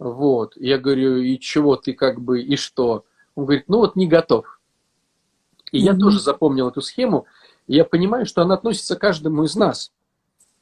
Вот. 0.00 0.56
Я 0.56 0.78
говорю, 0.78 1.18
и 1.18 1.38
чего 1.38 1.76
ты 1.76 1.92
как 1.92 2.20
бы, 2.22 2.42
и 2.42 2.56
что? 2.56 3.04
Он 3.34 3.44
говорит, 3.44 3.64
ну 3.68 3.78
вот 3.78 3.96
не 3.96 4.08
готов. 4.08 4.58
И 5.70 5.76
mm-hmm. 5.76 5.80
я 5.80 5.94
тоже 5.94 6.18
запомнил 6.18 6.68
эту 6.68 6.80
схему. 6.80 7.26
И 7.66 7.76
я 7.76 7.84
понимаю, 7.84 8.24
что 8.24 8.40
она 8.40 8.54
относится 8.54 8.96
к 8.96 9.00
каждому 9.00 9.44
из 9.44 9.54
нас. 9.54 9.92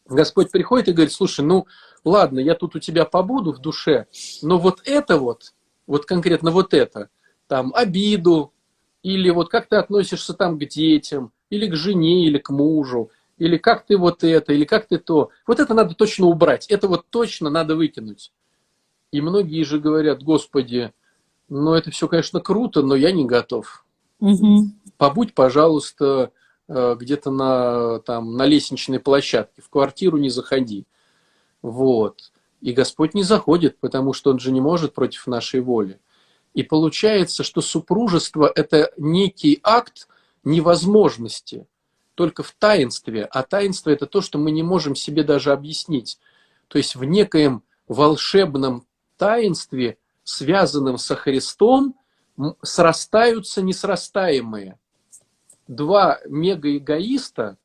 Господь 0.06 0.50
приходит 0.50 0.88
и 0.88 0.92
говорит, 0.92 1.12
слушай, 1.12 1.44
ну 1.44 1.66
ладно, 2.04 2.40
я 2.40 2.56
тут 2.56 2.74
у 2.74 2.80
тебя 2.80 3.04
побуду 3.04 3.52
в 3.52 3.60
душе, 3.60 4.06
но 4.42 4.58
вот 4.58 4.80
это 4.84 5.18
вот, 5.18 5.52
вот 5.86 6.06
конкретно 6.06 6.50
вот 6.50 6.72
это, 6.72 7.10
там 7.46 7.72
обиду, 7.74 8.52
или 9.02 9.28
вот 9.30 9.50
как 9.50 9.68
ты 9.68 9.76
относишься 9.76 10.32
там 10.32 10.58
к 10.58 10.64
детям, 10.64 11.30
или 11.50 11.68
к 11.68 11.76
жене, 11.76 12.26
или 12.26 12.38
к 12.38 12.48
мужу, 12.50 13.10
или 13.36 13.58
как 13.58 13.84
ты 13.84 13.98
вот 13.98 14.24
это, 14.24 14.52
или 14.54 14.64
как 14.64 14.86
ты 14.86 14.98
то. 14.98 15.28
Вот 15.46 15.60
это 15.60 15.74
надо 15.74 15.94
точно 15.94 16.26
убрать, 16.26 16.66
это 16.68 16.88
вот 16.88 17.06
точно 17.10 17.50
надо 17.50 17.76
выкинуть. 17.76 18.32
И 19.10 19.20
многие 19.20 19.62
же 19.62 19.78
говорят, 19.78 20.22
Господи, 20.22 20.92
ну 21.48 21.74
это 21.74 21.90
все, 21.90 22.08
конечно, 22.08 22.40
круто, 22.40 22.82
но 22.82 22.94
я 22.94 23.12
не 23.12 23.24
готов. 23.24 23.84
Угу. 24.20 24.70
Побудь, 24.96 25.34
пожалуйста, 25.34 26.32
Э, 26.68 26.96
где-то 26.98 27.30
на, 27.30 28.00
там, 28.00 28.36
на 28.36 28.44
лестничной 28.44 29.00
площадке, 29.00 29.62
в 29.62 29.70
квартиру 29.70 30.18
не 30.18 30.28
заходи. 30.28 30.84
Вот. 31.62 32.30
И 32.60 32.72
Господь 32.72 33.14
не 33.14 33.22
заходит, 33.22 33.78
потому 33.80 34.12
что 34.12 34.30
Он 34.30 34.38
же 34.38 34.52
не 34.52 34.60
может 34.60 34.92
против 34.92 35.26
нашей 35.26 35.60
воли. 35.60 35.98
И 36.52 36.62
получается, 36.62 37.42
что 37.42 37.62
супружество– 37.62 38.52
это 38.54 38.92
некий 38.98 39.60
акт 39.62 40.08
невозможности, 40.44 41.66
только 42.14 42.42
в 42.42 42.54
таинстве. 42.58 43.24
А 43.24 43.44
таинство– 43.44 43.88
это 43.90 44.04
то, 44.04 44.20
что 44.20 44.38
мы 44.38 44.50
не 44.50 44.62
можем 44.62 44.94
себе 44.94 45.22
даже 45.22 45.52
объяснить. 45.52 46.18
То 46.68 46.76
есть 46.76 46.96
в 46.96 47.04
некоем 47.04 47.62
волшебном 47.86 48.84
таинстве, 49.18 49.98
связанном 50.24 50.96
со 50.96 51.16
Христом, 51.16 51.94
срастаются 52.62 53.62
несрастаемые 53.62 54.78
два 55.68 56.18
мегаэгоиста, 56.26 57.58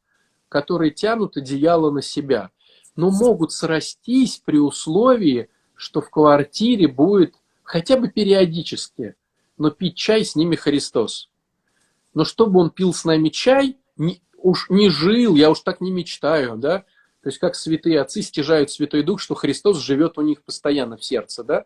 которые 0.50 0.92
тянут 0.92 1.38
одеяло 1.38 1.90
на 1.90 2.02
себя, 2.02 2.52
но 2.96 3.10
могут 3.10 3.52
срастись 3.52 4.42
при 4.46 4.58
условии, 4.58 5.50
что 5.76 6.02
в 6.02 6.10
квартире 6.10 6.88
будет 6.88 7.36
хотя 7.64 7.98
бы 7.98 8.10
периодически, 8.10 9.16
но 9.58 9.72
пить 9.72 9.96
чай 9.96 10.24
с 10.24 10.36
ними 10.36 10.56
Христос. 10.56 11.30
Но 12.14 12.26
чтобы 12.26 12.60
он 12.60 12.70
пил 12.70 12.94
с 12.94 13.06
нами 13.06 13.30
чай, 13.30 13.78
не, 13.98 14.22
уж 14.38 14.70
не 14.70 14.90
жил, 14.90 15.36
я 15.36 15.50
уж 15.50 15.62
так 15.62 15.82
не 15.82 15.92
мечтаю, 15.92 16.58
да, 16.58 16.84
то 17.24 17.30
есть 17.30 17.40
как 17.40 17.56
святые 17.56 18.02
отцы 18.02 18.22
стяжают 18.22 18.70
Святой 18.70 19.02
Дух, 19.02 19.22
что 19.22 19.34
Христос 19.34 19.80
живет 19.80 20.18
у 20.18 20.22
них 20.22 20.44
постоянно 20.44 20.98
в 20.98 21.06
сердце, 21.06 21.46
да, 21.46 21.66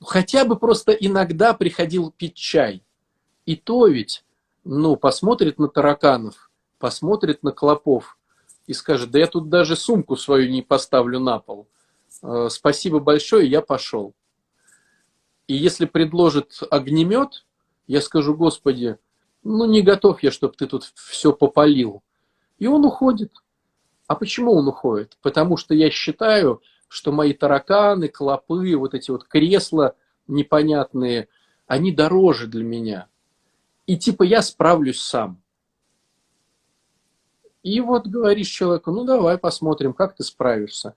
хотя 0.00 0.44
бы 0.44 0.56
просто 0.56 0.92
иногда 0.92 1.54
приходил 1.54 2.12
пить 2.12 2.36
чай. 2.36 2.84
И 3.46 3.56
то 3.56 3.88
ведь 3.88 4.24
ну, 4.62 4.94
посмотрит 4.94 5.58
на 5.58 5.66
тараканов, 5.66 6.52
посмотрит 6.78 7.42
на 7.42 7.50
клопов 7.50 8.16
и 8.68 8.72
скажет, 8.72 9.10
да 9.10 9.18
я 9.18 9.26
тут 9.26 9.48
даже 9.48 9.74
сумку 9.74 10.16
свою 10.16 10.48
не 10.48 10.62
поставлю 10.62 11.18
на 11.18 11.40
пол. 11.40 11.66
Э, 12.22 12.46
спасибо 12.48 13.00
большое, 13.00 13.50
я 13.50 13.62
пошел. 13.62 14.14
И 15.48 15.54
если 15.54 15.84
предложит 15.84 16.60
огнемет, 16.70 17.44
я 17.88 18.00
скажу, 18.00 18.36
Господи, 18.36 18.98
ну 19.42 19.64
не 19.64 19.82
готов 19.82 20.22
я, 20.22 20.30
чтобы 20.30 20.54
ты 20.54 20.68
тут 20.68 20.84
все 20.94 21.32
попалил. 21.32 22.04
И 22.60 22.68
он 22.68 22.84
уходит. 22.84 23.32
А 24.10 24.16
почему 24.16 24.54
он 24.54 24.66
уходит? 24.66 25.16
Потому 25.22 25.56
что 25.56 25.74
я 25.74 25.88
считаю, 25.90 26.62
что 26.88 27.12
мои 27.12 27.32
тараканы, 27.32 28.08
клопы, 28.08 28.74
вот 28.76 28.94
эти 28.94 29.10
вот 29.10 29.22
кресла 29.24 29.94
непонятные, 30.26 31.28
они 31.66 31.92
дороже 31.92 32.48
для 32.48 32.64
меня 32.64 33.06
и 33.90 33.96
типа 33.96 34.22
я 34.22 34.40
справлюсь 34.40 35.00
сам. 35.00 35.42
И 37.64 37.80
вот 37.80 38.06
говоришь 38.06 38.46
человеку, 38.46 38.92
ну 38.92 39.02
давай 39.02 39.36
посмотрим, 39.36 39.94
как 39.94 40.14
ты 40.14 40.22
справишься. 40.22 40.94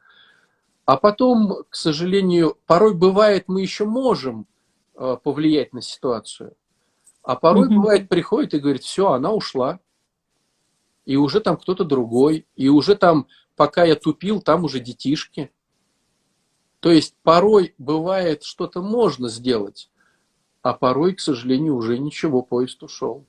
А 0.86 0.98
потом, 0.98 1.64
к 1.72 1.76
сожалению, 1.76 2.56
порой 2.68 2.94
бывает, 2.94 3.46
мы 3.48 3.62
еще 3.62 3.86
можем 3.86 4.46
э, 4.94 5.18
повлиять 5.24 5.74
на 5.74 5.82
ситуацию. 5.82 6.54
А 7.24 7.36
порой 7.36 7.68
mm-hmm. 7.68 7.76
бывает, 7.76 8.10
приходит 8.10 8.54
и 8.54 8.60
говорит, 8.60 8.84
все, 8.84 9.12
она 9.12 9.32
ушла. 9.32 9.80
И 11.06 11.16
уже 11.16 11.40
там 11.40 11.58
кто-то 11.58 11.84
другой. 11.84 12.46
И 12.56 12.70
уже 12.70 12.96
там, 12.96 13.28
пока 13.56 13.84
я 13.84 13.96
тупил, 13.96 14.42
там 14.42 14.64
уже 14.64 14.80
детишки. 14.80 15.52
То 16.80 16.92
есть 16.92 17.16
порой 17.24 17.76
бывает, 17.78 18.44
что-то 18.44 18.82
можно 18.82 19.30
сделать, 19.30 19.90
а 20.62 20.74
порой, 20.74 21.14
к 21.16 21.22
сожалению, 21.22 21.76
уже 21.76 21.98
ничего, 21.98 22.42
поезд 22.42 22.84
ушел. 22.84 23.26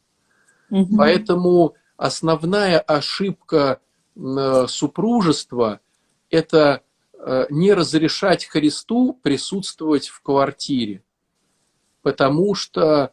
Угу. 0.70 0.96
Поэтому 0.96 1.74
основная 1.96 2.80
ошибка 2.80 3.80
э, 4.16 4.66
супружества– 4.66 5.78
это 6.30 6.82
э, 7.12 7.46
не 7.50 7.72
разрешать 7.72 8.44
Христу 8.44 9.20
присутствовать 9.22 10.08
в 10.08 10.20
квартире, 10.20 11.04
потому 12.02 12.56
что 12.56 13.12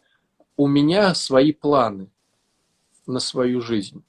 у 0.57 0.67
меня 0.67 1.13
свои 1.13 1.51
планы 1.51 2.09
на 3.05 3.19
свою 3.19 3.61
жизнь. 3.61 4.03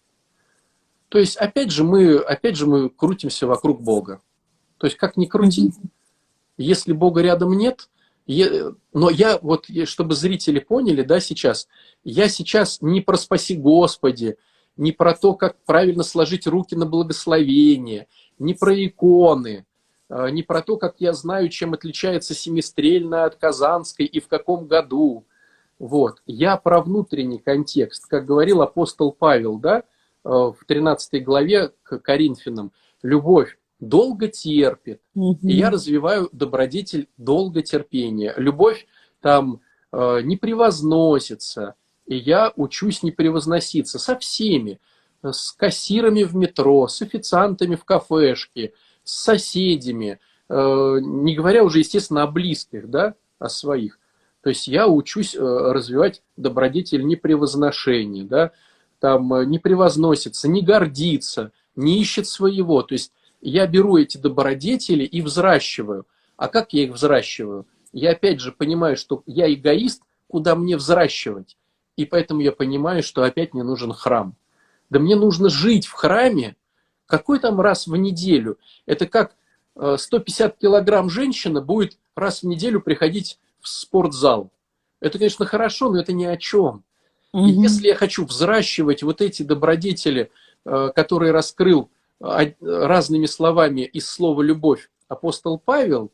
То 1.12 1.18
есть, 1.18 1.36
опять 1.36 1.70
же, 1.70 1.84
мы, 1.84 2.16
опять 2.16 2.56
же, 2.56 2.66
мы 2.66 2.88
крутимся 2.88 3.46
вокруг 3.46 3.82
Бога. 3.82 4.20
То 4.78 4.86
есть, 4.86 4.96
как 4.96 5.16
ни 5.16 5.26
крути, 5.26 5.70
если 6.56 6.92
Бога 6.92 7.20
рядом 7.22 7.56
нет– 7.56 7.88
но 8.26 9.10
я 9.10 9.38
вот, 9.42 9.66
чтобы 9.84 10.14
зрители 10.14 10.60
поняли, 10.60 11.02
да, 11.02 11.20
сейчас, 11.20 11.68
я 12.04 12.28
сейчас 12.28 12.80
не 12.80 13.00
про 13.00 13.16
спаси 13.16 13.56
Господи, 13.56 14.36
не 14.76 14.92
про 14.92 15.14
то, 15.14 15.34
как 15.34 15.56
правильно 15.64 16.02
сложить 16.02 16.46
руки 16.46 16.74
на 16.74 16.86
благословение, 16.86 18.06
не 18.38 18.54
про 18.54 18.74
иконы, 18.84 19.66
а, 20.08 20.30
не 20.30 20.42
про 20.42 20.62
то, 20.62 20.76
как 20.76 20.96
я 20.98 21.12
знаю, 21.14 21.48
чем 21.48 21.74
отличается 21.74 22.34
семистрельная 22.34 23.24
от 23.24 23.36
казанской 23.36 24.06
и 24.06 24.20
в 24.20 24.28
каком 24.28 24.66
году. 24.66 25.24
Вот. 25.78 26.22
Я 26.26 26.56
про 26.56 26.80
внутренний 26.80 27.38
контекст, 27.38 28.06
как 28.06 28.24
говорил 28.24 28.62
апостол 28.62 29.12
Павел, 29.12 29.58
да, 29.58 29.82
в 30.24 30.56
13 30.66 31.24
главе 31.24 31.72
к 31.82 31.98
Коринфянам. 31.98 32.72
Любовь 33.02 33.58
долго 33.82 34.28
терпит. 34.28 35.02
И 35.14 35.52
я 35.52 35.70
развиваю 35.70 36.28
добродетель 36.32 37.08
долготерпения. 37.18 38.32
Любовь 38.36 38.86
там 39.20 39.60
э, 39.92 40.20
не 40.22 40.36
превозносится. 40.36 41.74
И 42.06 42.16
я 42.16 42.52
учусь 42.56 43.02
не 43.02 43.10
превозноситься 43.10 43.98
со 43.98 44.16
всеми. 44.16 44.80
С 45.22 45.52
кассирами 45.52 46.22
в 46.22 46.34
метро, 46.34 46.88
с 46.88 47.02
официантами 47.02 47.74
в 47.74 47.84
кафешке, 47.84 48.72
с 49.02 49.24
соседями. 49.24 50.20
Э, 50.48 50.98
не 51.00 51.34
говоря 51.34 51.64
уже, 51.64 51.80
естественно, 51.80 52.22
о 52.22 52.28
близких, 52.28 52.88
да, 52.88 53.14
о 53.38 53.48
своих. 53.48 53.98
То 54.42 54.50
есть 54.50 54.68
я 54.68 54.86
учусь 54.86 55.34
э, 55.34 55.38
развивать 55.40 56.22
добродетель 56.36 57.04
непревозношения, 57.04 58.24
да, 58.24 58.52
там 59.02 59.34
э, 59.34 59.44
не 59.46 59.58
превозносится, 59.58 60.46
не 60.46 60.62
гордится, 60.62 61.50
не 61.74 62.00
ищет 62.00 62.28
своего. 62.28 62.82
То 62.82 62.92
есть 62.92 63.12
я 63.40 63.66
беру 63.66 63.98
эти 63.98 64.16
добродетели 64.16 65.02
и 65.04 65.20
взращиваю. 65.22 66.06
А 66.36 66.46
как 66.46 66.72
я 66.72 66.84
их 66.84 66.92
взращиваю? 66.92 67.66
Я 67.92 68.12
опять 68.12 68.38
же 68.38 68.52
понимаю, 68.52 68.96
что 68.96 69.24
я 69.26 69.52
эгоист, 69.52 70.04
куда 70.28 70.54
мне 70.54 70.76
взращивать. 70.76 71.56
И 71.96 72.04
поэтому 72.04 72.42
я 72.42 72.52
понимаю, 72.52 73.02
что 73.02 73.24
опять 73.24 73.54
мне 73.54 73.64
нужен 73.64 73.92
храм. 73.92 74.36
Да 74.88 75.00
мне 75.00 75.16
нужно 75.16 75.48
жить 75.48 75.86
в 75.86 75.92
храме, 75.92 76.54
какой 77.06 77.40
там 77.40 77.60
раз 77.60 77.88
в 77.88 77.96
неделю. 77.96 78.56
Это 78.86 79.08
как 79.08 79.34
150 79.74 80.52
э, 80.52 80.56
килограмм 80.60 81.10
женщина 81.10 81.60
будет 81.60 81.98
раз 82.14 82.42
в 82.42 82.46
неделю 82.46 82.80
приходить 82.80 83.40
в 83.60 83.66
спортзал. 83.66 84.52
Это, 85.00 85.18
конечно, 85.18 85.44
хорошо, 85.44 85.90
но 85.90 85.98
это 85.98 86.12
ни 86.12 86.24
о 86.24 86.36
чем. 86.36 86.84
Угу. 87.32 87.46
И 87.46 87.50
если 87.50 87.88
я 87.88 87.94
хочу 87.94 88.24
взращивать 88.24 89.02
вот 89.02 89.20
эти 89.20 89.42
добродетели, 89.42 90.30
э, 90.64 90.90
которые 90.94 91.32
раскрыл 91.32 91.90
э, 92.20 92.52
разными 92.60 93.26
словами 93.26 93.82
из 93.82 94.08
слова 94.08 94.42
«любовь» 94.42 94.90
апостол 95.08 95.58
Павел, 95.58 96.10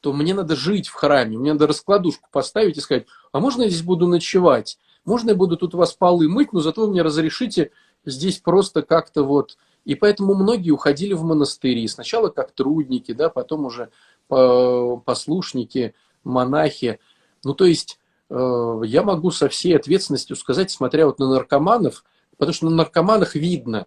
то 0.00 0.12
мне 0.12 0.34
надо 0.34 0.56
жить 0.56 0.88
в 0.88 0.94
храме, 0.94 1.38
мне 1.38 1.52
надо 1.52 1.66
раскладушку 1.68 2.28
поставить 2.32 2.76
и 2.76 2.80
сказать, 2.80 3.06
а 3.30 3.40
можно 3.40 3.62
я 3.62 3.68
здесь 3.68 3.82
буду 3.82 4.08
ночевать? 4.08 4.78
Можно 5.04 5.30
я 5.30 5.36
буду 5.36 5.56
тут 5.56 5.74
у 5.74 5.78
вас 5.78 5.92
полы 5.94 6.28
мыть, 6.28 6.52
но 6.52 6.60
зато 6.60 6.82
вы 6.82 6.88
мне 6.88 7.02
разрешите 7.02 7.70
здесь 8.04 8.38
просто 8.38 8.82
как-то 8.82 9.24
вот... 9.24 9.56
И 9.84 9.96
поэтому 9.96 10.34
многие 10.34 10.70
уходили 10.70 11.12
в 11.12 11.24
монастыри. 11.24 11.88
Сначала 11.88 12.28
как 12.28 12.52
трудники, 12.52 13.12
да, 13.12 13.30
потом 13.30 13.66
уже 13.66 13.90
послушники, 14.28 15.94
монахи. 16.22 17.00
Ну, 17.42 17.54
то 17.54 17.64
есть 17.64 17.98
э, 17.98 18.01
я 18.32 19.02
могу 19.02 19.30
со 19.30 19.48
всей 19.48 19.76
ответственностью 19.76 20.36
сказать, 20.36 20.70
смотря 20.70 21.06
вот 21.06 21.18
на 21.18 21.28
наркоманов, 21.28 22.04
потому 22.38 22.54
что 22.54 22.66
на 22.66 22.76
наркоманах 22.76 23.34
видно. 23.34 23.86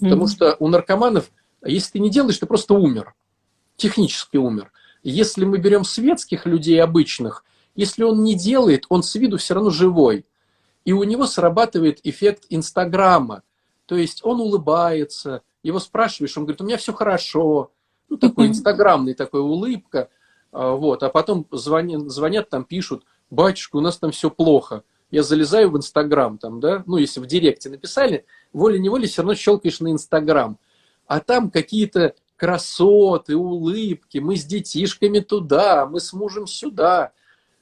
Потому 0.00 0.24
mm-hmm. 0.24 0.28
что 0.28 0.56
у 0.60 0.68
наркоманов, 0.68 1.30
если 1.64 1.92
ты 1.92 1.98
не 1.98 2.10
делаешь, 2.10 2.38
ты 2.38 2.46
просто 2.46 2.74
умер. 2.74 3.14
Технически 3.76 4.36
умер. 4.36 4.70
Если 5.02 5.44
мы 5.44 5.58
берем 5.58 5.84
светских 5.84 6.46
людей 6.46 6.80
обычных, 6.82 7.44
если 7.74 8.04
он 8.04 8.22
не 8.22 8.34
делает, 8.34 8.86
он 8.88 9.02
с 9.02 9.14
виду 9.16 9.38
все 9.38 9.54
равно 9.54 9.70
живой. 9.70 10.26
И 10.84 10.92
у 10.92 11.02
него 11.02 11.26
срабатывает 11.26 11.98
эффект 12.04 12.44
Инстаграма. 12.50 13.42
То 13.86 13.96
есть 13.96 14.24
он 14.24 14.40
улыбается, 14.40 15.42
его 15.62 15.80
спрашиваешь, 15.80 16.36
он 16.36 16.44
говорит, 16.44 16.60
у 16.60 16.64
меня 16.64 16.76
все 16.76 16.92
хорошо. 16.92 17.72
Ну, 18.08 18.18
такой 18.18 18.46
инстаграмный, 18.46 19.14
такой 19.14 19.40
улыбка. 19.40 20.10
А, 20.52 20.74
вот, 20.74 21.02
а 21.02 21.08
потом 21.08 21.46
звонят, 21.50 22.10
звонят, 22.10 22.48
там 22.48 22.64
пишут, 22.64 23.04
батюшка, 23.30 23.76
у 23.76 23.80
нас 23.80 23.98
там 23.98 24.10
все 24.10 24.30
плохо. 24.30 24.82
Я 25.10 25.22
залезаю 25.22 25.70
в 25.70 25.76
Инстаграм, 25.76 26.38
там, 26.38 26.60
да, 26.60 26.82
ну, 26.86 26.96
если 26.96 27.20
в 27.20 27.26
Директе 27.26 27.70
написали, 27.70 28.24
волей-неволей 28.52 29.06
все 29.06 29.22
равно 29.22 29.34
щелкаешь 29.34 29.80
на 29.80 29.92
Инстаграм. 29.92 30.58
А 31.06 31.20
там 31.20 31.50
какие-то 31.50 32.14
красоты, 32.36 33.36
улыбки, 33.36 34.18
мы 34.18 34.36
с 34.36 34.44
детишками 34.44 35.20
туда, 35.20 35.86
мы 35.86 36.00
с 36.00 36.12
мужем 36.12 36.46
сюда. 36.46 37.12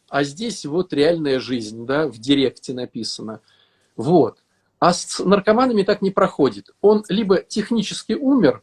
А 0.09 0.25
здесь 0.25 0.65
вот 0.65 0.93
реальная 0.93 1.41
жизнь, 1.41 1.87
да, 1.87 2.07
в 2.07 2.19
Директе 2.19 2.73
написано. 2.73 3.41
Вот. 3.97 4.39
А 4.79 4.93
с 4.93 5.19
наркоманами 5.25 5.83
так 5.83 6.03
не 6.03 6.11
проходит. 6.11 6.71
Он 6.81 7.05
либо 7.09 7.39
технически 7.43 8.15
умер, 8.15 8.63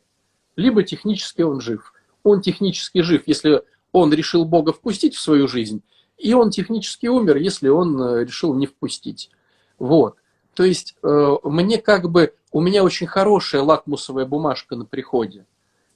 либо 0.56 0.84
технически 0.84 1.44
он 1.44 1.62
жив. 1.62 1.94
Он 2.24 2.42
технически 2.42 3.02
жив, 3.02 3.24
если 3.26 3.64
он 3.92 4.14
решил 4.14 4.46
Бога 4.46 4.74
впустить 4.74 5.16
в 5.16 5.22
свою 5.22 5.48
жизнь, 5.48 5.82
и 6.20 6.34
он 6.34 6.52
технически 6.52 7.08
умер, 7.08 7.38
если 7.38 7.70
он 7.70 8.00
э, 8.02 8.26
решил 8.26 8.54
не 8.54 8.68
впустить. 8.68 9.32
Вот. 9.80 10.18
То 10.54 10.64
есть 10.64 10.96
э, 11.02 11.36
мне 11.44 11.78
как 11.78 12.10
бы, 12.10 12.34
у 12.52 12.62
меня 12.62 12.84
очень 12.84 13.08
хорошая 13.08 13.62
лакмусовая 13.62 14.26
бумажка 14.26 14.76
на 14.76 14.86
приходе. 14.86 15.46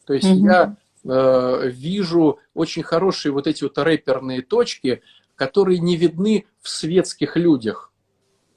То 0.06 0.14
есть 0.14 0.28
mm-hmm. 0.28 0.46
я 0.46 0.78
э, 1.04 1.70
вижу 1.70 2.40
очень 2.54 2.84
хорошие 2.84 3.32
вот 3.34 3.48
эти 3.48 3.64
вот 3.64 3.78
рэперные 3.78 4.42
точки, 4.42 5.02
которые 5.36 5.80
не 5.80 5.98
видны 5.98 6.46
в 6.62 6.70
светских 6.70 7.36
людях. 7.36 7.92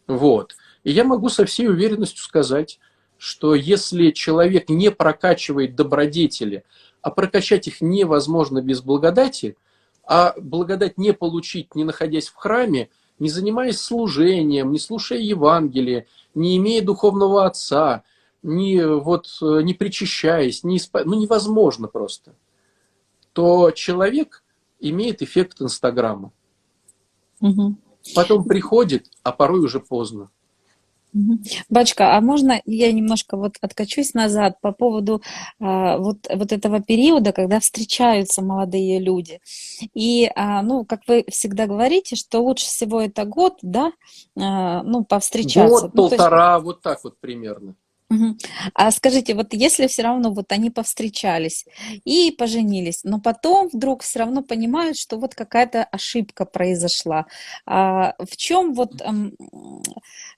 Вот. 0.06 0.54
И 0.84 0.92
я 0.92 1.02
могу 1.02 1.28
со 1.28 1.44
всей 1.44 1.68
уверенностью 1.68 2.22
сказать, 2.22 2.78
что 3.18 3.54
если 3.56 4.12
человек 4.12 4.68
не 4.68 4.92
прокачивает 4.92 5.74
добродетели, 5.74 6.64
а 7.02 7.10
прокачать 7.10 7.66
их 7.66 7.80
невозможно 7.80 8.60
без 8.62 8.82
благодати, 8.82 9.56
а 10.06 10.34
благодать 10.40 10.98
не 10.98 11.12
получить, 11.12 11.74
не 11.74 11.84
находясь 11.84 12.28
в 12.28 12.36
храме, 12.36 12.88
не 13.18 13.28
занимаясь 13.28 13.80
служением, 13.80 14.72
не 14.72 14.78
слушая 14.78 15.18
Евангелие, 15.18 16.06
не 16.34 16.56
имея 16.58 16.82
духовного 16.82 17.46
отца, 17.46 18.04
не, 18.42 18.86
вот, 18.86 19.26
не 19.40 19.74
причащаясь, 19.74 20.62
не 20.62 20.76
исп... 20.76 20.96
ну 21.04 21.18
невозможно 21.20 21.88
просто, 21.88 22.34
то 23.32 23.70
человек 23.72 24.44
имеет 24.78 25.22
эффект 25.22 25.60
Инстаграма. 25.60 26.32
Угу. 27.40 27.76
Потом 28.14 28.44
приходит, 28.44 29.10
а 29.22 29.32
порой 29.32 29.60
уже 29.60 29.80
поздно. 29.80 30.30
Бачка, 31.68 32.16
а 32.16 32.20
можно 32.20 32.60
я 32.64 32.92
немножко 32.92 33.36
вот 33.36 33.54
откачусь 33.60 34.14
назад 34.14 34.60
по 34.60 34.72
поводу 34.72 35.22
а, 35.58 35.98
вот, 35.98 36.18
вот 36.32 36.52
этого 36.52 36.80
периода, 36.80 37.32
когда 37.32 37.60
встречаются 37.60 38.42
молодые 38.42 38.98
люди. 38.98 39.40
И, 39.94 40.30
а, 40.34 40.62
ну, 40.62 40.84
как 40.84 41.00
вы 41.06 41.24
всегда 41.28 41.66
говорите, 41.66 42.16
что 42.16 42.40
лучше 42.40 42.66
всего 42.66 43.00
это 43.00 43.24
год, 43.24 43.58
да, 43.62 43.92
а, 44.38 44.82
ну, 44.82 45.04
повстречаться. 45.04 45.86
Год, 45.86 45.94
ну, 45.94 46.08
полтора, 46.08 46.54
есть... 46.54 46.64
вот 46.64 46.82
так 46.82 47.02
вот 47.04 47.18
примерно. 47.18 47.74
Угу. 48.08 48.36
А 48.74 48.90
скажите, 48.92 49.34
вот 49.34 49.52
если 49.52 49.88
все 49.88 50.02
равно 50.02 50.30
вот 50.30 50.52
они 50.52 50.70
повстречались 50.70 51.66
и 52.04 52.30
поженились, 52.30 53.00
но 53.02 53.20
потом 53.20 53.68
вдруг 53.72 54.02
все 54.02 54.20
равно 54.20 54.42
понимают, 54.42 54.96
что 54.96 55.18
вот 55.18 55.34
какая-то 55.34 55.82
ошибка 55.82 56.44
произошла, 56.44 57.26
а 57.66 58.14
в 58.18 58.36
чем 58.36 58.74
вот 58.74 59.02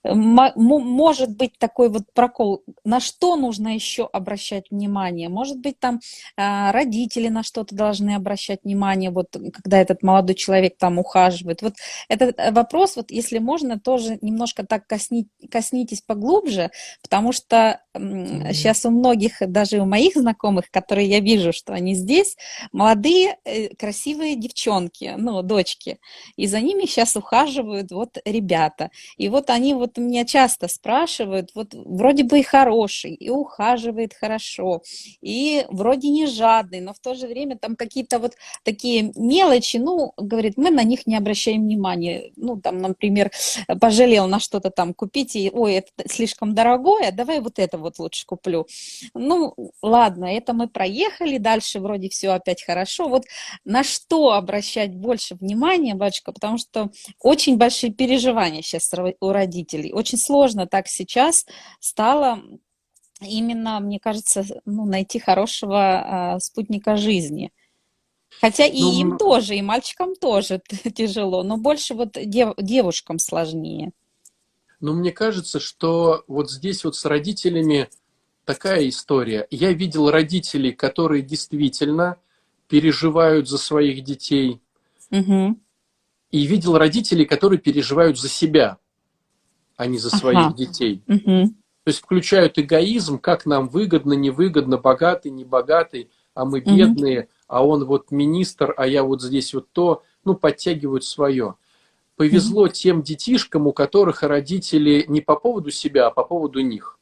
может 0.04 1.36
быть 1.36 1.58
такой 1.58 1.90
вот 1.90 2.04
прокол, 2.14 2.62
на 2.84 3.00
что 3.00 3.36
нужно 3.36 3.74
еще 3.74 4.08
обращать 4.10 4.70
внимание? 4.70 5.28
Может 5.28 5.58
быть 5.58 5.78
там 5.78 6.00
а, 6.36 6.72
родители 6.72 7.28
на 7.28 7.42
что-то 7.42 7.74
должны 7.74 8.14
обращать 8.14 8.60
внимание, 8.64 9.10
вот 9.10 9.36
когда 9.52 9.78
этот 9.78 10.02
молодой 10.02 10.36
человек 10.36 10.78
там 10.78 10.98
ухаживает. 10.98 11.60
Вот 11.60 11.74
этот 12.08 12.38
э, 12.38 12.50
вопрос, 12.52 12.96
вот 12.96 13.10
если 13.10 13.38
можно, 13.38 13.78
тоже 13.78 14.18
немножко 14.22 14.64
так 14.64 14.86
косни, 14.86 15.28
коснитесь 15.50 16.00
поглубже, 16.00 16.70
потому 17.02 17.32
что 17.32 17.57
что 17.58 17.80
сейчас 17.98 18.84
у 18.84 18.90
многих, 18.90 19.38
даже 19.40 19.80
у 19.80 19.84
моих 19.84 20.14
знакомых, 20.14 20.70
которые 20.70 21.08
я 21.08 21.20
вижу, 21.20 21.52
что 21.52 21.72
они 21.72 21.94
здесь, 21.94 22.36
молодые 22.72 23.38
э, 23.44 23.74
красивые 23.74 24.36
девчонки, 24.36 25.14
ну, 25.16 25.42
дочки, 25.42 25.98
и 26.36 26.46
за 26.46 26.60
ними 26.60 26.86
сейчас 26.86 27.16
ухаживают 27.16 27.90
вот 27.90 28.18
ребята. 28.24 28.90
И 29.16 29.28
вот 29.28 29.50
они 29.50 29.74
вот 29.74 29.98
меня 29.98 30.24
часто 30.24 30.68
спрашивают, 30.68 31.50
вот 31.54 31.74
вроде 31.74 32.24
бы 32.24 32.40
и 32.40 32.42
хороший, 32.42 33.14
и 33.14 33.30
ухаживает 33.30 34.14
хорошо, 34.14 34.82
и 35.20 35.64
вроде 35.68 36.08
не 36.08 36.26
жадный, 36.26 36.80
но 36.80 36.92
в 36.92 36.98
то 37.00 37.14
же 37.14 37.26
время 37.26 37.56
там 37.58 37.76
какие-то 37.76 38.18
вот 38.18 38.34
такие 38.62 39.12
мелочи, 39.16 39.76
ну, 39.76 40.12
говорит, 40.16 40.54
мы 40.56 40.70
на 40.70 40.82
них 40.82 41.06
не 41.06 41.16
обращаем 41.16 41.62
внимания. 41.62 42.32
Ну, 42.36 42.60
там, 42.60 42.78
например, 42.78 43.30
пожалел 43.80 44.26
на 44.26 44.40
что-то 44.40 44.70
там 44.70 44.94
купить, 44.94 45.36
и, 45.36 45.50
ой, 45.52 45.74
это 45.74 45.90
слишком 46.08 46.54
дорогое, 46.54 47.12
давай 47.12 47.40
вот 47.40 47.58
это 47.58 47.78
вот 47.78 47.87
лучше 47.98 48.26
куплю. 48.26 48.66
Ну, 49.14 49.54
ладно, 49.82 50.26
это 50.26 50.52
мы 50.52 50.68
проехали, 50.68 51.38
дальше 51.38 51.80
вроде 51.80 52.08
все 52.08 52.30
опять 52.30 52.62
хорошо. 52.62 53.08
Вот 53.08 53.24
на 53.64 53.84
что 53.84 54.32
обращать 54.32 54.94
больше 54.94 55.36
внимания, 55.36 55.94
батюшка, 55.94 56.32
потому 56.32 56.58
что 56.58 56.90
очень 57.20 57.56
большие 57.56 57.92
переживания 57.92 58.62
сейчас 58.62 58.92
у 59.20 59.30
родителей. 59.30 59.92
Очень 59.92 60.18
сложно 60.18 60.66
так 60.66 60.88
сейчас 60.88 61.46
стало 61.80 62.42
именно, 63.20 63.80
мне 63.80 63.98
кажется, 63.98 64.44
ну, 64.64 64.84
найти 64.84 65.18
хорошего 65.18 65.78
а, 66.34 66.40
спутника 66.40 66.96
жизни. 66.96 67.50
Хотя 68.40 68.66
и 68.66 68.80
ну, 68.82 68.92
им 68.92 69.18
тоже, 69.18 69.56
и 69.56 69.62
мальчикам 69.62 70.14
тоже 70.14 70.60
тяжело, 70.94 71.42
но 71.42 71.56
больше 71.56 71.94
вот 71.94 72.12
дев, 72.12 72.54
девушкам 72.58 73.18
сложнее. 73.18 73.92
Но 74.80 74.92
мне 74.92 75.12
кажется, 75.12 75.58
что 75.60 76.24
вот 76.28 76.50
здесь 76.50 76.84
вот 76.84 76.94
с 76.96 77.04
родителями 77.04 77.88
такая 78.44 78.88
история. 78.88 79.46
Я 79.50 79.72
видел 79.72 80.10
родителей, 80.10 80.72
которые 80.72 81.22
действительно 81.22 82.16
переживают 82.68 83.48
за 83.48 83.58
своих 83.58 84.04
детей. 84.04 84.60
Угу. 85.10 85.58
И 86.30 86.46
видел 86.46 86.78
родителей, 86.78 87.24
которые 87.24 87.58
переживают 87.58 88.18
за 88.18 88.28
себя, 88.28 88.78
а 89.76 89.86
не 89.86 89.98
за 89.98 90.10
своих 90.10 90.38
ага. 90.38 90.56
детей. 90.56 91.02
Угу. 91.08 91.48
То 91.84 91.90
есть 91.90 92.00
включают 92.00 92.58
эгоизм, 92.58 93.18
как 93.18 93.46
нам 93.46 93.68
выгодно, 93.68 94.12
невыгодно, 94.12 94.76
богатый, 94.76 95.30
небогатый, 95.30 96.10
а 96.34 96.44
мы 96.44 96.60
бедные, 96.60 97.20
угу. 97.20 97.28
а 97.48 97.66
он 97.66 97.84
вот 97.84 98.10
министр, 98.10 98.74
а 98.76 98.86
я 98.86 99.02
вот 99.02 99.22
здесь 99.22 99.54
вот 99.54 99.72
то, 99.72 100.02
ну, 100.24 100.34
подтягивают 100.34 101.04
свое. 101.04 101.56
Повезло 102.18 102.64
угу. 102.64 102.70
тем 102.70 103.02
детишкам, 103.04 103.68
у 103.68 103.72
которых 103.72 104.24
родители 104.24 105.04
не 105.06 105.20
по 105.20 105.36
поводу 105.36 105.70
себя, 105.70 106.08
а 106.08 106.10
по 106.10 106.24
поводу 106.24 106.60
них. 106.60 106.98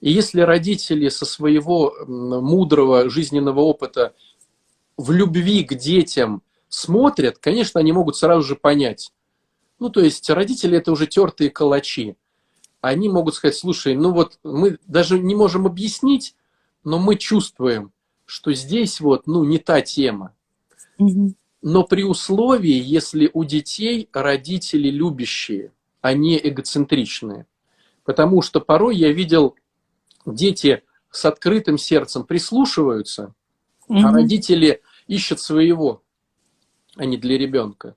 И 0.00 0.10
если 0.10 0.40
родители 0.40 1.10
со 1.10 1.26
своего 1.26 1.94
мудрого 2.06 3.10
жизненного 3.10 3.60
опыта 3.60 4.14
в 4.96 5.10
любви 5.10 5.62
к 5.62 5.74
детям 5.74 6.42
смотрят, 6.70 7.36
конечно, 7.36 7.80
они 7.80 7.92
могут 7.92 8.16
сразу 8.16 8.40
же 8.42 8.56
понять. 8.56 9.12
Ну, 9.78 9.90
то 9.90 10.00
есть 10.00 10.30
родители 10.30 10.78
это 10.78 10.90
уже 10.90 11.06
тертые 11.06 11.50
калачи. 11.50 12.16
Они 12.80 13.10
могут 13.10 13.34
сказать, 13.34 13.56
слушай, 13.56 13.94
ну 13.94 14.12
вот 14.12 14.38
мы 14.42 14.78
даже 14.86 15.18
не 15.18 15.34
можем 15.34 15.66
объяснить, 15.66 16.34
но 16.82 16.98
мы 16.98 17.16
чувствуем, 17.16 17.92
что 18.24 18.54
здесь 18.54 19.00
вот, 19.00 19.26
ну, 19.26 19.44
не 19.44 19.58
та 19.58 19.82
тема. 19.82 20.32
Но 21.68 21.82
при 21.82 22.04
условии, 22.04 22.80
если 22.80 23.28
у 23.34 23.42
детей 23.42 24.08
родители 24.12 24.88
любящие, 24.88 25.72
а 26.00 26.12
не 26.12 26.38
эгоцентричные. 26.38 27.48
Потому 28.04 28.40
что 28.40 28.60
порой 28.60 28.94
я 28.94 29.10
видел, 29.12 29.56
дети 30.24 30.84
с 31.10 31.24
открытым 31.24 31.76
сердцем 31.76 32.22
прислушиваются, 32.22 33.34
угу. 33.88 33.98
а 33.98 34.12
родители 34.12 34.80
ищут 35.08 35.40
своего, 35.40 36.04
а 36.94 37.04
не 37.04 37.16
для 37.16 37.36
ребенка. 37.36 37.96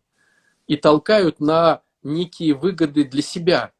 И 0.65 0.76
толкают 0.76 1.39
на 1.39 1.84
некие 2.01 2.55
выгоды 2.55 3.03
для 3.03 3.22
себя, 3.22 3.72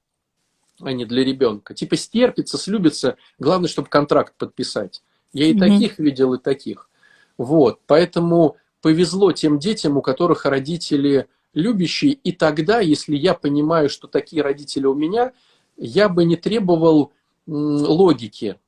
а 0.80 0.94
не 0.94 1.06
для 1.06 1.24
ребенка. 1.24 1.74
Типа 1.74 1.96
стерпится, 1.96 2.60
слюбится, 2.60 3.18
главное, 3.40 3.68
чтобы 3.68 3.90
контракт 3.90 4.36
подписать. 4.38 5.02
Я 5.34 5.48
и 5.48 5.56
mm 5.56 5.60
таких 5.60 5.98
видел, 5.98 6.36
и 6.36 6.40
таких. 6.40 6.92
Вот, 7.40 7.80
поэтому 7.88 8.58
повезло 8.82 9.32
тем 9.32 9.60
детям, 9.60 9.98
у 9.98 10.02
которых 10.02 10.46
родители 10.46 11.28
любящие, 11.54 12.14
и 12.14 12.32
тогда, 12.32 12.80
если 12.80 13.16
я 13.16 13.34
понимаю, 13.34 13.90
что 13.90 14.08
такие 14.08 14.42
родители 14.42 14.86
у 14.86 14.94
меня, 14.94 15.34
я 15.78 16.10
бы 16.10 16.26
не 16.26 16.36
требовал 16.36 17.12
логики. 17.48 18.60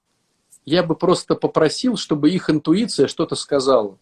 Я 0.66 0.84
бы 0.84 0.96
просто 0.96 1.36
попросил, 1.36 1.98
чтобы 1.98 2.32
их 2.32 2.50
интуиция 2.50 3.08
что-то 3.08 3.36
сказала 3.36 3.98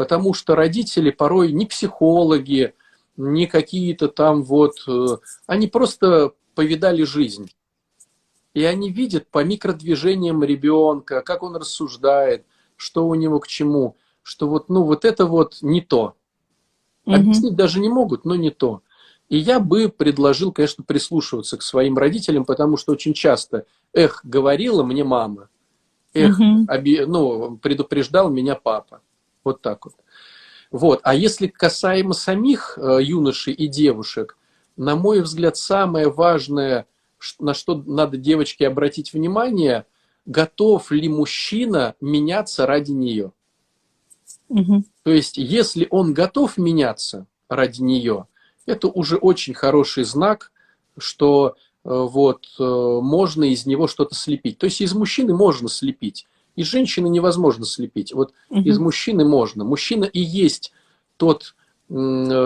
потому 0.00 0.32
что 0.32 0.54
родители 0.54 1.10
порой 1.10 1.52
не 1.52 1.66
психологи, 1.66 2.72
не 3.18 3.46
какие-то 3.46 4.08
там 4.08 4.42
вот, 4.42 4.76
э, 4.88 5.18
они 5.46 5.66
просто 5.66 6.32
повидали 6.54 7.02
жизнь. 7.02 7.52
И 8.54 8.64
они 8.64 8.90
видят 8.90 9.28
по 9.28 9.44
микродвижениям 9.44 10.42
ребенка, 10.42 11.20
как 11.20 11.42
он 11.42 11.54
рассуждает, 11.54 12.46
что 12.76 13.06
у 13.06 13.14
него 13.14 13.40
к 13.40 13.46
чему, 13.46 13.98
что 14.22 14.48
вот, 14.48 14.68
ну, 14.68 14.84
вот 14.84 15.04
это 15.04 15.26
вот 15.26 15.58
не 15.62 15.80
то. 15.80 16.14
Объяснить 17.06 17.52
угу. 17.52 17.56
даже 17.56 17.80
не 17.80 17.88
могут, 17.88 18.24
но 18.24 18.34
не 18.36 18.50
то. 18.50 18.82
И 19.28 19.36
я 19.38 19.60
бы 19.60 19.88
предложил, 19.88 20.52
конечно, 20.52 20.84
прислушиваться 20.84 21.56
к 21.56 21.62
своим 21.62 21.96
родителям, 21.96 22.44
потому 22.44 22.76
что 22.76 22.92
очень 22.92 23.14
часто, 23.14 23.64
эх, 23.92 24.20
говорила 24.24 24.82
мне 24.82 25.04
мама, 25.04 25.48
эх, 26.14 26.38
угу. 26.38 26.66
оби, 26.68 27.04
ну, 27.06 27.56
предупреждал 27.56 28.30
меня 28.30 28.54
папа. 28.56 29.00
Вот 29.44 29.62
так 29.62 29.84
вот. 29.84 29.94
Вот. 30.70 31.00
А 31.02 31.14
если 31.14 31.46
касаемо 31.46 32.12
самих 32.12 32.78
э, 32.80 32.98
юношей 33.02 33.54
и 33.54 33.66
девушек, 33.66 34.36
на 34.76 34.96
мой 34.96 35.20
взгляд, 35.20 35.56
самое 35.56 36.10
важное, 36.10 36.86
на 37.38 37.54
что 37.54 37.74
надо 37.86 38.16
девочке 38.16 38.66
обратить 38.66 39.12
внимание, 39.12 39.84
готов 40.26 40.90
ли 40.90 41.08
мужчина 41.08 41.94
меняться 42.00 42.66
ради 42.66 42.92
нее. 42.92 43.32
Угу. 44.50 44.84
То 45.04 45.12
есть, 45.12 45.38
если 45.38 45.86
он 45.90 46.12
готов 46.12 46.58
меняться 46.58 47.26
ради 47.48 47.82
нее, 47.82 48.26
это 48.66 48.88
уже 48.88 49.16
очень 49.16 49.54
хороший 49.54 50.04
знак, 50.04 50.52
что 50.98 51.54
э, 51.54 51.54
вот 51.84 52.46
э, 52.58 52.62
можно 52.62 53.44
из 53.44 53.64
него 53.64 53.86
что-то 53.86 54.14
слепить. 54.14 54.58
То 54.58 54.66
есть 54.66 54.80
из 54.80 54.92
мужчины 54.92 55.34
можно 55.34 55.68
слепить. 55.68 56.26
Из 56.56 56.66
женщины 56.66 57.08
невозможно 57.08 57.64
слепить. 57.64 58.12
Вот 58.12 58.32
угу. 58.48 58.60
из 58.60 58.78
мужчины 58.78 59.24
можно. 59.24 59.64
Мужчина 59.64 60.04
и 60.04 60.20
есть 60.20 60.72
тот, 61.16 61.54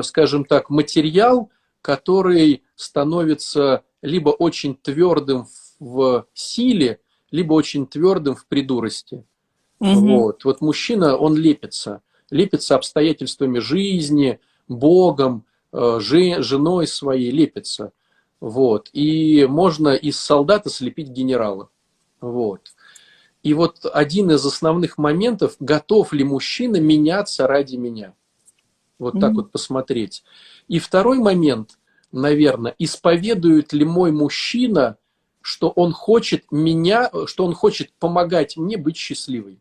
скажем 0.02 0.44
так, 0.44 0.68
материал, 0.68 1.50
который 1.80 2.62
становится 2.76 3.82
либо 4.02 4.30
очень 4.30 4.74
твердым 4.74 5.46
в 5.78 6.26
силе, 6.34 7.00
либо 7.30 7.54
очень 7.54 7.86
твердым 7.86 8.34
в 8.36 8.46
придурости. 8.46 9.24
Угу. 9.84 10.16
Вот. 10.16 10.44
вот 10.44 10.60
мужчина, 10.60 11.16
он 11.16 11.36
лепится. 11.36 12.00
Лепится 12.30 12.74
обстоятельствами 12.74 13.58
жизни, 13.58 14.40
Богом, 14.66 15.44
э, 15.72 15.98
женой 16.00 16.86
своей 16.86 17.30
лепится. 17.30 17.92
Вот. 18.40 18.88
И 18.92 19.46
можно 19.46 19.94
из 19.94 20.18
солдата 20.18 20.70
слепить 20.70 21.08
генерала. 21.08 21.68
Вот. 22.20 22.72
И 23.42 23.52
вот 23.52 23.84
один 23.92 24.30
из 24.30 24.44
основных 24.46 24.96
моментов, 24.96 25.56
готов 25.60 26.14
ли 26.14 26.24
мужчина 26.24 26.80
меняться 26.80 27.46
ради 27.46 27.76
меня. 27.76 28.14
Вот 28.98 29.16
mm-hmm. 29.16 29.20
так 29.20 29.32
вот 29.34 29.52
посмотреть. 29.52 30.24
И 30.66 30.78
второй 30.78 31.18
момент, 31.18 31.78
наверное, 32.10 32.74
исповедует 32.78 33.74
ли 33.74 33.84
мой 33.84 34.12
мужчина, 34.12 34.96
что 35.42 35.68
он 35.68 35.92
хочет 35.92 36.50
меня, 36.50 37.10
что 37.26 37.44
он 37.44 37.52
хочет 37.52 37.92
помогать 37.98 38.56
мне 38.56 38.78
быть 38.78 38.96
счастливой. 38.96 39.60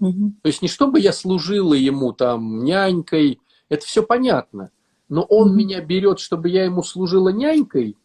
Mm-hmm. 0.00 0.30
То 0.42 0.46
есть 0.48 0.62
не 0.62 0.68
чтобы 0.68 1.00
я 1.00 1.12
служила 1.12 1.74
ему 1.74 2.12
там 2.12 2.64
нянькой, 2.64 3.40
это 3.68 3.86
все 3.86 4.02
понятно. 4.02 4.70
Но 5.08 5.22
он 5.22 5.52
mm-hmm. 5.52 5.56
меня 5.56 5.80
берет, 5.80 6.18
чтобы 6.18 6.48
я 6.48 6.64
ему 6.64 6.82
служила 6.82 7.28
нянькой, 7.28 7.96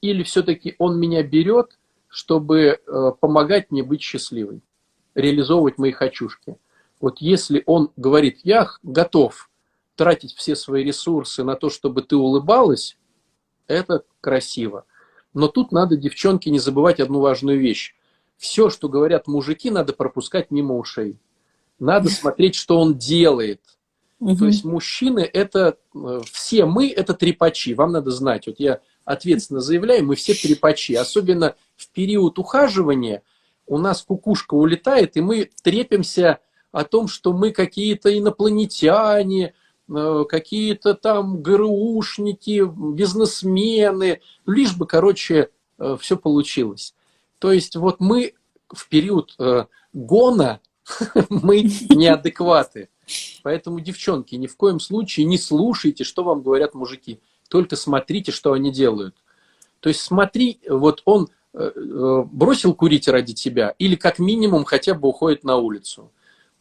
или 0.00 0.22
все-таки 0.22 0.74
он 0.78 0.98
меня 0.98 1.22
берет, 1.22 1.78
чтобы 2.08 2.80
э, 2.86 3.12
помогать 3.20 3.70
мне 3.70 3.82
быть 3.82 4.02
счастливой, 4.02 4.60
реализовывать 5.14 5.78
мои 5.78 5.92
хочушки. 5.92 6.58
Вот 7.00 7.20
если 7.20 7.62
он 7.66 7.90
говорит, 7.96 8.40
я 8.44 8.68
готов 8.82 9.50
тратить 9.96 10.34
все 10.34 10.54
свои 10.56 10.84
ресурсы 10.84 11.42
на 11.42 11.54
то, 11.54 11.70
чтобы 11.70 12.02
ты 12.02 12.16
улыбалась, 12.16 12.98
это 13.66 14.04
красиво. 14.20 14.84
Но 15.34 15.48
тут 15.48 15.72
надо, 15.72 15.96
девчонки, 15.96 16.48
не 16.48 16.58
забывать 16.58 17.00
одну 17.00 17.20
важную 17.20 17.58
вещь. 17.58 17.94
Все, 18.36 18.70
что 18.70 18.88
говорят 18.88 19.26
мужики, 19.26 19.70
надо 19.70 19.92
пропускать 19.92 20.50
мимо 20.50 20.76
ушей. 20.76 21.18
Надо 21.82 22.10
смотреть, 22.10 22.54
что 22.54 22.78
он 22.78 22.96
делает. 22.96 23.60
Угу. 24.20 24.36
То 24.36 24.46
есть 24.46 24.64
мужчины 24.64 25.20
это, 25.20 25.78
э, 25.92 26.20
все 26.30 26.64
мы 26.64 26.88
это 26.88 27.12
трепачи. 27.12 27.74
Вам 27.74 27.90
надо 27.90 28.12
знать. 28.12 28.46
Вот 28.46 28.60
я 28.60 28.78
ответственно 29.04 29.60
заявляю, 29.60 30.06
мы 30.06 30.14
все 30.14 30.32
трепачи. 30.32 30.92
Особенно 30.92 31.56
в 31.74 31.88
период 31.88 32.38
ухаживания 32.38 33.22
у 33.66 33.78
нас 33.78 34.02
кукушка 34.02 34.54
улетает, 34.54 35.16
и 35.16 35.20
мы 35.20 35.50
трепимся 35.64 36.38
о 36.70 36.84
том, 36.84 37.08
что 37.08 37.32
мы 37.32 37.50
какие-то 37.50 38.16
инопланетяне, 38.16 39.52
э, 39.88 40.24
какие-то 40.28 40.94
там 40.94 41.42
ГРУшники, 41.42 42.64
бизнесмены, 42.94 44.20
лишь 44.46 44.76
бы, 44.76 44.86
короче, 44.86 45.48
э, 45.80 45.96
все 46.00 46.16
получилось. 46.16 46.94
То 47.40 47.50
есть 47.50 47.74
вот 47.74 47.96
мы 47.98 48.34
в 48.72 48.88
период 48.88 49.36
гона, 49.92 50.60
мы 51.28 51.62
неадекваты. 51.62 52.88
Поэтому, 53.42 53.80
девчонки, 53.80 54.34
ни 54.34 54.46
в 54.46 54.56
коем 54.56 54.80
случае 54.80 55.26
не 55.26 55.38
слушайте, 55.38 56.04
что 56.04 56.24
вам 56.24 56.42
говорят 56.42 56.74
мужики. 56.74 57.20
Только 57.48 57.76
смотрите, 57.76 58.32
что 58.32 58.52
они 58.52 58.72
делают. 58.72 59.16
То 59.80 59.88
есть 59.88 60.00
смотри, 60.00 60.60
вот 60.68 61.02
он 61.04 61.28
Э, 61.54 61.70
э, 61.74 62.24
бросил 62.32 62.74
курить 62.74 63.08
ради 63.08 63.34
тебя 63.34 63.74
или 63.78 63.94
как 63.94 64.18
минимум 64.18 64.64
хотя 64.64 64.94
бы 64.94 65.08
уходит 65.08 65.44
на 65.44 65.56
улицу. 65.56 66.10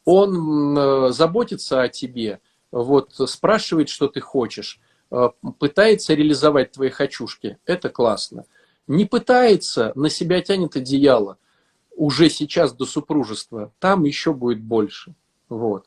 Он 0.04 0.78
э, 0.78 1.12
заботится 1.12 1.82
о 1.82 1.88
тебе, 1.88 2.42
вот, 2.72 3.14
спрашивает, 3.14 3.88
что 3.90 4.08
ты 4.08 4.20
хочешь, 4.20 4.80
пытается 5.60 6.14
реализовать 6.14 6.72
твои 6.72 6.90
хочушки. 6.90 7.58
Это 7.66 7.90
классно. 7.90 8.46
Не 8.88 9.04
пытается, 9.04 9.92
на 9.96 10.10
себя 10.10 10.42
тянет 10.42 10.78
одеяло. 10.78 11.38
Уже 12.02 12.30
сейчас 12.30 12.74
до 12.74 12.86
супружества. 12.86 13.72
Там 13.80 14.06
еще 14.06 14.34
будет 14.34 14.62
больше. 14.62 15.14
Вот. 15.50 15.86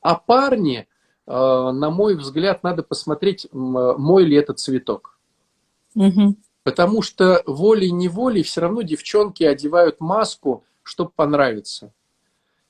А 0.00 0.16
парни, 0.16 0.88
на 1.26 1.90
мой 1.90 2.16
взгляд, 2.16 2.62
надо 2.62 2.82
посмотреть, 2.82 3.46
мой 3.52 4.24
ли 4.24 4.36
это 4.36 4.54
цветок. 4.54 5.18
Угу. 5.94 6.36
Потому 6.64 7.02
что 7.02 7.42
волей-неволей 7.46 8.42
все 8.42 8.62
равно 8.62 8.82
девчонки 8.82 9.44
одевают 9.44 10.00
маску 10.00 10.64
чтобы 10.82 11.10
понравиться. 11.10 11.92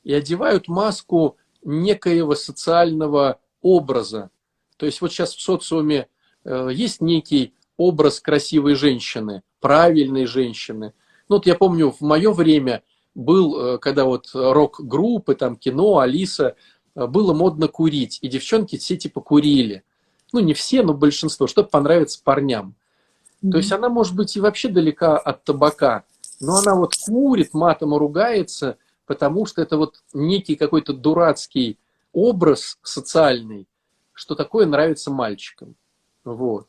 И 0.05 0.13
одевают 0.13 0.69
маску 0.69 1.37
некоего 1.65 2.35
социального 2.35 3.41
образа. 3.61 4.31
То 4.77 4.87
есть 4.87 5.01
вот 5.01 5.13
сейчас 5.13 5.35
в 5.35 5.41
социуме 5.41 6.09
э, 6.45 6.69
есть 6.73 7.01
некий 7.01 7.55
образ 7.77 8.21
красивой 8.21 8.75
женщины, 8.75 9.43
правильной 9.61 10.27
женщины. 10.27 10.93
Ну 11.33 11.37
вот 11.37 11.47
я 11.47 11.55
помню, 11.55 11.91
в 11.91 12.03
мое 12.03 12.31
время 12.31 12.83
был, 13.15 13.59
э, 13.59 13.79
когда 13.79 14.05
вот 14.05 14.29
рок-группы, 14.35 15.35
там 15.35 15.57
кино, 15.57 16.01
Алиса, 16.01 16.57
э, 16.95 17.07
было 17.07 17.33
модно 17.33 17.69
курить, 17.69 18.19
и 18.21 18.29
девчонки 18.29 18.77
все 18.77 18.99
типа 18.99 19.23
курили. 19.23 19.83
Ну 20.35 20.41
не 20.41 20.53
все, 20.53 20.83
но 20.83 20.93
большинство, 20.93 21.47
чтобы 21.47 21.71
понравиться 21.71 22.21
парням. 22.23 22.75
Mm-hmm. 23.43 23.51
То 23.51 23.57
есть 23.57 23.73
она 23.73 23.89
может 23.89 24.15
быть 24.15 24.37
и 24.37 24.41
вообще 24.41 24.69
далека 24.69 25.17
от 25.17 25.43
табака, 25.45 26.05
но 26.39 26.57
она 26.57 26.75
вот 26.75 26.97
курит, 27.03 27.55
матом 27.55 27.95
ругается, 27.95 28.77
потому 29.07 29.47
что 29.47 29.63
это 29.63 29.79
вот 29.79 30.03
некий 30.13 30.55
какой-то 30.55 30.93
дурацкий 30.93 31.79
образ 32.13 32.77
социальный, 32.83 33.67
что 34.13 34.35
такое 34.35 34.67
нравится 34.67 35.11
мальчикам. 35.11 35.77
Вот. 36.25 36.67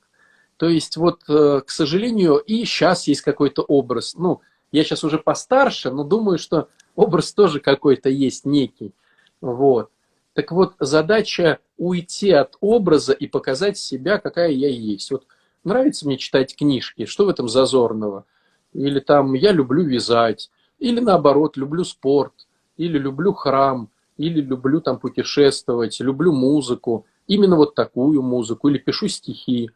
То 0.56 0.70
есть 0.70 0.96
вот, 0.96 1.24
э, 1.28 1.60
к 1.68 1.70
сожалению, 1.70 2.38
и 2.38 2.64
сейчас 2.64 3.10
есть 3.10 3.24
какой-то 3.24 3.64
образ. 3.64 4.14
Ну, 4.16 4.40
я 4.74 4.84
сейчас 4.84 5.04
уже 5.04 5.20
постарше, 5.20 5.92
но 5.92 6.04
думаю, 6.04 6.38
что 6.38 6.68
образ 6.96 7.32
тоже 7.32 7.60
какой-то 7.60 8.10
есть 8.10 8.44
некий. 8.46 8.94
Вот. 9.40 9.90
Так 10.34 10.52
вот, 10.52 10.74
задача 10.80 11.60
уйти 11.78 12.32
от 12.32 12.58
образа 12.60 13.14
и 13.14 13.28
показать 13.28 13.78
себя, 13.78 14.18
какая 14.18 14.50
я 14.50 14.68
есть. 14.68 15.12
Вот 15.12 15.26
нравится 15.64 16.08
мне 16.08 16.18
читать 16.18 16.56
книжки, 16.56 17.06
что 17.06 17.26
в 17.26 17.30
этом 17.30 17.48
зазорного? 17.48 18.26
Или 18.74 19.00
там 19.00 19.34
я 19.34 19.52
люблю 19.52 19.84
вязать, 19.84 20.50
или 20.80 21.00
наоборот, 21.00 21.56
люблю 21.56 21.84
спорт, 21.84 22.34
или 22.76 22.98
люблю 22.98 23.34
храм, 23.34 23.90
или 24.18 24.42
люблю 24.42 24.82
там 24.82 24.98
путешествовать, 24.98 26.00
люблю 26.00 26.34
музыку, 26.34 27.06
именно 27.28 27.56
вот 27.56 27.76
такую 27.76 28.24
музыку, 28.24 28.70
или 28.70 28.80
пишу 28.80 29.08
стихи. 29.08 29.70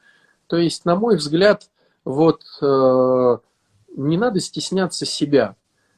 То 0.48 0.58
есть, 0.58 0.86
на 0.86 0.96
мой 0.96 1.18
взгляд, 1.18 1.70
вот 2.04 2.42
э, 2.62 3.38
не 3.98 4.18
надо 4.18 4.40
стесняться 4.40 5.06
себя. 5.06 5.56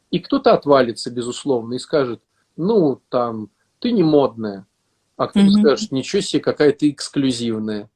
И 0.09 0.19
кто-то 0.19 0.53
отвалится, 0.53 1.11
безусловно, 1.11 1.75
и 1.75 1.79
скажет, 1.79 2.21
ну, 2.55 3.01
там, 3.09 3.49
ты 3.79 3.91
не 3.91 4.03
модная. 4.03 4.65
А 5.17 5.27
кто-то 5.27 5.45
mm-hmm. 5.45 5.61
скажет, 5.61 5.91
ничего 5.91 6.21
себе, 6.21 6.41
какая 6.41 6.71
ты 6.71 6.89
эксклюзивная. 6.89 7.89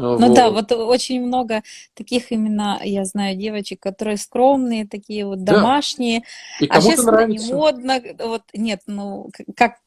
Ну 0.00 0.16
вот. 0.16 0.34
да, 0.34 0.50
вот 0.50 0.70
очень 0.70 1.20
много 1.20 1.62
таких 1.94 2.30
именно, 2.30 2.80
я 2.84 3.04
знаю, 3.04 3.36
девочек, 3.36 3.80
которые 3.80 4.16
скромные, 4.16 4.86
такие 4.86 5.26
вот 5.26 5.42
домашние. 5.42 6.20
Да. 6.60 6.66
И 6.66 6.68
а 6.70 6.80
сейчас 6.80 7.04
нравится. 7.04 7.46
не 7.46 7.52
модно. 7.52 8.00
Вот 8.20 8.42
нет, 8.54 8.82
ну 8.86 9.30
как 9.56 9.78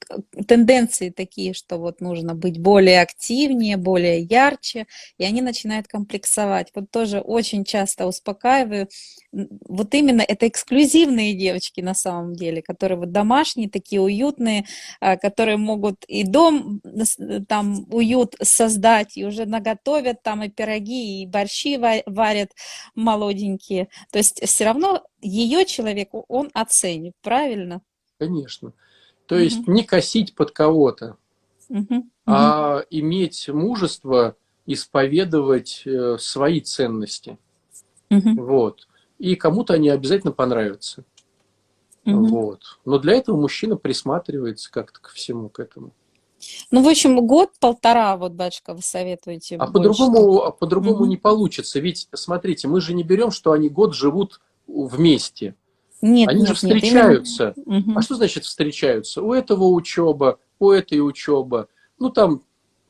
тенденции 0.47 1.11
такие, 1.11 1.53
что 1.53 1.77
вот 1.77 2.01
нужно 2.01 2.35
быть 2.35 2.59
более 2.59 3.01
активнее, 3.01 3.77
более 3.77 4.19
ярче, 4.19 4.85
и 5.17 5.23
они 5.23 5.41
начинают 5.41 5.87
комплексовать. 5.87 6.71
Вот 6.75 6.91
тоже 6.91 7.21
очень 7.21 7.63
часто 7.63 8.05
успокаиваю. 8.05 8.89
Вот 9.31 9.93
именно 9.95 10.23
это 10.27 10.45
эксклюзивные 10.49 11.35
девочки 11.35 11.79
на 11.79 11.93
самом 11.93 12.35
деле, 12.35 12.61
которые 12.61 12.97
вот 12.97 13.13
домашние, 13.13 13.69
такие 13.69 14.01
уютные, 14.01 14.65
а, 14.99 15.15
которые 15.15 15.55
могут 15.55 16.03
и 16.05 16.25
дом 16.25 16.81
там 17.47 17.85
уют 17.89 18.35
создать, 18.41 19.15
и 19.15 19.23
уже 19.25 19.45
наготовить 19.45 20.00
готовят 20.01 20.23
там 20.23 20.43
и 20.43 20.49
пироги, 20.49 21.21
и 21.21 21.27
борщи 21.27 21.77
варят 21.77 22.51
молоденькие. 22.95 23.89
То 24.11 24.17
есть 24.17 24.41
все 24.45 24.65
равно 24.65 25.03
ее 25.21 25.65
человеку 25.65 26.25
он 26.27 26.49
оценит, 26.53 27.13
правильно? 27.21 27.81
Конечно. 28.17 28.73
То 29.25 29.35
угу. 29.35 29.43
есть 29.43 29.67
не 29.67 29.83
косить 29.83 30.35
под 30.35 30.51
кого-то, 30.51 31.17
угу. 31.69 32.07
а 32.25 32.83
иметь 32.89 33.47
мужество 33.49 34.35
исповедовать 34.65 35.83
э, 35.85 36.17
свои 36.19 36.61
ценности. 36.61 37.37
Угу. 38.09 38.43
Вот. 38.43 38.87
И 39.17 39.35
кому-то 39.35 39.73
они 39.73 39.89
обязательно 39.89 40.33
понравятся. 40.33 41.03
Угу. 42.05 42.25
Вот. 42.27 42.61
Но 42.85 42.97
для 42.99 43.13
этого 43.13 43.39
мужчина 43.39 43.77
присматривается 43.77 44.71
как-то 44.71 44.99
ко 44.99 45.11
всему 45.11 45.49
к 45.49 45.59
этому. 45.59 45.93
Ну, 46.71 46.83
в 46.83 46.87
общем, 46.87 47.25
год-полтора, 47.25 48.17
вот, 48.17 48.33
батюшка, 48.33 48.73
вы 48.73 48.81
советуете. 48.81 49.57
А 49.57 49.67
по-другому, 49.67 50.43
а 50.43 50.51
по-другому 50.51 50.95
угу. 50.95 51.05
не 51.05 51.17
получится. 51.17 51.79
Ведь, 51.79 52.07
смотрите, 52.13 52.67
мы 52.67 52.81
же 52.81 52.93
не 52.93 53.03
берем, 53.03 53.31
что 53.31 53.51
они 53.51 53.69
год 53.69 53.93
живут 53.95 54.39
вместе. 54.67 55.55
Нет, 56.01 56.29
они 56.29 56.39
нет, 56.39 56.49
же 56.49 56.55
встречаются. 56.55 57.53
Нет, 57.55 57.83
именно... 57.85 57.99
А 57.99 58.01
что 58.01 58.15
значит 58.15 58.45
встречаются? 58.45 59.21
У 59.21 59.33
этого 59.33 59.65
учеба, 59.65 60.39
у 60.59 60.71
этой 60.71 60.99
учеба. 60.99 61.67
Ну, 61.99 62.09
там, 62.09 62.43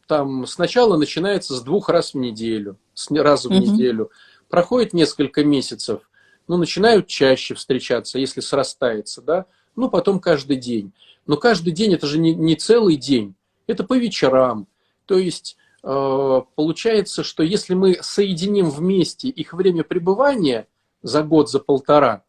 там 0.08 0.48
сначала 0.48 0.98
начинается 0.98 1.56
с 1.56 1.62
двух 1.62 1.90
раз 1.90 2.14
в 2.14 2.18
неделю, 2.18 2.78
раз 3.10 3.44
в 3.44 3.48
угу. 3.48 3.56
неделю. 3.56 4.12
Проходит 4.50 4.94
несколько 4.94 5.44
месяцев, 5.44 6.02
ну, 6.48 6.58
начинают 6.58 7.08
чаще 7.08 7.56
встречаться, 7.56 8.20
если 8.20 8.42
срастается, 8.42 9.22
да, 9.22 9.46
ну, 9.76 9.90
потом 9.90 10.20
каждый 10.20 10.58
день. 10.58 10.92
Но 11.26 11.38
каждый 11.38 11.72
день 11.72 11.94
это 11.94 12.08
же 12.08 12.20
не, 12.20 12.34
не 12.34 12.56
целый 12.56 12.98
день 12.98 13.36
это 13.72 13.84
по 13.84 13.98
вечерам. 13.98 14.68
То 15.06 15.18
есть 15.18 15.58
э, 15.84 16.42
получается, 16.56 17.24
что 17.24 17.44
если 17.44 17.74
мы 17.74 17.98
соединим 18.02 18.70
вместе 18.70 19.30
их 19.30 19.54
время 19.54 19.84
пребывания 19.84 20.68
за 21.02 21.24
год, 21.24 21.50
за 21.50 21.60
полтора, 21.60 22.24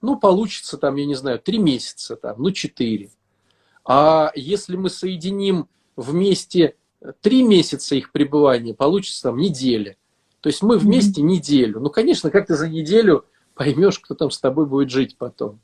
ну, 0.00 0.18
получится 0.18 0.78
там, 0.78 0.96
я 0.96 1.06
не 1.06 1.14
знаю, 1.14 1.38
три 1.38 1.58
месяца, 1.58 2.16
там, 2.16 2.42
ну, 2.42 2.50
четыре. 2.50 3.10
А 3.84 4.32
если 4.34 4.76
мы 4.76 4.90
соединим 4.90 5.68
вместе 5.96 6.76
три 7.20 7.42
месяца 7.42 7.94
их 7.94 8.12
пребывания, 8.12 8.74
получится 8.74 9.22
там 9.22 9.38
неделя. 9.38 9.96
То 10.40 10.48
есть 10.48 10.62
мы 10.62 10.76
вместе 10.76 11.20
mm-hmm. 11.20 11.24
неделю. 11.24 11.80
Ну, 11.80 11.90
конечно, 11.90 12.30
как 12.30 12.48
ты 12.48 12.56
за 12.56 12.68
неделю 12.68 13.24
поймешь, 13.54 13.98
кто 14.00 14.14
там 14.14 14.30
с 14.30 14.40
тобой 14.40 14.66
будет 14.66 14.90
жить 14.90 15.16
потом. 15.16 15.60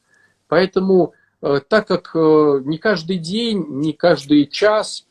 Поэтому, 0.47 1.14
э, 1.43 1.61
так 1.68 1.89
как 1.89 2.12
э, 2.14 2.61
не 2.64 2.79
каждый 2.79 3.18
день, 3.18 3.64
не 3.68 3.93
каждый 3.93 4.47
час 4.47 5.08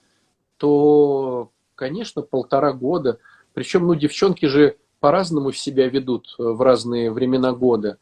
то, 0.57 1.51
конечно, 1.75 2.21
полтора 2.21 2.73
года. 2.73 3.19
Причем, 3.53 3.87
ну, 3.87 3.95
девчонки 3.95 4.45
же 4.45 4.77
по-разному 4.99 5.51
себя 5.51 5.87
ведут 5.87 6.35
э, 6.37 6.43
в 6.43 6.61
разные 6.61 7.11
времена 7.11 7.53
года. 7.53 7.97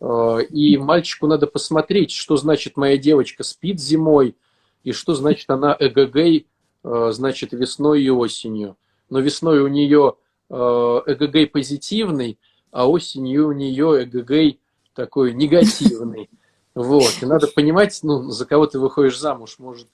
Э, 0.00 0.38
и 0.48 0.76
мальчику 0.78 1.26
надо 1.26 1.46
посмотреть, 1.46 2.10
что 2.10 2.36
значит 2.36 2.76
моя 2.76 2.96
девочка 2.96 3.44
спит 3.44 3.80
зимой, 3.80 4.36
и 4.84 4.92
что 4.92 5.14
значит 5.14 5.50
она 5.50 5.76
эгэгэй, 5.78 6.46
э, 6.84 7.08
значит, 7.12 7.52
весной 7.52 8.02
и 8.02 8.10
осенью. 8.10 8.76
Но 9.10 9.20
весной 9.20 9.60
у 9.60 9.68
нее 9.68 10.14
эгэгэй 10.50 11.46
позитивный, 11.46 12.38
а 12.70 12.88
осенью 12.88 13.48
у 13.48 13.52
нее 13.52 14.04
эгэгэй 14.04 14.60
такой 14.94 15.34
негативный. 15.34 16.30
Вот. 16.74 17.12
И 17.20 17.26
надо 17.26 17.48
понимать, 17.48 17.98
ну, 18.02 18.30
за 18.30 18.46
кого 18.46 18.66
ты 18.66 18.78
выходишь 18.78 19.18
замуж. 19.18 19.56
Может, 19.58 19.88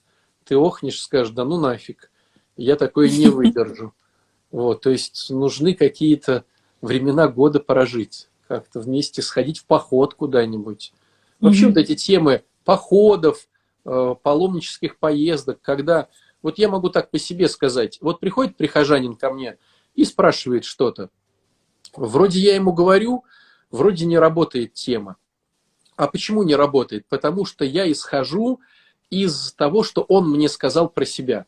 ты 0.45 0.57
охнешь, 0.57 1.01
скажешь, 1.01 1.33
да 1.33 1.45
ну 1.45 1.59
нафиг, 1.59 2.11
я 2.57 2.77
такое 2.77 3.09
не 3.09 3.29
выдержу. 3.29 3.93
Вот, 4.51 4.83
то 4.83 4.91
есть 4.91 5.31
нужны 5.31 5.75
какие-то 5.75 6.45
времена 6.81 7.27
года 7.27 7.59
прожить, 7.59 8.29
как-то 8.47 8.79
вместе 8.79 9.21
сходить 9.21 9.59
в 9.59 9.65
поход 9.65 10.15
куда-нибудь. 10.15 10.93
Вообще 11.41 11.65
mm-hmm. 11.65 11.69
вот 11.71 11.77
эти 11.77 11.97
темы 11.97 12.45
походов, 12.65 13.49
э, 13.85 14.15
паломнических 14.23 14.97
поездок, 14.99 15.59
когда, 15.61 16.09
вот 16.41 16.59
я 16.59 16.69
могу 16.69 16.89
так 16.89 17.11
по 17.11 17.19
себе 17.19 17.49
сказать, 17.49 17.99
вот 18.01 18.21
приходит 18.21 18.57
прихожанин 18.57 19.17
ко 19.17 19.33
мне 19.33 19.59
и 19.97 20.05
спрашивает 20.05 20.65
что-то. 20.65 21.11
Вроде 21.97 22.39
я 22.39 22.55
ему 22.55 22.73
говорю, 22.73 23.25
вроде 23.73 24.07
не 24.07 24.19
работает 24.19 24.75
тема. 24.75 25.17
А 25.97 26.07
почему 26.07 26.43
не 26.43 26.55
работает? 26.55 27.07
Потому 27.09 27.45
что 27.45 27.65
я 27.65 27.91
исхожу 27.91 28.61
из 29.11 29.53
того, 29.53 29.83
что 29.83 30.03
он 30.03 30.31
мне 30.31 30.49
сказал 30.49 30.89
про 30.89 31.05
себя. 31.05 31.47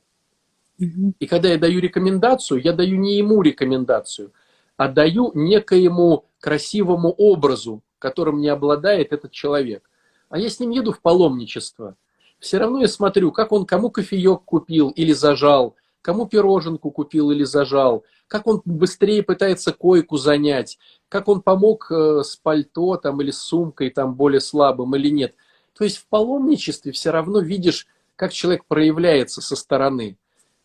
И 0.78 1.26
когда 1.26 1.48
я 1.48 1.58
даю 1.58 1.80
рекомендацию, 1.80 2.60
я 2.60 2.72
даю 2.72 2.98
не 2.98 3.16
ему 3.16 3.40
рекомендацию, 3.42 4.32
а 4.76 4.88
даю 4.88 5.32
некоему 5.34 6.26
красивому 6.38 7.10
образу, 7.10 7.82
которым 7.98 8.40
не 8.40 8.48
обладает 8.48 9.12
этот 9.12 9.32
человек. 9.32 9.88
А 10.28 10.38
я 10.38 10.50
с 10.50 10.60
ним 10.60 10.70
еду 10.70 10.92
в 10.92 11.00
паломничество. 11.00 11.96
Все 12.38 12.58
равно 12.58 12.80
я 12.80 12.88
смотрю, 12.88 13.32
как 13.32 13.52
он 13.52 13.64
кому 13.64 13.90
кофеек 13.90 14.42
купил 14.44 14.90
или 14.90 15.12
зажал, 15.12 15.76
кому 16.02 16.26
пироженку 16.26 16.90
купил 16.90 17.30
или 17.30 17.44
зажал, 17.44 18.04
как 18.28 18.46
он 18.46 18.60
быстрее 18.66 19.22
пытается 19.22 19.72
койку 19.72 20.18
занять, 20.18 20.78
как 21.08 21.28
он 21.28 21.40
помог 21.40 21.90
э, 21.90 22.22
с 22.22 22.36
пальто 22.36 22.96
там, 22.96 23.22
или 23.22 23.30
с 23.30 23.38
сумкой 23.38 23.90
там, 23.90 24.14
более 24.14 24.40
слабым 24.40 24.94
или 24.94 25.08
нет– 25.08 25.34
то 25.76 25.84
есть 25.84 25.98
в 25.98 26.06
паломничестве 26.06 26.92
все 26.92 27.10
равно 27.10 27.40
видишь, 27.40 27.86
как 28.16 28.32
человек 28.32 28.64
проявляется 28.66 29.42
со 29.42 29.56
стороны. 29.56 30.16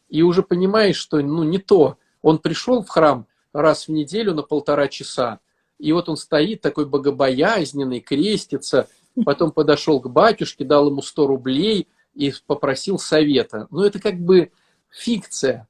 И 0.09 0.21
уже 0.21 0.41
понимаешь, 0.41 0.95
что 0.95 1.19
ну, 1.21 1.43
не 1.43 1.57
то. 1.57 1.97
Он 2.21 2.37
пришел 2.37 2.81
в 2.81 2.87
храм 2.87 3.27
раз 3.51 3.87
в 3.87 3.91
неделю 3.91 4.33
на 4.33 4.41
полтора 4.41 4.87
часа, 4.87 5.39
и 5.77 5.91
вот 5.91 6.07
он 6.07 6.15
стоит 6.15 6.61
такой 6.61 6.85
богобоязненный, 6.85 7.99
крестится, 7.99 8.87
потом 9.25 9.51
подошел 9.51 9.99
к 9.99 10.09
батюшке, 10.09 10.63
дал 10.63 10.89
ему 10.89 11.01
100 11.01 11.27
рублей 11.27 11.87
и 12.13 12.33
попросил 12.45 12.99
совета. 12.99 13.67
Но 13.71 13.83
это 13.83 13.99
как 13.99 14.19
бы 14.19 14.51
фикция. 14.89 15.67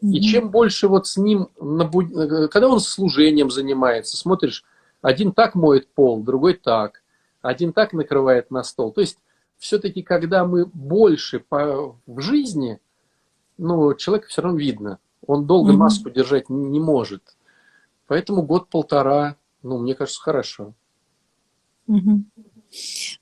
И 0.00 0.20
чем 0.20 0.50
больше 0.50 0.86
вот 0.86 1.08
с 1.08 1.16
ним, 1.16 1.48
когда 1.56 2.68
он 2.68 2.78
служением 2.78 3.50
занимается, 3.50 4.16
смотришь, 4.16 4.64
один 5.02 5.32
так 5.32 5.56
моет 5.56 5.88
пол, 5.88 6.22
другой 6.22 6.54
так, 6.54 7.02
один 7.42 7.72
так 7.72 7.92
накрывает 7.92 8.50
на 8.50 8.62
стол. 8.62 8.92
То 8.92 9.00
есть 9.00 9.18
все-таки, 9.58 10.02
когда 10.02 10.44
мы 10.44 10.66
больше 10.66 11.40
по, 11.40 11.96
в 12.06 12.20
жизни, 12.20 12.78
ну, 13.56 13.94
человека 13.94 14.28
все 14.28 14.42
равно 14.42 14.58
видно. 14.58 14.98
Он 15.26 15.46
долго 15.46 15.72
mm-hmm. 15.72 15.76
маску 15.76 16.10
держать 16.10 16.48
не, 16.48 16.64
не 16.68 16.80
может. 16.80 17.22
Поэтому 18.06 18.42
год-полтора, 18.42 19.36
ну, 19.62 19.78
мне 19.78 19.94
кажется, 19.94 20.20
хорошо. 20.20 20.74
Mm-hmm. 21.88 22.22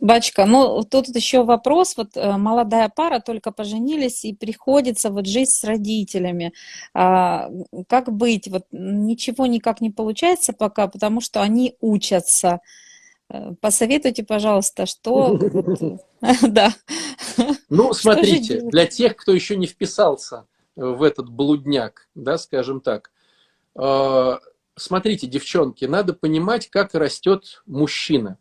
Бачка, 0.00 0.44
ну 0.44 0.82
тут 0.82 1.08
еще 1.14 1.44
вопрос, 1.44 1.96
вот 1.96 2.16
э, 2.16 2.36
молодая 2.36 2.88
пара 2.88 3.20
только 3.20 3.52
поженились 3.52 4.24
и 4.24 4.34
приходится 4.34 5.10
вот 5.10 5.26
жить 5.26 5.50
с 5.50 5.62
родителями. 5.62 6.52
А, 6.92 7.48
как 7.88 8.12
быть? 8.12 8.48
Вот 8.48 8.64
ничего 8.72 9.46
никак 9.46 9.80
не 9.80 9.90
получается 9.90 10.52
пока, 10.52 10.88
потому 10.88 11.20
что 11.20 11.42
они 11.42 11.76
учатся. 11.80 12.60
Э, 13.28 13.52
посоветуйте, 13.60 14.24
пожалуйста, 14.24 14.86
что... 14.86 15.38
Да. 16.42 16.74
Ну, 17.68 17.92
смотрите, 17.92 18.60
для 18.62 18.86
тех, 18.86 19.16
кто 19.16 19.32
еще 19.32 19.56
не 19.56 19.66
вписался 19.66 20.46
в 20.76 21.02
этот 21.02 21.28
блудняк, 21.28 22.08
да, 22.14 22.38
скажем 22.38 22.80
так, 22.80 23.10
э, 23.74 24.38
смотрите, 24.76 25.26
девчонки, 25.26 25.84
надо 25.84 26.14
понимать, 26.14 26.68
как 26.68 26.94
растет 26.94 27.62
мужчина. 27.66 28.38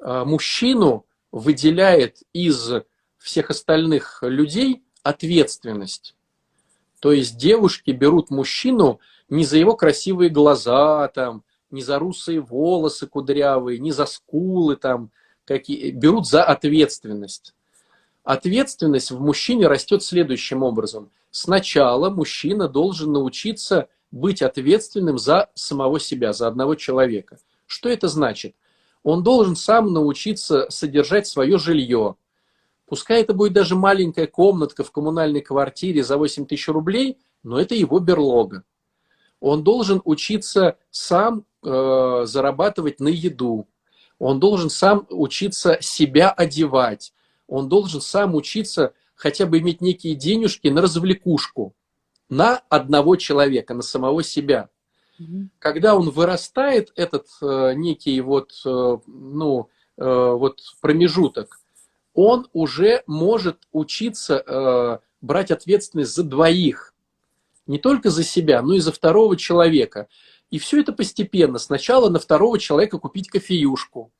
Э, 0.00 0.24
мужчину 0.24 1.06
выделяет 1.30 2.22
из 2.32 2.72
всех 3.18 3.50
остальных 3.50 4.18
людей 4.22 4.82
ответственность. 5.02 6.14
То 7.00 7.12
есть 7.12 7.36
девушки 7.36 7.90
берут 7.90 8.30
мужчину 8.30 9.00
не 9.28 9.44
за 9.44 9.58
его 9.58 9.76
красивые 9.76 10.30
глаза, 10.30 11.08
там, 11.08 11.42
не 11.72 11.82
за 11.82 11.98
русые 11.98 12.40
волосы 12.40 13.06
кудрявые, 13.06 13.78
не 13.78 13.92
за 13.92 14.06
скулы 14.06 14.76
там, 14.76 15.10
какие, 15.44 15.90
берут 15.90 16.28
за 16.28 16.44
ответственность. 16.44 17.54
Ответственность 18.24 19.10
в 19.10 19.20
мужчине 19.20 19.66
растет 19.66 20.02
следующим 20.02 20.62
образом. 20.62 21.10
Сначала 21.30 22.10
мужчина 22.10 22.68
должен 22.68 23.12
научиться 23.12 23.88
быть 24.12 24.42
ответственным 24.42 25.18
за 25.18 25.50
самого 25.54 25.98
себя, 25.98 26.32
за 26.32 26.46
одного 26.46 26.74
человека. 26.74 27.38
Что 27.66 27.88
это 27.88 28.06
значит? 28.08 28.54
Он 29.02 29.24
должен 29.24 29.56
сам 29.56 29.92
научиться 29.92 30.66
содержать 30.68 31.26
свое 31.26 31.58
жилье. 31.58 32.16
Пускай 32.86 33.22
это 33.22 33.32
будет 33.32 33.54
даже 33.54 33.74
маленькая 33.74 34.26
комнатка 34.26 34.84
в 34.84 34.92
коммунальной 34.92 35.40
квартире 35.40 36.04
за 36.04 36.18
8 36.18 36.46
тысяч 36.46 36.68
рублей, 36.68 37.18
но 37.42 37.58
это 37.58 37.74
его 37.74 37.98
берлога. 37.98 38.64
Он 39.40 39.64
должен 39.64 40.00
учиться 40.04 40.76
сам 40.90 41.44
э, 41.62 42.22
зарабатывать 42.26 43.00
на 43.00 43.08
еду. 43.08 43.68
Он 44.18 44.40
должен 44.40 44.70
сам 44.70 45.06
учиться 45.10 45.78
себя 45.80 46.30
одевать. 46.30 47.12
Он 47.48 47.68
должен 47.68 48.00
сам 48.00 48.34
учиться 48.34 48.94
хотя 49.14 49.46
бы 49.46 49.58
иметь 49.58 49.80
некие 49.80 50.14
денежки 50.14 50.68
на 50.68 50.82
развлекушку. 50.82 51.74
На 52.28 52.62
одного 52.68 53.16
человека, 53.16 53.74
на 53.74 53.82
самого 53.82 54.22
себя. 54.22 54.70
Угу. 55.18 55.48
Когда 55.58 55.94
он 55.94 56.10
вырастает, 56.10 56.92
этот 56.96 57.26
э, 57.42 57.74
некий 57.74 58.20
вот, 58.20 58.52
э, 58.64 58.96
ну, 59.06 59.68
э, 59.98 60.04
вот 60.04 60.60
промежуток, 60.80 61.60
он 62.14 62.48
уже 62.52 63.02
может 63.06 63.58
учиться 63.72 64.42
э, 64.46 64.98
брать 65.20 65.50
ответственность 65.50 66.14
за 66.14 66.24
двоих. 66.24 66.94
Не 67.66 67.78
только 67.78 68.10
за 68.10 68.24
себя, 68.24 68.60
но 68.62 68.74
и 68.74 68.80
за 68.80 68.92
второго 68.92 69.36
человека. 69.36 70.08
И 70.52 70.58
все 70.58 70.82
это 70.82 70.92
постепенно. 70.92 71.58
Сначала 71.58 72.10
на 72.10 72.18
второго 72.18 72.58
человека 72.58 72.98
купить 72.98 73.30
кофеюшку, 73.30 74.12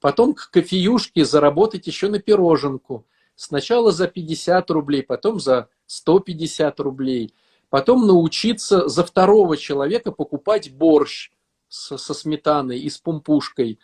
потом 0.00 0.34
к 0.34 0.50
кофеюшке 0.50 1.24
заработать 1.24 1.86
еще 1.86 2.08
на 2.08 2.18
пироженку. 2.18 3.06
Сначала 3.36 3.90
за 3.90 4.06
50 4.06 4.70
рублей, 4.70 5.02
потом 5.02 5.40
за 5.40 5.70
150 5.86 6.78
рублей. 6.80 7.34
Потом 7.70 8.06
научиться 8.06 8.86
за 8.86 9.02
второго 9.02 9.56
человека 9.56 10.12
покупать 10.12 10.70
борщ 10.74 11.30
со, 11.68 11.96
со 11.96 12.12
сметаной 12.12 12.78
и 12.78 12.90
с 12.90 12.98
пумпушкой. 12.98 13.78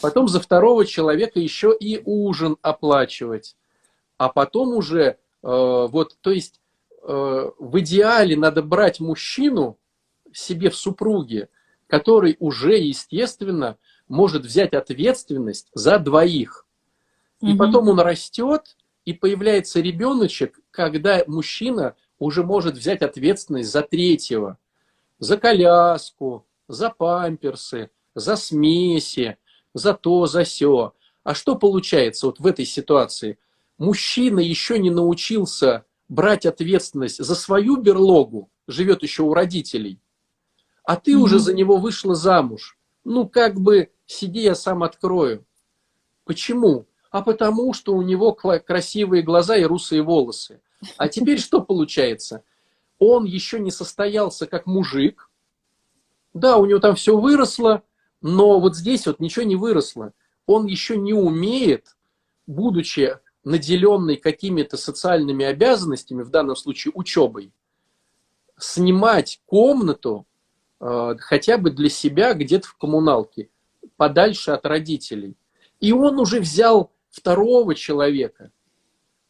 Потом 0.00 0.28
за 0.28 0.40
второго 0.40 0.86
человека 0.86 1.40
еще 1.40 1.76
и 1.78 2.00
ужин 2.06 2.56
оплачивать. 2.62 3.54
А 4.16 4.30
потом 4.30 4.74
уже, 4.74 5.02
э, 5.02 5.16
вот, 5.42 6.16
то 6.22 6.30
есть 6.30 6.62
э, 7.02 7.50
в 7.58 7.80
идеале 7.80 8.34
надо 8.34 8.62
брать 8.62 8.98
мужчину, 8.98 9.76
себе 10.36 10.70
в 10.70 10.76
супруге, 10.76 11.48
который 11.86 12.36
уже, 12.40 12.76
естественно, 12.76 13.76
может 14.08 14.44
взять 14.44 14.72
ответственность 14.72 15.68
за 15.74 15.98
двоих. 15.98 16.66
И 17.40 17.52
угу. 17.52 17.58
потом 17.58 17.88
он 17.88 18.00
растет, 18.00 18.76
и 19.04 19.12
появляется 19.12 19.80
ребеночек, 19.80 20.60
когда 20.70 21.22
мужчина 21.26 21.94
уже 22.18 22.42
может 22.42 22.76
взять 22.76 23.02
ответственность 23.02 23.70
за 23.70 23.82
третьего, 23.82 24.58
за 25.18 25.36
коляску, 25.36 26.46
за 26.68 26.90
памперсы, 26.90 27.90
за 28.14 28.36
смеси, 28.36 29.36
за 29.74 29.94
то, 29.94 30.26
за 30.26 30.44
все. 30.44 30.94
А 31.22 31.34
что 31.34 31.56
получается 31.56 32.26
вот 32.26 32.40
в 32.40 32.46
этой 32.46 32.64
ситуации? 32.64 33.38
Мужчина 33.78 34.40
еще 34.40 34.78
не 34.78 34.90
научился 34.90 35.84
брать 36.08 36.46
ответственность 36.46 37.22
за 37.22 37.34
свою 37.34 37.76
берлогу, 37.76 38.50
живет 38.66 39.02
еще 39.02 39.22
у 39.22 39.34
родителей, 39.34 39.98
а 40.84 40.96
ты 40.96 41.12
mm-hmm. 41.12 41.16
уже 41.16 41.38
за 41.38 41.54
него 41.54 41.78
вышла 41.78 42.14
замуж. 42.14 42.78
Ну, 43.04 43.28
как 43.28 43.60
бы, 43.60 43.90
сиди, 44.06 44.40
я 44.40 44.54
сам 44.54 44.82
открою. 44.82 45.44
Почему? 46.24 46.86
А 47.10 47.22
потому, 47.22 47.72
что 47.74 47.94
у 47.94 48.02
него 48.02 48.32
красивые 48.32 49.22
глаза 49.22 49.56
и 49.56 49.64
русые 49.64 50.02
волосы. 50.02 50.60
А 50.96 51.08
теперь 51.08 51.38
что 51.38 51.60
получается? 51.60 52.42
Он 52.98 53.24
еще 53.24 53.60
не 53.60 53.70
состоялся 53.70 54.46
как 54.46 54.66
мужик. 54.66 55.30
Да, 56.32 56.56
у 56.56 56.66
него 56.66 56.80
там 56.80 56.96
все 56.96 57.16
выросло, 57.16 57.82
но 58.20 58.58
вот 58.60 58.76
здесь 58.76 59.06
вот 59.06 59.20
ничего 59.20 59.44
не 59.44 59.56
выросло. 59.56 60.12
Он 60.46 60.66
еще 60.66 60.96
не 60.96 61.12
умеет, 61.12 61.96
будучи 62.46 63.18
наделенный 63.44 64.16
какими-то 64.16 64.76
социальными 64.76 65.44
обязанностями, 65.44 66.22
в 66.22 66.30
данном 66.30 66.56
случае 66.56 66.92
учебой, 66.94 67.52
снимать 68.58 69.40
комнату 69.46 70.26
хотя 70.78 71.58
бы 71.58 71.70
для 71.70 71.88
себя 71.88 72.34
где-то 72.34 72.68
в 72.68 72.76
коммуналке, 72.76 73.48
подальше 73.96 74.50
от 74.50 74.66
родителей. 74.66 75.36
И 75.80 75.92
он 75.92 76.18
уже 76.18 76.40
взял 76.40 76.90
второго 77.10 77.74
человека, 77.74 78.50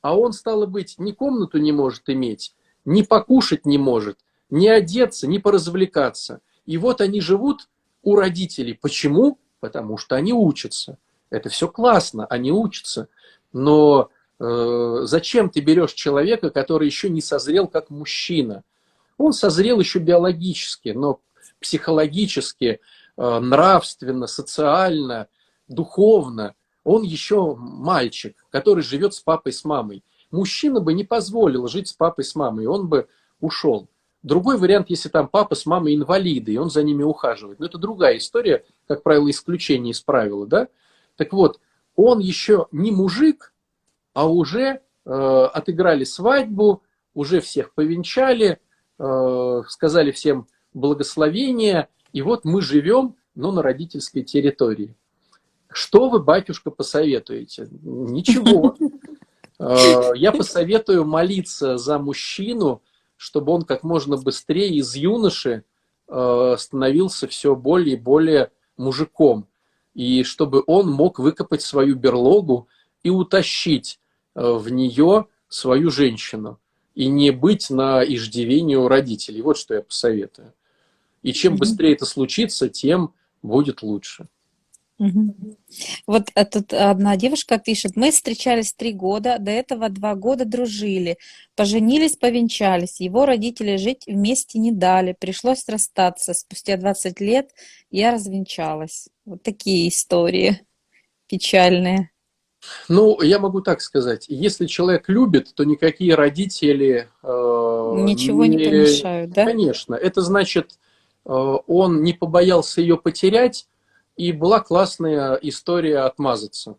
а 0.00 0.16
он, 0.18 0.32
стало 0.32 0.66
быть, 0.66 0.96
ни 0.98 1.12
комнату 1.12 1.58
не 1.58 1.72
может 1.72 2.08
иметь, 2.10 2.54
ни 2.84 3.02
покушать 3.02 3.66
не 3.66 3.78
может, 3.78 4.18
ни 4.50 4.66
одеться, 4.66 5.26
ни 5.26 5.38
поразвлекаться. 5.38 6.40
И 6.66 6.78
вот 6.78 7.00
они 7.00 7.20
живут 7.20 7.68
у 8.02 8.16
родителей. 8.16 8.78
Почему? 8.80 9.38
Потому 9.60 9.96
что 9.96 10.16
они 10.16 10.32
учатся. 10.32 10.98
Это 11.30 11.48
все 11.48 11.68
классно, 11.68 12.26
они 12.26 12.52
учатся. 12.52 13.08
Но 13.52 14.10
э, 14.38 14.98
зачем 15.04 15.48
ты 15.48 15.60
берешь 15.60 15.94
человека, 15.94 16.50
который 16.50 16.86
еще 16.86 17.08
не 17.08 17.20
созрел 17.20 17.66
как 17.66 17.90
мужчина? 17.90 18.62
Он 19.16 19.32
созрел 19.32 19.80
еще 19.80 20.00
биологически, 20.00 20.90
но 20.90 21.20
психологически, 21.64 22.80
э, 23.16 23.38
нравственно, 23.38 24.26
социально, 24.26 25.28
духовно, 25.66 26.54
он 26.84 27.02
еще 27.02 27.56
мальчик, 27.56 28.36
который 28.50 28.84
живет 28.84 29.14
с 29.14 29.20
папой, 29.20 29.54
с 29.54 29.64
мамой. 29.64 30.04
Мужчина 30.30 30.80
бы 30.80 30.92
не 30.92 31.04
позволил 31.04 31.66
жить 31.66 31.88
с 31.88 31.94
папой, 31.94 32.24
с 32.24 32.34
мамой, 32.34 32.66
он 32.66 32.88
бы 32.88 33.08
ушел. 33.40 33.88
Другой 34.22 34.58
вариант, 34.58 34.90
если 34.90 35.08
там 35.08 35.28
папа 35.28 35.54
с 35.54 35.64
мамой 35.64 35.94
инвалиды, 35.94 36.52
и 36.52 36.58
он 36.58 36.68
за 36.70 36.82
ними 36.82 37.02
ухаживает. 37.02 37.58
Но 37.58 37.66
это 37.66 37.78
другая 37.78 38.18
история, 38.18 38.64
как 38.86 39.02
правило, 39.02 39.30
исключение 39.30 39.92
из 39.92 40.00
правила. 40.00 40.46
Да? 40.46 40.68
Так 41.16 41.32
вот, 41.32 41.60
он 41.96 42.18
еще 42.18 42.66
не 42.72 42.90
мужик, 42.90 43.54
а 44.12 44.28
уже 44.28 44.80
э, 45.06 45.10
отыграли 45.10 46.04
свадьбу, 46.04 46.82
уже 47.14 47.40
всех 47.40 47.72
повенчали, 47.72 48.60
э, 48.98 49.62
сказали 49.68 50.10
всем 50.10 50.46
благословение, 50.74 51.88
и 52.12 52.22
вот 52.22 52.44
мы 52.44 52.60
живем, 52.60 53.16
но 53.34 53.52
на 53.52 53.62
родительской 53.62 54.22
территории. 54.22 54.94
Что 55.72 56.08
вы, 56.08 56.20
батюшка, 56.20 56.70
посоветуете? 56.70 57.68
Ничего. 57.82 58.76
Э, 59.56 60.10
я 60.16 60.32
посоветую 60.32 61.04
молиться 61.04 61.78
за 61.78 62.00
мужчину, 62.00 62.82
чтобы 63.16 63.52
он 63.52 63.62
как 63.62 63.84
можно 63.84 64.16
быстрее 64.16 64.70
из 64.70 64.96
юноши 64.96 65.62
э, 66.08 66.56
становился 66.58 67.28
все 67.28 67.54
более 67.54 67.94
и 67.94 68.00
более 68.00 68.50
мужиком. 68.76 69.46
и 69.94 70.24
чтобы 70.24 70.64
он 70.66 70.90
мог 70.90 71.20
выкопать 71.20 71.62
свою 71.62 71.94
берлогу 71.94 72.66
и 73.04 73.10
утащить 73.10 74.00
э, 74.34 74.52
в 74.52 74.68
нее 74.70 75.28
свою 75.48 75.90
женщину 75.90 76.58
и 76.96 77.06
не 77.06 77.30
быть 77.30 77.70
на 77.70 78.04
иждивении 78.04 78.74
у 78.74 78.88
родителей. 78.88 79.40
Вот 79.40 79.56
что 79.56 79.74
я 79.74 79.82
посоветую. 79.82 80.52
И 81.24 81.32
чем 81.32 81.56
быстрее 81.56 81.94
это 81.94 82.04
случится, 82.06 82.68
тем 82.68 83.12
будет 83.42 83.82
лучше. 83.82 84.28
Вот 86.06 86.28
тут 86.52 86.72
одна 86.72 87.16
девушка 87.16 87.58
пишет, 87.58 87.96
мы 87.96 88.12
встречались 88.12 88.72
три 88.72 88.92
года, 88.92 89.38
до 89.40 89.50
этого 89.50 89.88
два 89.88 90.14
года 90.14 90.44
дружили, 90.44 91.18
поженились, 91.56 92.14
повенчались, 92.16 93.00
его 93.00 93.26
родители 93.26 93.76
жить 93.76 94.04
вместе 94.06 94.60
не 94.60 94.70
дали, 94.70 95.16
пришлось 95.18 95.68
расстаться, 95.68 96.32
спустя 96.32 96.76
20 96.76 97.20
лет 97.20 97.50
я 97.90 98.12
развенчалась. 98.12 99.08
Вот 99.24 99.42
такие 99.42 99.88
истории 99.88 100.60
печальные. 101.26 102.10
Ну, 102.88 103.20
я 103.20 103.40
могу 103.40 103.62
так 103.62 103.80
сказать, 103.80 104.26
если 104.28 104.66
человек 104.66 105.08
любит, 105.08 105.52
то 105.54 105.64
никакие 105.64 106.14
родители... 106.14 107.08
Э, 107.22 107.94
Ничего 107.96 108.46
не, 108.46 108.56
не 108.56 108.64
помешают, 108.64 109.32
да? 109.32 109.44
Конечно, 109.44 109.94
это 109.94 110.22
значит, 110.22 110.78
он 111.24 112.02
не 112.02 112.12
побоялся 112.12 112.80
ее 112.80 112.96
потерять, 112.96 113.68
и 114.16 114.32
была 114.32 114.60
классная 114.60 115.34
история 115.34 116.00
отмазаться. 116.00 116.76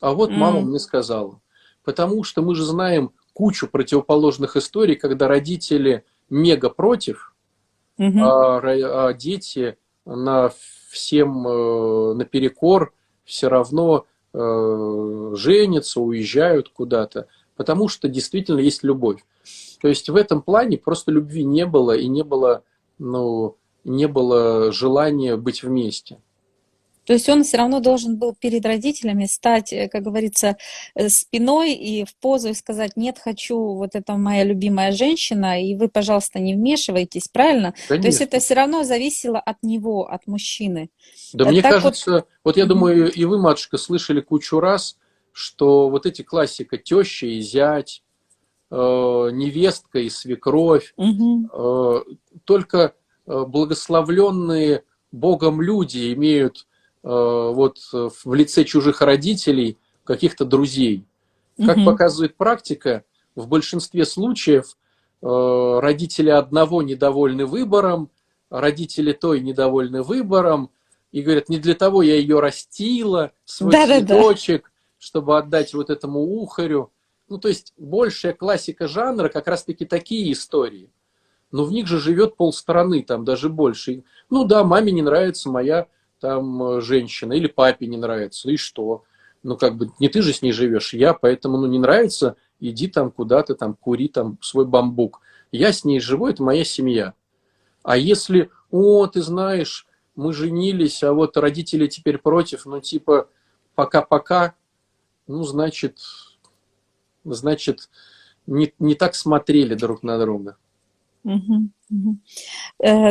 А 0.00 0.12
вот 0.12 0.30
мама 0.30 0.60
mm. 0.60 0.64
мне 0.64 0.78
сказала. 0.78 1.40
Потому 1.84 2.24
что 2.24 2.42
мы 2.42 2.54
же 2.54 2.64
знаем 2.64 3.12
кучу 3.32 3.68
противоположных 3.68 4.56
историй, 4.56 4.94
когда 4.94 5.28
родители 5.28 6.04
мега 6.30 6.70
против, 6.70 7.34
mm-hmm. 7.98 8.20
а, 8.20 9.08
а 9.08 9.12
дети 9.12 9.76
на 10.04 10.50
всем 10.90 11.46
э, 11.46 12.14
наперекор 12.14 12.92
все 13.24 13.48
равно 13.48 14.06
э, 14.32 15.32
женятся, 15.34 16.00
уезжают 16.00 16.68
куда-то, 16.68 17.28
потому 17.56 17.88
что 17.88 18.08
действительно 18.08 18.60
есть 18.60 18.82
любовь. 18.82 19.24
То 19.80 19.88
есть 19.88 20.08
в 20.08 20.16
этом 20.16 20.42
плане 20.42 20.78
просто 20.78 21.10
любви 21.10 21.44
не 21.44 21.66
было 21.66 21.96
и 21.96 22.06
не 22.08 22.22
было, 22.22 22.62
ну, 22.98 23.56
не 23.84 24.06
было 24.06 24.72
желания 24.72 25.36
быть 25.36 25.62
вместе. 25.62 26.18
То 27.04 27.14
есть 27.14 27.28
он 27.28 27.42
все 27.42 27.56
равно 27.56 27.80
должен 27.80 28.16
был 28.16 28.34
перед 28.34 28.64
родителями 28.64 29.26
стать, 29.26 29.72
э, 29.72 29.88
как 29.88 30.02
говорится, 30.02 30.56
э, 30.94 31.08
спиной 31.08 31.72
и 31.72 32.04
в 32.04 32.14
позу 32.16 32.50
и 32.50 32.54
сказать, 32.54 32.92
нет, 32.96 33.18
хочу, 33.18 33.56
вот 33.74 33.90
это 33.94 34.14
моя 34.16 34.44
любимая 34.44 34.92
женщина, 34.92 35.60
и 35.60 35.74
вы, 35.74 35.88
пожалуйста, 35.88 36.38
не 36.38 36.54
вмешивайтесь, 36.54 37.28
правильно? 37.28 37.74
Конечно. 37.88 38.02
То 38.02 38.06
есть 38.06 38.20
это 38.20 38.38
все 38.38 38.54
равно 38.54 38.84
зависело 38.84 39.40
от 39.40 39.62
него, 39.62 40.08
от 40.08 40.26
мужчины. 40.26 40.90
Да, 41.32 41.44
так 41.44 41.52
мне 41.52 41.62
так 41.62 41.72
кажется, 41.72 42.12
вот, 42.12 42.28
вот 42.44 42.56
я 42.56 42.66
думаю, 42.66 43.10
и 43.10 43.24
вы, 43.24 43.40
матушка, 43.40 43.78
слышали 43.78 44.20
кучу 44.20 44.60
раз, 44.60 44.96
что 45.32 45.88
вот 45.88 46.06
эти 46.06 46.22
классика 46.22 46.78
теща 46.78 47.26
и 47.26 47.40
зять, 47.40 48.02
э, 48.70 48.74
невестка 48.76 49.98
и 49.98 50.08
свекровь, 50.08 50.92
угу. 50.96 51.48
э, 51.52 52.14
только 52.44 52.78
э, 52.78 53.01
благословленные 53.26 54.84
Богом 55.10 55.60
люди 55.60 56.12
имеют 56.14 56.66
Э, 57.04 57.50
вот 57.52 57.78
э, 57.92 58.08
в 58.24 58.34
лице 58.34 58.64
чужих 58.64 59.00
родителей 59.00 59.78
каких-то 60.04 60.44
друзей. 60.44 61.04
Как 61.58 61.76
угу. 61.76 61.86
показывает 61.86 62.36
практика, 62.36 63.04
в 63.34 63.48
большинстве 63.48 64.04
случаев 64.04 64.76
э, 65.20 65.78
родители 65.80 66.30
одного 66.30 66.82
недовольны 66.82 67.44
выбором, 67.44 68.10
родители 68.50 69.12
той 69.12 69.40
недовольны 69.40 70.02
выбором, 70.02 70.70
и 71.10 71.22
говорят, 71.22 71.48
не 71.48 71.58
для 71.58 71.74
того 71.74 72.02
я 72.02 72.14
ее 72.14 72.40
растила, 72.40 73.32
свой 73.44 73.72
да, 73.72 73.86
цветочек, 73.86 74.62
да, 74.62 74.68
да. 74.68 74.74
чтобы 74.98 75.38
отдать 75.38 75.74
вот 75.74 75.90
этому 75.90 76.20
ухарю. 76.20 76.90
Ну, 77.28 77.38
то 77.38 77.48
есть 77.48 77.74
большая 77.76 78.32
классика 78.32 78.86
жанра 78.86 79.28
как 79.28 79.48
раз-таки 79.48 79.84
такие 79.84 80.32
истории. 80.32 80.88
Но 81.52 81.64
в 81.64 81.72
них 81.72 81.86
же 81.86 82.00
живет 82.00 82.36
полстраны, 82.36 83.02
там 83.02 83.24
даже 83.24 83.48
больше. 83.50 84.04
Ну 84.30 84.44
да, 84.44 84.64
маме 84.64 84.90
не 84.90 85.02
нравится 85.02 85.50
моя 85.50 85.86
там 86.18 86.62
э, 86.62 86.80
женщина, 86.80 87.34
или 87.34 87.46
папе 87.46 87.86
не 87.86 87.98
нравится, 87.98 88.50
и 88.50 88.56
что? 88.56 89.04
Ну, 89.42 89.56
как 89.56 89.76
бы, 89.76 89.90
не 89.98 90.08
ты 90.08 90.22
же 90.22 90.32
с 90.32 90.40
ней 90.40 90.52
живешь, 90.52 90.94
я, 90.94 91.14
поэтому, 91.14 91.58
ну, 91.58 91.66
не 91.66 91.78
нравится, 91.78 92.36
иди 92.60 92.86
там 92.86 93.10
куда-то, 93.10 93.54
там, 93.54 93.74
кури 93.74 94.08
там 94.08 94.38
свой 94.40 94.64
бамбук. 94.64 95.20
Я 95.50 95.72
с 95.72 95.84
ней 95.84 96.00
живу, 96.00 96.28
это 96.28 96.42
моя 96.42 96.64
семья. 96.64 97.14
А 97.82 97.96
если, 97.96 98.50
о, 98.70 99.06
ты 99.08 99.20
знаешь, 99.20 99.86
мы 100.14 100.32
женились, 100.32 101.02
а 101.02 101.12
вот 101.12 101.36
родители 101.36 101.88
теперь 101.88 102.18
против, 102.18 102.66
ну, 102.66 102.80
типа, 102.80 103.28
пока-пока, 103.74 104.54
ну, 105.26 105.42
значит, 105.42 105.98
значит, 107.24 107.90
не, 108.46 108.72
не 108.78 108.94
так 108.94 109.16
смотрели 109.16 109.74
друг 109.74 110.02
на 110.02 110.18
друга. 110.18 110.56
Угу, 111.24 111.70
угу. 111.90 112.18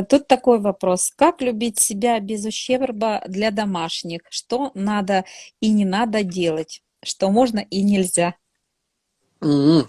Тут 0.09 0.27
такой 0.27 0.59
вопрос. 0.59 1.11
Как 1.15 1.41
любить 1.41 1.79
себя 1.79 2.19
без 2.19 2.45
ущерба 2.45 3.23
для 3.27 3.51
домашних? 3.51 4.21
Что 4.29 4.71
надо 4.73 5.25
и 5.59 5.69
не 5.69 5.85
надо 5.85 6.23
делать? 6.23 6.83
Что 7.03 7.29
можно 7.29 7.59
и 7.59 7.81
нельзя? 7.83 8.35
Угу. 9.41 9.87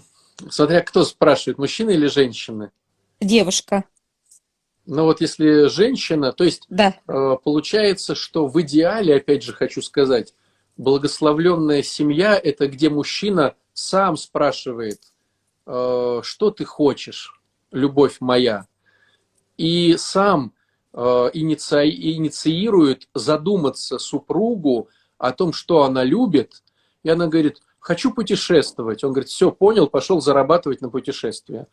Смотря 0.49 0.81
кто 0.81 1.03
спрашивает, 1.03 1.57
мужчина 1.57 1.91
или 1.91 2.07
женщина? 2.07 2.71
Девушка. 3.19 3.85
Ну 4.85 5.05
вот 5.05 5.21
если 5.21 5.67
женщина, 5.67 6.33
то 6.33 6.43
есть 6.43 6.65
да. 6.69 6.95
Э, 7.07 7.37
получается, 7.41 8.15
что 8.15 8.47
в 8.47 8.61
идеале, 8.61 9.15
опять 9.15 9.43
же 9.43 9.53
хочу 9.53 9.81
сказать, 9.81 10.33
благословленная 10.75 11.83
семья– 11.83 12.37
это 12.43 12.67
где 12.67 12.89
мужчина 12.89 13.55
сам 13.73 14.17
спрашивает, 14.17 14.99
э, 15.65 16.19
что 16.23 16.51
ты 16.51 16.65
хочешь, 16.65 17.41
любовь 17.73 18.17
моя, 18.21 18.67
и 19.57 19.95
сам 19.97 20.53
э, 20.93 20.99
иници... 21.33 21.89
инициирует 21.89 23.09
задуматься 23.13 23.99
супругу 23.99 24.89
о 25.17 25.31
том, 25.31 25.51
что 25.51 25.83
она 25.83 26.03
любит, 26.03 26.63
и 27.03 27.09
она 27.09 27.27
говорит, 27.27 27.61
хочу 27.79 28.13
путешествовать. 28.13 29.03
Он 29.03 29.11
говорит, 29.11 29.29
все, 29.29 29.51
понял, 29.51 29.87
пошел 29.87 30.21
зарабатывать 30.21 30.81
на 30.81 30.89
путешествие. 30.89 31.67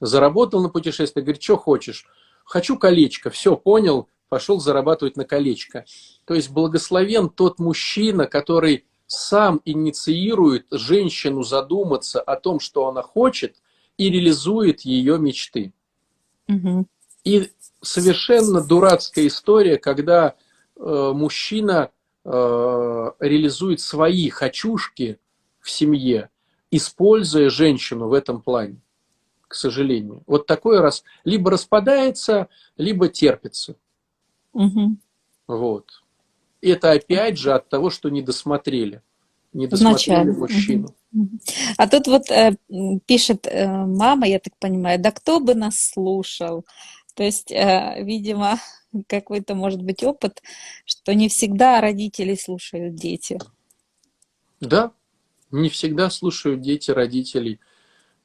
Заработал 0.00 0.62
на 0.62 0.68
путешествие, 0.68 1.24
говорит, 1.24 1.42
что 1.42 1.56
хочешь? 1.56 2.06
Хочу 2.44 2.78
колечко, 2.78 3.30
все, 3.30 3.56
понял, 3.56 4.08
пошел 4.28 4.60
зарабатывать 4.60 5.16
на 5.16 5.24
колечко. 5.24 5.84
То 6.24 6.34
есть 6.34 6.50
благословен 6.50 7.28
тот 7.28 7.58
мужчина, 7.58 8.26
который 8.26 8.86
сам 9.06 9.60
инициирует 9.64 10.66
женщину 10.70 11.42
задуматься 11.42 12.20
о 12.20 12.36
том, 12.36 12.60
что 12.60 12.86
она 12.86 13.02
хочет– 13.02 13.56
и 13.98 14.10
реализует 14.10 14.82
ее 14.82 15.18
мечты. 15.18 15.74
Угу. 16.48 16.86
И 17.24 17.50
совершенно 17.82 18.64
дурацкая 18.64 19.26
история, 19.26 19.76
когда 19.76 20.34
э, 20.76 21.12
мужчина 21.14 21.90
э, 22.24 23.10
реализует 23.20 23.80
свои 23.80 24.30
хочушки 24.30 25.18
в 25.60 25.70
семье, 25.70 26.30
используя 26.70 27.50
женщину 27.50 28.08
в 28.08 28.14
этом 28.14 28.40
плане, 28.40 28.80
к 29.46 29.54
сожалению. 29.54 30.22
Вот 30.26 30.46
такой 30.46 30.80
раз 30.80 31.04
либо 31.24 31.50
распадается, 31.50 32.48
либо 32.76 33.08
терпится. 33.08 33.76
Угу. 34.52 34.96
Вот. 35.48 36.02
Это 36.60 36.92
опять 36.92 37.38
же 37.38 37.52
от 37.52 37.68
того, 37.68 37.90
что 37.90 38.08
не 38.08 38.22
досмотрели. 38.22 39.02
Не 39.52 39.66
досмотрели 39.66 40.30
Вначале. 40.30 40.32
мужчину. 40.32 40.94
А 41.78 41.88
тут 41.88 42.06
вот 42.06 42.30
э, 42.30 42.54
пишет 43.06 43.46
э, 43.46 43.66
мама, 43.66 44.26
я 44.26 44.38
так 44.38 44.56
понимаю, 44.58 44.98
да 44.98 45.10
кто 45.10 45.40
бы 45.40 45.54
нас 45.54 45.78
слушал? 45.78 46.66
То 47.14 47.22
есть, 47.22 47.50
э, 47.50 48.02
видимо, 48.02 48.58
какой-то 49.08 49.54
может 49.54 49.82
быть 49.82 50.04
опыт, 50.04 50.42
что 50.84 51.14
не 51.14 51.28
всегда 51.28 51.80
родители 51.80 52.34
слушают 52.34 52.94
дети. 52.94 53.38
Да, 54.60 54.92
не 55.50 55.68
всегда 55.68 56.10
слушают 56.10 56.60
дети 56.60 56.90
родителей, 56.90 57.60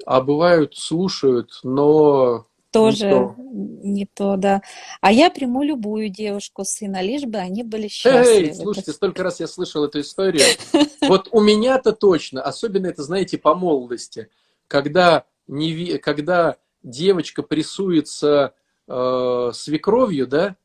а 0.06 0.22
бывают 0.22 0.76
слушают, 0.76 1.60
но 1.64 2.48
тоже 2.74 3.06
не 3.06 3.12
то. 3.12 3.36
не 3.38 4.06
то, 4.06 4.36
да. 4.36 4.62
А 5.00 5.12
я 5.12 5.30
приму 5.30 5.64
любую 5.64 6.10
девушку, 6.10 6.66
сына, 6.66 7.02
лишь 7.02 7.24
бы 7.24 7.38
они 7.38 7.64
были 7.64 7.88
счастливы. 7.88 8.48
Эй, 8.48 8.56
слушайте, 8.56 8.92
столько 8.92 9.24
раз 9.24 9.40
я 9.40 9.48
слышал 9.48 9.86
эту 9.86 10.02
историю. 10.02 10.44
Вот 11.08 11.28
у 11.32 11.42
меня-то 11.42 11.92
точно, 11.92 12.42
особенно 12.42 12.88
это, 12.88 13.04
знаете, 13.04 13.38
по 13.38 13.56
молодости, 13.56 14.30
когда, 14.70 15.26
не, 15.48 15.98
когда 15.98 16.56
девочка 16.82 17.44
прессуется 17.44 18.54
э, 18.88 19.52
свекровью, 19.54 20.28
да, 20.28 20.56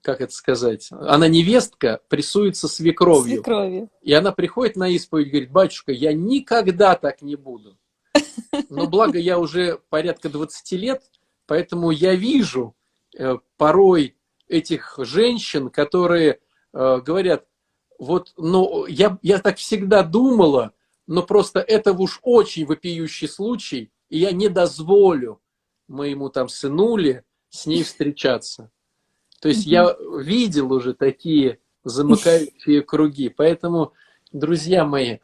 как 0.00 0.22
это 0.22 0.32
сказать, 0.32 0.88
она 0.90 1.28
невестка, 1.28 2.00
прессуется 2.08 2.66
свекровью. 2.66 3.34
Свекровью. 3.34 3.90
И 4.00 4.14
она 4.14 4.32
приходит 4.32 4.76
на 4.76 4.88
исповедь 4.88 5.26
и 5.26 5.30
говорит, 5.30 5.50
батюшка, 5.50 5.92
я 5.92 6.14
никогда 6.14 6.94
так 6.94 7.20
не 7.20 7.36
буду. 7.36 7.76
Но 8.70 8.86
благо 8.86 9.18
я 9.18 9.38
уже 9.38 9.80
порядка 9.90 10.30
20 10.30 10.72
лет 10.72 11.02
Поэтому 11.48 11.90
я 11.90 12.14
вижу 12.14 12.76
э, 13.18 13.38
порой 13.56 14.14
этих 14.48 14.98
женщин, 14.98 15.70
которые 15.70 16.40
э, 16.74 17.00
говорят, 17.04 17.46
вот, 17.98 18.34
ну, 18.36 18.86
я, 18.86 19.18
я 19.22 19.38
так 19.38 19.56
всегда 19.56 20.02
думала, 20.02 20.72
но 21.06 21.22
просто 21.22 21.60
это 21.60 21.92
уж 21.92 22.20
очень 22.22 22.66
вопиющий 22.66 23.28
случай, 23.28 23.90
и 24.10 24.18
я 24.18 24.30
не 24.32 24.48
дозволю 24.48 25.40
моему 25.88 26.28
там 26.28 26.50
сынуле 26.50 27.24
с 27.48 27.64
ней 27.64 27.82
встречаться. 27.82 28.70
То 29.40 29.48
есть 29.48 29.64
я 29.64 29.96
видел 30.20 30.70
уже 30.70 30.92
такие 30.92 31.60
замыкающие 31.82 32.82
круги. 32.82 33.30
Поэтому, 33.30 33.94
друзья 34.32 34.84
мои, 34.84 35.12
э, 35.12 35.18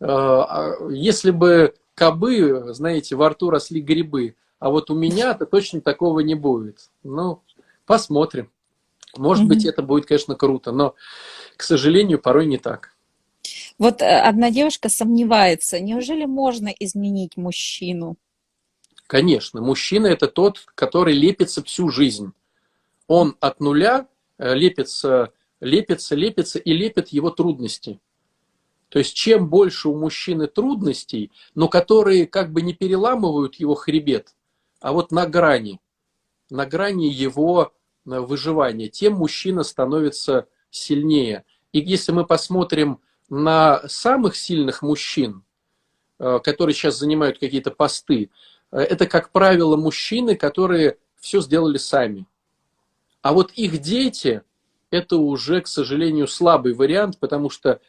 а, 0.00 0.72
если 0.90 1.30
бы 1.30 1.74
кобы, 1.94 2.74
знаете, 2.74 3.14
во 3.14 3.28
рту 3.28 3.50
росли 3.50 3.80
грибы, 3.80 4.34
а 4.58 4.70
вот 4.70 4.90
у 4.90 4.94
меня-то 4.94 5.46
точно 5.46 5.80
такого 5.80 6.20
не 6.20 6.34
будет. 6.34 6.90
Ну, 7.02 7.42
посмотрим. 7.86 8.50
Может 9.16 9.46
быть, 9.46 9.64
это 9.64 9.82
будет, 9.82 10.06
конечно, 10.06 10.34
круто, 10.34 10.72
но, 10.72 10.94
к 11.56 11.62
сожалению, 11.62 12.20
порой 12.20 12.46
не 12.46 12.58
так. 12.58 12.94
Вот 13.78 14.02
э, 14.02 14.20
одна 14.20 14.50
девушка 14.50 14.88
сомневается, 14.88 15.80
неужели 15.80 16.24
можно 16.26 16.68
изменить 16.68 17.36
мужчину? 17.36 18.16
Конечно, 19.06 19.62
мужчина 19.62 20.08
это 20.08 20.28
тот, 20.28 20.66
который 20.74 21.14
лепится 21.14 21.62
всю 21.62 21.88
жизнь. 21.88 22.32
Он 23.06 23.36
от 23.40 23.60
нуля 23.60 24.06
э, 24.36 24.54
лепится, 24.54 25.32
лепится, 25.60 26.14
лепится 26.14 26.58
и 26.58 26.72
лепит 26.72 27.08
его 27.08 27.30
трудности. 27.30 28.00
То 28.90 28.98
есть 28.98 29.14
чем 29.14 29.48
больше 29.48 29.88
у 29.88 29.96
мужчины 29.96 30.46
трудностей, 30.46 31.30
но 31.54 31.68
которые 31.68 32.26
как 32.26 32.52
бы 32.52 32.62
не 32.62 32.74
переламывают 32.74 33.54
его 33.56 33.74
хребет, 33.74 34.34
а 34.80 34.92
вот 34.92 35.10
на 35.12 35.26
грани, 35.26 35.80
на 36.50 36.66
грани 36.66 37.06
его 37.06 37.72
э, 38.06 38.18
выживания, 38.20 38.88
тем 38.88 39.14
мужчина 39.14 39.62
становится 39.62 40.46
сильнее. 40.70 41.44
И 41.72 41.80
если 41.80 42.12
мы 42.12 42.26
посмотрим 42.26 43.00
на 43.28 43.86
самых 43.88 44.36
сильных 44.36 44.82
мужчин, 44.82 45.44
э, 46.18 46.38
которые 46.42 46.74
сейчас 46.74 46.98
занимают 46.98 47.38
какие-то 47.38 47.70
посты, 47.70 48.30
Э, 48.70 48.80
это, 48.80 49.06
как 49.06 49.30
правило, 49.30 49.76
мужчины, 49.76 50.36
которые 50.36 50.98
все 51.20 51.40
сделали 51.40 51.78
сами. 51.78 52.26
А 53.22 53.32
вот 53.32 53.52
их 53.52 53.78
дети– 53.78 54.42
это 54.90 55.16
уже, 55.16 55.60
к 55.60 55.66
сожалению, 55.66 56.28
слабый 56.28 56.72
вариант, 56.72 57.18
потому 57.18 57.50
что 57.50 57.80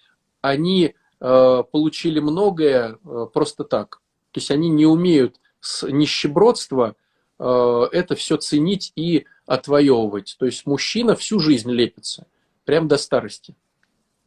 они 0.42 0.96
получили 1.20 2.22
многое 2.22 2.94
просто 3.34 3.66
так. 3.66 4.00
То 4.32 4.40
есть 4.40 4.52
они 4.52 4.70
не 4.70 4.86
умеют 4.86 5.39
с 5.60 5.88
нищебродства 5.88 6.96
э, 7.40 7.88
это 7.92 8.16
все 8.16 8.38
ценить 8.38 8.92
и 8.96 9.26
отвоевывать. 9.46 10.36
То 10.40 10.46
есть 10.46 10.66
мужчина 10.66 11.16
всю 11.16 11.40
жизнь 11.40 11.72
лепится, 11.72 12.28
прям 12.66 12.88
до 12.88 12.98
старости. 12.98 13.56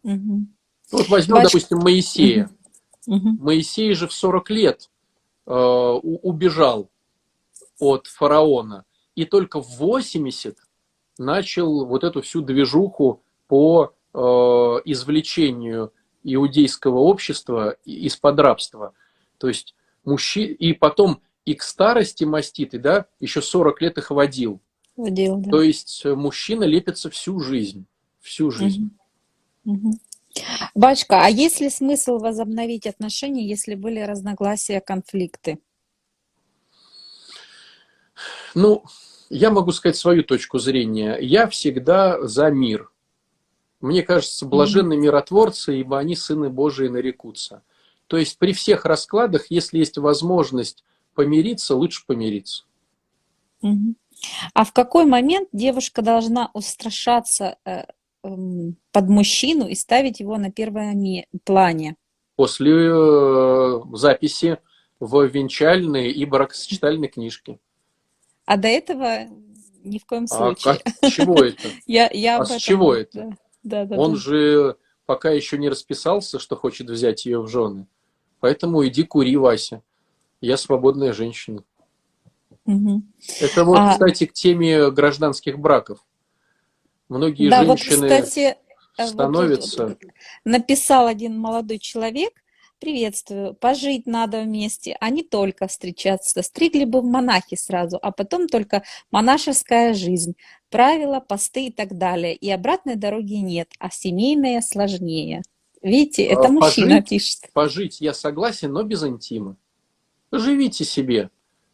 Угу. 0.02 0.46
Вот 0.92 1.08
возьмем, 1.08 1.36
Бач... 1.36 1.44
допустим, 1.44 1.78
Моисея. 1.78 2.50
Угу. 3.06 3.38
Моисей 3.40 3.94
же 3.94 4.06
в 4.08 4.12
40 4.12 4.50
лет 4.50 4.88
Э, 5.44 5.98
убежал 6.02 6.88
от 7.80 8.06
фараона. 8.06 8.84
И 9.16 9.24
только 9.24 9.60
в 9.60 9.76
80 9.76 10.56
начал 11.18 11.84
вот 11.84 12.04
эту 12.04 12.22
всю 12.22 12.42
движуху 12.42 13.22
по 13.48 13.92
э, 14.14 14.18
извлечению 14.18 15.92
иудейского 16.22 17.00
общества 17.00 17.76
из-под 17.84 18.38
рабства. 18.38 18.94
То 19.38 19.48
есть 19.48 19.74
мужчина, 20.04 20.52
и 20.54 20.72
потом 20.72 21.20
и 21.44 21.54
к 21.54 21.62
старости 21.62 22.24
маститы, 22.24 22.78
да, 22.78 23.06
еще 23.20 23.42
40 23.42 23.80
лет 23.82 23.98
их 23.98 24.10
водил. 24.10 24.60
Водил, 24.96 25.38
да. 25.38 25.50
То 25.50 25.62
есть 25.62 26.04
мужчина 26.04 26.64
лепится 26.64 27.10
всю 27.10 27.40
жизнь. 27.40 27.86
Всю 28.20 28.50
жизнь. 28.50 28.90
Угу. 29.64 29.74
Угу. 29.74 29.92
Бачка, 30.74 31.24
а 31.24 31.28
есть 31.28 31.60
ли 31.60 31.68
смысл 31.68 32.18
возобновить 32.18 32.86
отношения, 32.86 33.46
если 33.46 33.74
были 33.74 34.00
разногласия, 34.00 34.80
конфликты? 34.80 35.58
Ну, 38.54 38.84
я 39.28 39.50
могу 39.50 39.72
сказать 39.72 39.96
свою 39.96 40.24
точку 40.24 40.58
зрения. 40.58 41.18
Я 41.20 41.48
всегда 41.48 42.26
за 42.26 42.50
мир. 42.50 42.90
Мне 43.80 44.02
кажется, 44.02 44.46
блаженны 44.46 44.96
миротворцы, 44.96 45.80
ибо 45.80 45.98
они 45.98 46.14
сыны 46.14 46.50
Божии 46.50 46.88
нарекутся. 46.88 47.62
То 48.06 48.16
есть 48.16 48.38
при 48.38 48.52
всех 48.52 48.84
раскладах, 48.84 49.46
если 49.50 49.78
есть 49.78 49.98
возможность 49.98 50.84
помириться, 51.14 51.74
лучше 51.74 52.04
помириться. 52.06 52.64
А 54.54 54.64
в 54.64 54.72
какой 54.72 55.04
момент 55.04 55.48
девушка 55.52 56.02
должна 56.02 56.50
устрашаться 56.52 57.56
э, 57.64 57.84
Эм, 58.24 58.76
под 58.92 59.08
мужчину 59.08 59.66
и 59.66 59.74
ставить 59.74 60.20
его 60.20 60.36
на 60.36 60.52
первом 60.52 61.04
плане? 61.44 61.96
После 62.36 62.72
э, 62.72 63.80
записи 63.94 64.58
в 65.00 65.24
венчальные 65.24 66.12
и 66.12 66.24
бракосочетальные 66.24 67.08
книжки. 67.08 67.58
А 68.44 68.56
до 68.56 68.68
этого 68.68 69.26
ни 69.82 69.98
в 69.98 70.06
коем 70.06 70.28
случае. 70.28 70.78
А 70.84 71.08
с 71.08 71.12
чего 71.12 71.42
это? 71.42 71.68
я, 71.86 72.08
я 72.12 72.38
а 72.38 72.44
с 72.44 72.56
чего 72.58 72.94
это? 72.94 73.36
Да, 73.64 73.86
да, 73.86 73.96
Он 73.96 74.12
да. 74.12 74.18
же 74.18 74.76
пока 75.12 75.30
еще 75.30 75.58
не 75.58 75.68
расписался, 75.68 76.38
что 76.38 76.56
хочет 76.56 76.88
взять 76.88 77.26
ее 77.26 77.42
в 77.42 77.46
жены. 77.46 77.86
Поэтому 78.40 78.86
иди 78.86 79.02
кури, 79.02 79.36
Вася. 79.36 79.82
Я 80.40 80.56
свободная 80.56 81.12
женщина. 81.12 81.64
Угу. 82.64 83.02
Это 83.40 83.64
вот, 83.66 83.78
а... 83.78 83.92
кстати, 83.92 84.24
к 84.24 84.32
теме 84.32 84.90
гражданских 84.90 85.58
браков. 85.58 85.98
Многие 87.10 87.50
да, 87.50 87.62
женщины 87.62 88.08
вот, 88.08 88.22
кстати, 88.22 88.56
становятся... 88.98 89.88
Вот, 89.88 89.98
написал 90.46 91.08
один 91.08 91.38
молодой 91.38 91.78
человек, 91.78 92.32
приветствую, 92.80 93.52
пожить 93.52 94.06
надо 94.06 94.40
вместе, 94.40 94.96
а 94.98 95.10
не 95.10 95.22
только 95.22 95.66
встречаться. 95.66 96.40
Стригли 96.40 96.84
бы 96.86 97.02
в 97.02 97.04
монахи 97.04 97.56
сразу, 97.56 97.98
а 98.00 98.12
потом 98.12 98.48
только 98.48 98.82
монашеская 99.10 99.92
жизнь, 99.92 100.36
правила, 100.72 101.20
посты 101.20 101.66
и 101.66 101.70
так 101.70 101.96
далее. 101.96 102.34
И 102.34 102.50
обратной 102.50 102.96
дороги 102.96 103.34
нет, 103.34 103.68
а 103.78 103.90
семейная 103.90 104.60
сложнее. 104.60 105.42
Видите, 105.82 106.24
это 106.24 106.42
пожить, 106.42 106.54
мужчина 106.54 107.02
пишет. 107.02 107.50
Пожить 107.52 108.00
я 108.00 108.14
согласен, 108.14 108.72
но 108.72 108.82
без 108.82 109.04
интима. 109.04 109.56
Живите 110.32 110.84
себе, 110.84 111.30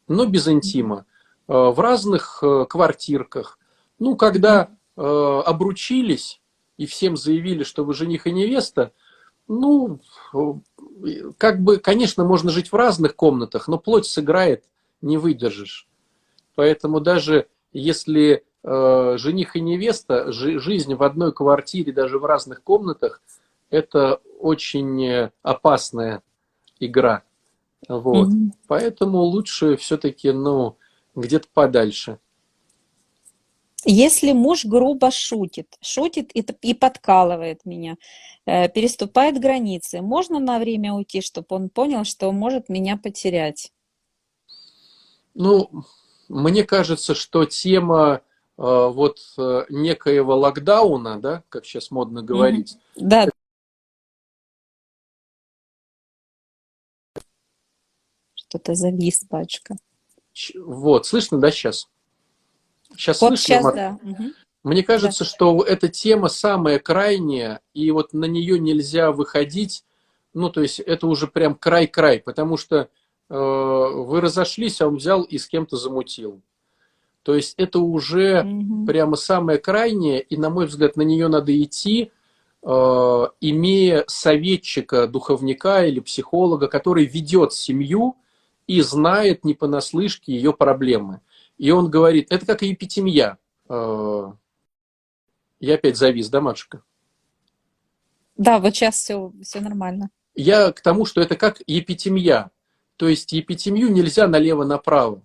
но 0.09 0.27
без 0.27 0.49
интима. 0.49 1.07
Э, 1.47 1.71
в 1.71 1.81
разных 1.81 2.41
э, 2.43 2.67
квартирках. 2.69 3.59
Ну, 3.99 4.17
когда 4.17 4.71
Э, 5.01 5.43
обручились 5.47 6.41
и 6.77 6.85
всем 6.85 7.17
заявили, 7.17 7.63
что 7.63 7.85
вы 7.85 7.95
жених 7.95 8.27
и 8.27 8.33
невеста, 8.33 8.93
ну, 9.47 10.01
как 11.39 11.63
бы, 11.63 11.77
конечно, 11.77 12.25
можно 12.25 12.51
жить 12.51 12.73
в 12.73 12.75
разных 12.75 13.15
комнатах, 13.15 13.69
но 13.69 13.79
плоть 13.79 14.07
сыграет, 14.07 14.65
не 15.01 15.17
выдержишь. 15.17 15.87
Поэтому 16.57 16.99
даже 16.99 17.47
если 17.73 18.45
жених 19.19 19.57
и 19.57 19.61
невеста, 19.61 20.33
жи, 20.33 20.59
жизнь 20.59 20.95
в 20.95 21.03
одной 21.03 21.33
квартире, 21.33 21.93
даже 21.93 22.19
в 22.19 22.25
разных 22.25 22.63
комнатах, 22.63 23.23
это 23.71 24.21
очень 24.41 25.31
опасная 25.43 26.23
игра. 26.81 27.23
Вот. 27.89 28.29
Mm-hmm. 28.29 28.51
Поэтому 28.67 29.21
лучше 29.21 29.77
все-таки, 29.77 30.33
ну, 30.33 30.77
где-то 31.15 31.49
подальше. 31.53 32.19
Если 33.85 34.33
муж 34.33 34.65
грубо 34.65 35.11
шутит, 35.11 35.77
шутит 35.81 36.35
и, 36.35 36.45
и 36.63 36.75
подкалывает 36.75 37.65
меня, 37.65 37.97
э, 38.45 38.69
переступает 38.69 39.41
границы, 39.41 40.03
можно 40.03 40.41
на 40.41 40.59
время 40.59 40.93
уйти, 40.93 41.21
чтобы 41.21 41.47
он 41.51 41.71
понял, 41.71 42.05
что 42.05 42.29
он 42.29 42.37
может 42.37 42.69
меня 42.69 42.97
потерять? 42.97 43.73
Ну, 45.35 45.71
мне 46.29 46.65
кажется, 46.65 47.15
что 47.15 47.45
тема 47.45 48.21
э, 48.21 48.28
вот 48.59 49.21
э, 49.39 49.67
некоего 49.69 50.37
локдауна, 50.37 51.21
да, 51.21 51.45
как 51.49 51.65
сейчас 51.65 51.93
модно 51.93 52.23
говорить. 52.23 52.77
Mm-hmm. 52.97 53.07
Да. 53.07 53.29
Что-то 58.35 58.75
завис, 58.75 59.25
пачка. 59.29 59.77
Вот, 60.57 61.07
слышно, 61.07 61.39
да, 61.39 61.53
сейчас? 61.53 61.89
Сейчас 62.97 63.21
вот 63.21 63.29
слышно, 63.29 63.45
сейчас, 63.45 63.63
Мар... 63.65 63.75
да. 63.75 63.99
Мне 64.65 64.83
кажется, 64.83 65.23
да. 65.23 65.31
что 65.31 65.63
эта 65.63 65.89
тема 65.89 66.29
самая 66.29 66.81
крайняя, 66.81 67.61
и 67.75 67.89
вот 67.93 68.13
на 68.13 68.25
нее 68.25 68.59
нельзя 68.59 69.13
выходить. 69.13 69.85
Ну, 70.35 70.51
то 70.51 70.63
есть 70.63 70.81
это 70.81 71.07
уже 71.07 71.29
прям 71.29 71.55
край-край, 71.55 72.19
потому 72.19 72.57
что 72.57 72.77
э, 72.77 72.89
вы 73.29 74.21
разошлись, 74.21 74.81
а 74.81 74.89
он 74.89 74.97
взял 74.97 75.23
и 75.23 75.39
с 75.39 75.47
кем-то 75.47 75.77
замутил. 75.77 76.43
То 77.23 77.35
есть 77.35 77.55
это 77.57 77.81
уже 77.81 78.43
угу. 78.43 78.87
прямо 78.87 79.17
самое 79.17 79.59
крайнее, 79.59 80.21
и, 80.21 80.37
на 80.37 80.51
мой 80.51 80.67
взгляд, 80.67 80.97
на 80.97 81.03
нее 81.03 81.29
надо 81.29 81.53
идти, 81.63 82.11
э, 82.63 83.27
имея 83.41 84.05
советчика, 84.07 85.07
духовника 85.07 85.85
или 85.85 86.01
психолога, 86.01 86.69
который 86.69 87.05
ведет 87.05 87.53
семью 87.53 88.17
и 88.67 88.81
знает 88.81 89.45
не 89.45 89.55
понаслышке 89.55 90.33
ее 90.33 90.53
проблемы. 90.53 91.21
И 91.59 91.71
он 91.71 91.91
говорит, 91.91 92.29
это 92.31 92.47
как 92.47 92.63
епитемья. 92.63 93.39
Э, 93.69 94.33
я 95.61 95.75
опять 95.75 95.97
завис, 95.97 96.29
да, 96.29 96.41
матушка? 96.41 96.83
Да, 98.37 98.61
вот 98.61 98.75
сейчас 98.75 98.95
все, 98.95 99.33
все 99.43 99.61
нормально. 99.61 100.11
Я 100.35 100.71
к 100.71 100.81
тому, 100.81 101.05
что 101.05 101.21
это 101.21 101.37
как 101.37 101.61
епитемья. 101.67 102.51
То 102.97 103.09
есть 103.09 103.33
епитемью 103.33 103.93
нельзя 103.93 104.29
налево-направо. 104.29 105.23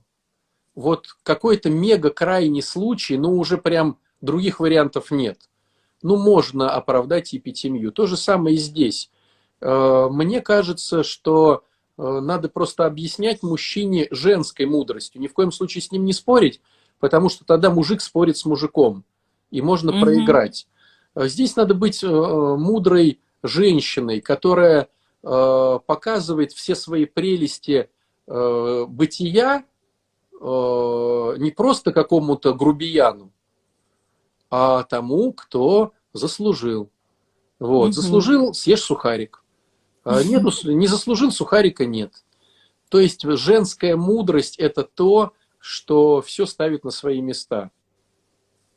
Вот 0.75 1.07
какой-то 1.23 1.69
мега 1.69 2.09
крайний 2.09 2.63
случай, 2.63 3.17
ну 3.17 3.37
уже 3.37 3.57
прям 3.57 3.99
других 4.21 4.59
вариантов 4.59 5.11
нет. 5.11 5.37
Ну 6.01 6.17
можно 6.17 6.71
оправдать 6.71 7.33
епитемью. 7.33 7.91
То 7.91 8.07
же 8.07 8.17
самое 8.17 8.55
и 8.55 8.59
здесь. 8.59 9.09
Э, 9.63 10.09
мне 10.11 10.41
кажется, 10.41 11.03
что 11.03 11.63
э, 11.97 12.01
надо 12.01 12.49
просто 12.49 12.85
объяснять 12.85 13.43
мужчине 13.43 14.07
женской 14.11 14.65
мудростью. 14.65 15.21
Ни 15.21 15.27
в 15.27 15.33
коем 15.33 15.51
случае 15.51 15.81
с 15.81 15.91
ним 15.91 16.03
не 16.03 16.13
спорить, 16.13 16.59
потому 16.99 17.29
что 17.29 17.45
тогда 17.45 17.69
мужик 17.69 18.01
спорит 18.01 18.37
с 18.37 18.45
мужиком, 18.45 19.05
и 19.51 19.61
можно 19.61 19.91
угу. 19.91 20.01
проиграть. 20.01 20.67
Э, 21.15 21.27
здесь 21.27 21.55
надо 21.55 21.73
быть 21.73 22.03
мудрой 22.03 23.19
женщиной, 23.41 24.21
которая 24.21 24.87
показывает 25.21 26.51
все 26.51 26.75
свои 26.75 27.05
прелести 27.05 27.89
бытия 28.27 29.63
не 30.43 31.51
просто 31.51 31.93
какому-то 31.93 32.53
грубияну, 32.53 33.31
а 34.49 34.83
тому, 34.83 35.31
кто 35.31 35.93
заслужил. 36.11 36.89
Вот, 37.59 37.85
угу. 37.85 37.91
заслужил, 37.93 38.53
съешь 38.53 38.81
сухарик. 38.81 39.43
А 40.03 40.21
нету, 40.21 40.51
не 40.71 40.87
заслужил 40.87 41.31
сухарика, 41.31 41.85
нет. 41.85 42.25
То 42.89 42.99
есть 42.99 43.23
женская 43.23 43.95
мудрость– 43.95 44.57
это 44.59 44.83
то, 44.83 45.33
что 45.59 46.21
все 46.21 46.45
ставит 46.45 46.83
на 46.83 46.91
свои 46.91 47.21
места. 47.21 47.71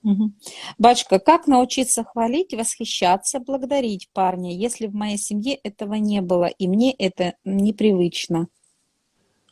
Угу. 0.04 0.30
Бачка, 0.78 1.18
как 1.18 1.48
научиться 1.48 2.04
хвалить, 2.04 2.54
восхищаться, 2.54 3.40
благодарить 3.40 4.08
парня, 4.12 4.56
если 4.56 4.86
в 4.86 4.94
моей 4.94 5.18
семье 5.18 5.56
этого 5.56 5.94
не 5.94 6.20
было, 6.20 6.46
и 6.46 6.68
мне 6.68 6.92
это 6.92 7.34
непривычно? 7.44 8.46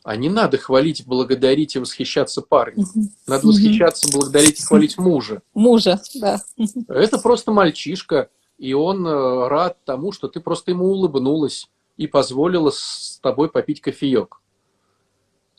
А 0.05 0.15
не 0.17 0.29
надо 0.29 0.59
хвалить, 0.59 1.07
благодарить 1.07 1.75
и 1.75 1.79
восхищаться 1.79 2.43
парнем. 2.43 2.85
Надо 3.25 3.47
восхищаться, 3.47 4.07
благодарить 4.15 4.59
и 4.59 4.63
хвалить 4.63 4.99
мужа. 4.99 5.41
Мужа, 5.55 5.99
да. 6.13 6.39
Это 6.87 7.17
просто 7.17 7.51
мальчишка, 7.51 8.29
и 8.59 8.73
он 8.73 9.05
э, 9.07 9.47
рад 9.47 9.83
тому, 9.83 10.11
что 10.11 10.27
ты 10.27 10.41
просто 10.41 10.69
ему 10.69 10.85
улыбнулась 10.85 11.71
и 11.97 12.05
позволила 12.05 12.69
с 12.69 13.19
тобой 13.23 13.49
попить 13.49 13.81
кофеек. 13.81 14.41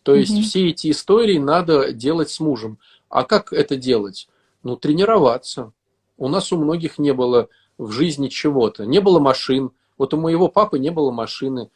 То 0.05 0.14
есть 0.14 0.40
все 0.44 0.68
эти 0.68 0.92
истории 0.92 1.38
надо 1.38 1.92
делать 1.92 2.30
с 2.30 2.38
мужем. 2.38 2.78
А 3.09 3.24
как 3.24 3.53
это 3.53 3.74
делать? 3.74 4.28
Ну, 4.62 4.76
тренироваться. 4.76 5.72
У 6.18 6.28
нас 6.28 6.53
у 6.53 6.57
многих 6.57 6.99
не 6.99 7.12
было 7.12 7.49
в 7.78 7.90
жизни 7.90 8.28
чего-то. 8.28 8.86
Не 8.86 9.01
было 9.01 9.18
машин. 9.18 9.72
Вот 9.99 10.14
у 10.14 10.18
моего 10.18 10.47
папы 10.47 10.78
не 10.78 10.90
было 10.90 11.11
машины. 11.11 11.68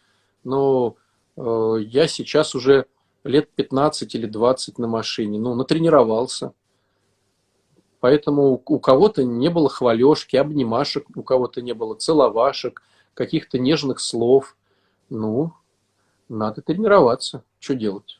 Но 0.44 0.94
я 1.78 2.08
сейчас 2.08 2.54
уже 2.54 2.86
лет 3.24 3.50
15 3.50 4.14
или 4.14 4.26
20 4.26 4.78
на 4.78 4.88
машине. 4.88 5.38
Ну, 5.38 5.54
натренировался. 5.54 6.52
Поэтому 8.00 8.62
у 8.64 8.78
кого-то 8.78 9.24
не 9.24 9.50
было 9.50 9.68
хвалежки, 9.68 10.36
обнимашек, 10.36 11.06
у 11.14 11.22
кого-то 11.22 11.60
не 11.60 11.74
было 11.74 11.94
целовашек, 11.94 12.82
каких-то 13.12 13.58
нежных 13.58 14.00
слов. 14.00 14.56
Ну, 15.10 15.52
надо 16.28 16.62
тренироваться. 16.62 17.44
Что 17.58 17.74
делать? 17.74 18.18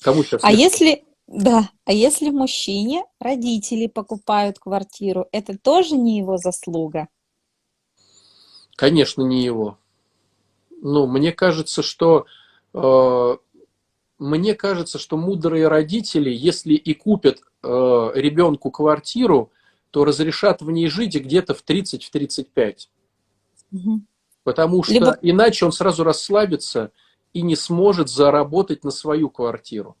Кому 0.00 0.22
сейчас? 0.22 0.44
А 0.44 0.52
если, 0.52 1.04
да, 1.26 1.70
а 1.84 1.92
если 1.92 2.30
мужчине 2.30 3.04
родители 3.18 3.88
покупают 3.88 4.60
квартиру, 4.60 5.26
это 5.32 5.58
тоже 5.58 5.96
не 5.96 6.18
его 6.18 6.36
заслуга? 6.36 7.08
Конечно, 8.76 9.22
не 9.22 9.42
его. 9.42 9.78
Ну, 10.82 11.06
мне 11.06 11.32
кажется, 11.32 11.82
что 11.82 12.26
э, 12.74 13.36
мне 14.18 14.54
кажется, 14.54 14.98
что 14.98 15.16
мудрые 15.16 15.68
родители, 15.68 16.30
если 16.30 16.74
и 16.74 16.94
купят 16.94 17.40
э, 17.62 18.10
ребенку 18.14 18.70
квартиру, 18.70 19.52
то 19.90 20.04
разрешат 20.04 20.62
в 20.62 20.70
ней 20.70 20.88
жить 20.88 21.14
где-то 21.16 21.54
в 21.54 21.64
30-35. 21.64 22.88
Угу. 23.72 24.00
Потому 24.42 24.82
что 24.82 24.92
Либо... 24.92 25.18
иначе 25.22 25.64
он 25.66 25.72
сразу 25.72 26.04
расслабится 26.04 26.92
и 27.32 27.42
не 27.42 27.56
сможет 27.56 28.08
заработать 28.08 28.84
на 28.84 28.90
свою 28.90 29.28
квартиру. 29.28 29.96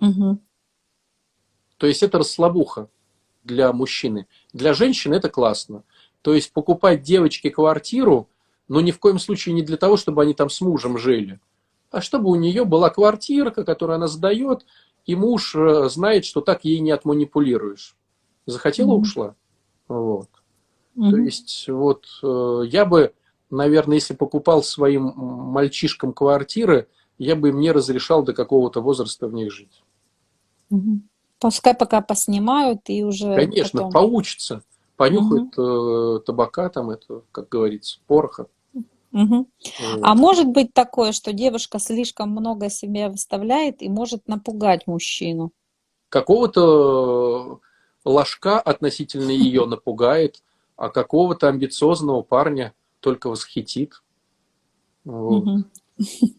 Угу. 0.00 0.38
То 1.78 1.86
есть 1.86 2.02
это 2.02 2.18
расслабуха 2.18 2.88
для 3.44 3.72
мужчины. 3.72 4.26
Для 4.52 4.74
женщины 4.74 5.14
это 5.14 5.28
классно. 5.28 5.84
То 6.22 6.34
есть 6.34 6.52
покупать 6.52 7.02
девочке 7.02 7.50
квартиру, 7.50 8.28
но 8.68 8.80
ни 8.80 8.90
в 8.90 8.98
коем 8.98 9.18
случае 9.18 9.54
не 9.54 9.62
для 9.62 9.76
того, 9.76 9.96
чтобы 9.96 10.22
они 10.22 10.34
там 10.34 10.50
с 10.50 10.60
мужем 10.60 10.98
жили, 10.98 11.40
а 11.90 12.00
чтобы 12.00 12.30
у 12.30 12.34
нее 12.34 12.64
была 12.64 12.90
квартирка, 12.90 13.64
которую 13.64 13.96
она 13.96 14.08
сдает, 14.08 14.66
и 15.04 15.14
муж 15.14 15.54
э, 15.54 15.88
знает, 15.88 16.24
что 16.24 16.40
так 16.40 16.64
ей 16.64 16.80
не 16.80 16.90
отманипулируешь. 16.90 17.96
Захотела, 18.44 18.94
mm 18.94 19.00
ушла. 19.00 19.34
Вот. 19.88 20.28
mm 20.96 21.10
То 21.10 21.16
есть 21.16 21.68
вот 21.68 22.06
э, 22.22 22.62
я 22.66 22.84
бы, 22.84 23.14
наверное, 23.50 23.96
если 23.96 24.14
покупал 24.14 24.62
своим 24.62 25.12
мальчишкам 25.14 26.12
квартиры, 26.12 26.88
я 27.18 27.36
бы 27.36 27.50
им 27.50 27.60
не 27.60 27.70
разрешал 27.70 28.22
до 28.24 28.32
какого-то 28.32 28.80
возраста 28.80 29.28
в 29.28 29.34
них 29.34 29.52
жить. 29.52 29.82
mm 30.72 31.00
Пускай 31.38 31.74
пока 31.74 32.00
поснимают 32.00 32.80
и 32.86 33.04
уже. 33.04 33.36
Конечно, 33.36 33.82
потом... 33.82 33.92
поучатся, 33.92 34.62
понюхают 34.96 35.56
mm 35.56 36.20
табака, 36.24 36.68
там 36.68 36.90
это, 36.90 37.22
как 37.30 37.48
говорится, 37.48 38.00
пороха. 38.06 38.48
Угу. 39.16 39.48
А 40.02 40.14
может 40.14 40.46
быть 40.46 40.74
такое, 40.74 41.12
что 41.12 41.32
девушка 41.32 41.78
слишком 41.78 42.30
много 42.30 42.68
себя 42.68 43.08
выставляет 43.08 43.80
и 43.80 43.88
может 43.88 44.28
напугать 44.28 44.86
мужчину? 44.86 45.52
Какого-то 46.10 47.60
ложка 48.04 48.60
относительно 48.60 49.30
ее 49.30 49.64
напугает, 49.66 50.42
а 50.76 50.90
какого-то 50.90 51.48
амбициозного 51.48 52.20
парня 52.20 52.74
только 53.00 53.28
восхитит. 53.28 54.02
Вот. 55.04 55.42
Угу. 55.42 55.64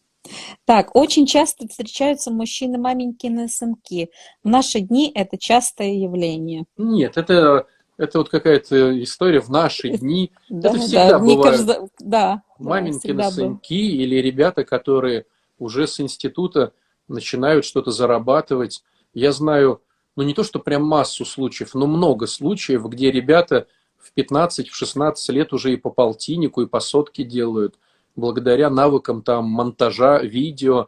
Так, 0.66 0.94
очень 0.94 1.26
часто 1.26 1.70
встречаются 1.70 2.32
мужчины 2.32 2.78
маменькины 2.78 3.48
сынки. 3.48 4.10
В 4.44 4.50
наши 4.50 4.82
дни 4.82 5.10
это 5.16 5.38
частое 5.38 5.94
явление. 5.94 6.66
Нет, 6.76 7.16
это 7.16 7.66
это 7.98 8.18
вот 8.20 8.28
какая-то 8.28 9.02
история 9.02 9.40
в 9.40 9.50
наши 9.50 9.90
дни. 9.90 10.32
Да, 10.50 10.70
это 10.70 10.80
всегда 10.80 11.10
да, 11.12 11.20
бывает. 11.20 11.44
Кажется, 11.44 11.88
да, 12.00 12.44
Маменькины 12.60 13.32
сынки 13.32 13.74
был. 13.74 14.02
или 14.02 14.16
ребята, 14.16 14.64
которые 14.64 15.26
уже 15.60 15.88
с 15.88 16.00
института 16.00 16.74
начинают 17.08 17.66
что-то 17.66 17.92
зарабатывать. 17.92 18.84
Я 19.14 19.32
знаю, 19.32 19.82
ну 20.16 20.24
не 20.24 20.34
то, 20.34 20.44
что 20.44 20.60
прям 20.60 20.84
массу 20.84 21.26
случаев, 21.26 21.74
но 21.74 21.88
много 21.88 22.28
случаев, 22.28 22.86
где 22.86 23.12
ребята 23.12 23.68
в 23.98 24.12
15-16 24.16 25.16
лет 25.30 25.54
уже 25.54 25.74
и 25.74 25.78
по 25.78 25.90
полтиннику, 25.90 26.62
и 26.62 26.68
по 26.68 26.80
сотке 26.80 27.24
делают, 27.24 27.76
благодаря 28.16 28.70
навыкам 28.70 29.22
там 29.22 29.46
монтажа 29.46 30.20
видео, 30.20 30.88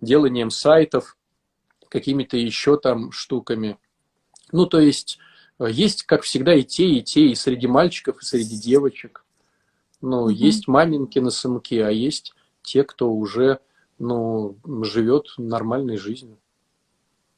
деланием 0.00 0.50
сайтов, 0.50 1.16
какими-то 1.88 2.36
еще 2.36 2.76
там 2.76 3.12
штуками. 3.12 3.78
Ну, 4.52 4.66
то 4.66 4.80
есть 4.80 5.18
есть, 5.58 6.04
как 6.04 6.22
всегда, 6.22 6.54
и 6.54 6.62
те, 6.62 6.86
и 6.86 7.02
те, 7.02 7.26
и 7.26 7.34
среди 7.34 7.66
мальчиков, 7.66 8.22
и 8.22 8.24
среди 8.24 8.56
девочек. 8.56 9.24
Ну, 10.00 10.22
угу. 10.22 10.28
есть 10.30 10.68
маменькины 10.68 11.30
сынки, 11.30 11.74
а 11.74 11.90
есть 11.90 12.34
те, 12.62 12.84
кто 12.84 13.12
уже, 13.12 13.60
ну, 13.98 14.56
живет 14.82 15.26
нормальной 15.36 15.96
жизнью. 15.96 16.38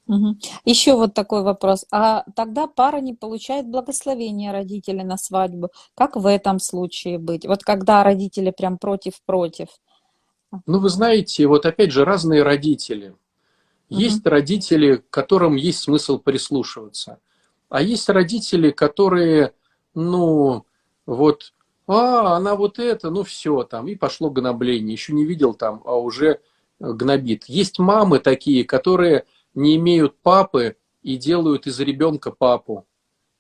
Угу. 0.09 0.37
Еще 0.65 0.95
вот 0.95 1.15
такой 1.15 1.43
вопрос. 1.43 1.87
А 1.91 2.25
тогда 2.35 2.67
пара 2.67 3.01
не 3.01 3.15
получает 3.15 3.69
благословения 3.69 4.53
родителей 4.53 5.05
на 5.05 5.17
свадьбу. 5.17 5.71
Как 5.95 6.17
в 6.17 6.27
этом 6.27 6.59
случае 6.59 7.19
быть? 7.19 7.47
Вот 7.47 7.63
когда 7.63 8.03
родители 8.03 8.51
прям 8.51 8.79
против-против. 8.79 9.69
Ну, 10.67 10.81
вы 10.81 10.89
знаете, 10.91 11.47
вот 11.47 11.65
опять 11.65 11.93
же, 11.93 12.05
разные 12.05 12.43
родители. 12.43 13.15
Есть 13.89 14.21
угу. 14.21 14.31
родители, 14.31 14.97
к 14.97 15.09
которым 15.11 15.57
есть 15.57 15.81
смысл 15.81 16.19
прислушиваться. 16.19 17.19
А 17.69 17.81
есть 17.81 18.09
родители, 18.09 18.71
которые, 18.71 19.55
ну, 19.95 20.67
вот, 21.07 21.55
а, 21.87 22.37
она 22.37 22.55
вот 22.55 22.79
это, 22.79 23.11
ну 23.11 23.23
все, 23.23 23.65
там, 23.65 23.89
и 23.89 23.97
пошло 23.97 24.31
гнобление. 24.31 24.93
Еще 24.93 25.13
не 25.13 25.25
видел 25.25 25.55
там, 25.55 25.83
а 25.85 25.97
уже 25.97 26.41
гнобит. 26.79 27.45
Есть 27.47 27.79
мамы 27.79 28.19
такие, 28.19 28.65
которые 28.65 29.25
не 29.55 29.77
имеют 29.77 30.17
папы 30.19 30.77
и 31.03 31.17
делают 31.17 31.67
из 31.67 31.81
ребенка 31.81 32.31
папу. 32.31 32.87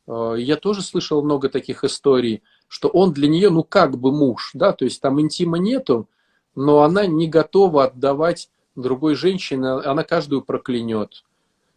А, 0.06 0.34
я 0.34 0.56
тоже 0.56 0.82
слышал 0.82 1.22
много 1.22 1.48
таких 1.48 1.84
историй, 1.84 2.42
что 2.68 2.88
он 2.88 3.12
для 3.12 3.28
нее, 3.28 3.50
ну, 3.50 3.62
как 3.64 3.98
бы 3.98 4.12
муж, 4.12 4.50
да, 4.54 4.72
то 4.72 4.84
есть 4.84 5.00
там 5.00 5.20
интима 5.20 5.58
нету, 5.58 6.08
но 6.54 6.82
она 6.82 7.06
не 7.06 7.28
готова 7.28 7.84
отдавать 7.84 8.50
другой 8.74 9.14
женщине, 9.14 9.68
она 9.68 10.04
каждую 10.04 10.42
проклянет. 10.42 11.24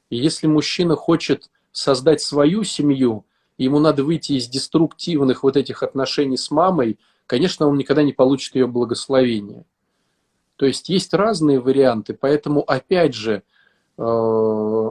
И 0.10 0.18
если 0.18 0.48
мужчина 0.48 0.96
хочет 0.96 1.50
создать 1.72 2.22
свою 2.22 2.64
семью 2.64 3.26
ему 3.58 3.80
надо 3.80 4.04
выйти 4.04 4.34
из 4.34 4.48
деструктивных 4.48 5.44
вот 5.44 5.58
этих 5.58 5.84
отношений 5.84 6.38
с 6.38 6.52
мамой, 6.52 7.00
конечно, 7.28 7.68
он 7.68 7.78
никогда 7.78 8.04
не 8.04 8.14
получит 8.14 8.56
ее 8.56 8.68
благословения. 8.68 9.66
То 10.56 10.66
есть 10.66 10.90
есть 10.90 11.14
разные 11.14 11.60
варианты, 11.60 12.14
поэтому 12.14 12.62
опять 12.62 13.14
же, 13.14 13.44
э, 13.98 14.02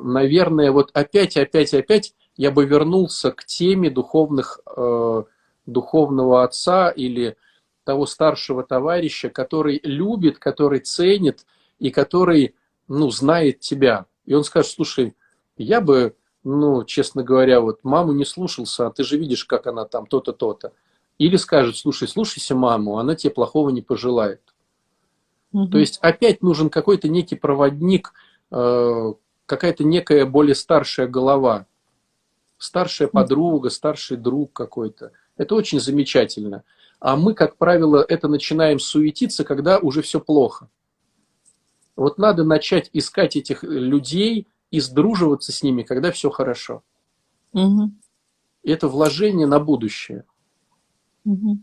наверное, 0.03 0.73
вот 0.73 0.91
опять, 0.93 1.37
опять, 1.37 1.73
опять 1.73 2.15
я 2.37 2.51
бы 2.51 2.65
вернулся 2.67 3.31
к 3.31 3.45
теме 3.45 3.91
духовных, 3.91 4.61
э, 4.77 5.23
духовного 5.67 6.45
отца 6.45 6.91
или 6.91 7.37
того 7.85 8.07
старшего 8.07 8.63
товарища, 8.63 9.29
который 9.29 9.81
любит, 9.83 10.39
который 10.39 10.81
ценит 10.81 11.47
и 11.79 11.91
который, 11.91 12.55
ну, 12.89 13.11
знает 13.11 13.61
тебя. 13.61 14.07
И 14.25 14.35
он 14.35 14.45
скажет, 14.45 14.73
слушай, 14.73 15.15
я 15.57 15.81
бы, 15.81 16.17
ну, 16.45 16.85
честно 16.85 17.23
говоря, 17.23 17.61
вот 17.61 17.83
маму 17.83 18.13
не 18.13 18.25
слушался, 18.25 18.87
а 18.87 18.91
ты 18.91 19.03
же 19.03 19.17
видишь, 19.17 19.45
как 19.45 19.67
она 19.67 19.87
там 19.87 20.07
то-то, 20.07 20.33
то-то. 20.33 20.73
Или 21.19 21.37
скажет, 21.37 21.77
слушай, 21.77 22.07
слушайся 22.07 22.55
маму, 22.55 22.99
она 22.99 23.15
тебе 23.15 23.33
плохого 23.33 23.71
не 23.71 23.83
пожелает. 23.83 24.43
Угу. 25.53 25.69
То 25.69 25.79
есть 25.79 25.99
опять 26.03 26.43
нужен 26.43 26.69
какой-то 26.69 27.09
некий 27.09 27.37
проводник, 27.37 28.13
э, 28.51 29.13
какая-то 29.47 29.85
некая 29.85 30.27
более 30.27 30.55
старшая 30.55 31.07
голова, 31.07 31.67
старшая 32.59 33.09
подруга, 33.09 33.71
старший 33.71 34.17
друг 34.17 34.53
какой-то. 34.53 35.13
Это 35.37 35.55
очень 35.55 35.81
замечательно. 35.81 36.65
А 37.01 37.17
мы, 37.17 37.35
как 37.35 37.57
правило, 37.57 38.05
это 38.07 38.29
начинаем 38.29 38.79
суетиться, 38.79 39.45
когда 39.45 39.79
уже 39.79 40.03
все 40.03 40.21
плохо. 40.21 40.69
Вот 41.97 42.19
надо 42.19 42.45
начать 42.45 42.91
искать 42.93 43.37
этих 43.37 43.63
людей 43.63 44.49
и 44.75 44.81
сдруживаться 44.81 45.53
с 45.53 45.63
ними, 45.63 45.85
когда 45.85 46.11
все 46.11 46.31
хорошо. 46.31 46.83
Угу. 47.53 47.93
Это 48.65 48.89
вложение 48.89 49.47
на 49.47 49.61
будущее. 49.61 50.25
Угу. 51.25 51.59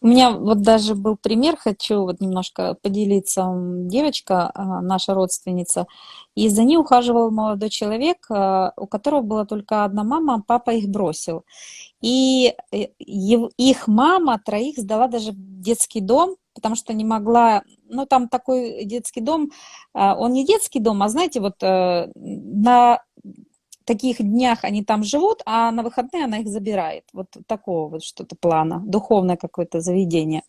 У 0.00 0.06
меня 0.06 0.30
вот 0.30 0.62
даже 0.62 0.94
был 0.94 1.18
пример, 1.18 1.56
хочу 1.58 2.00
вот 2.00 2.20
немножко 2.20 2.78
поделиться. 2.80 3.52
Девочка, 3.90 4.50
а, 4.54 4.80
наша 4.80 5.12
родственница, 5.12 5.86
и 6.34 6.48
за 6.48 6.64
ней 6.64 6.78
ухаживал 6.78 7.30
молодой 7.30 7.68
человек, 7.68 8.24
а, 8.30 8.72
у 8.78 8.86
которого 8.86 9.20
была 9.20 9.44
только 9.44 9.84
одна 9.84 10.02
мама, 10.02 10.42
папа 10.46 10.70
их 10.70 10.88
бросил. 10.88 11.44
И 12.00 12.54
э, 12.72 12.86
их 12.98 13.86
мама 13.86 14.40
троих 14.42 14.78
сдала 14.78 15.08
даже 15.08 15.32
в 15.32 15.60
детский 15.60 16.00
дом, 16.00 16.36
потому 16.56 16.74
что 16.74 16.92
не 16.92 17.04
могла, 17.04 17.62
ну 17.88 18.06
там 18.06 18.28
такой 18.28 18.84
детский 18.84 19.20
дом, 19.20 19.50
а, 19.92 20.16
он 20.16 20.32
не 20.32 20.44
детский 20.44 20.80
дом, 20.80 21.02
а 21.02 21.08
знаете, 21.08 21.40
вот 21.40 21.62
э, 21.62 22.10
на 22.16 22.98
таких 23.84 24.18
днях 24.18 24.64
они 24.64 24.82
там 24.84 25.04
живут, 25.04 25.42
а 25.46 25.70
на 25.70 25.82
выходные 25.82 26.24
она 26.24 26.38
их 26.38 26.48
забирает. 26.48 27.04
Вот 27.12 27.28
такого 27.46 27.88
вот 27.88 28.02
что-то 28.02 28.34
плана, 28.34 28.82
духовное 28.84 29.36
какое-то 29.36 29.80
заведение. 29.80 30.42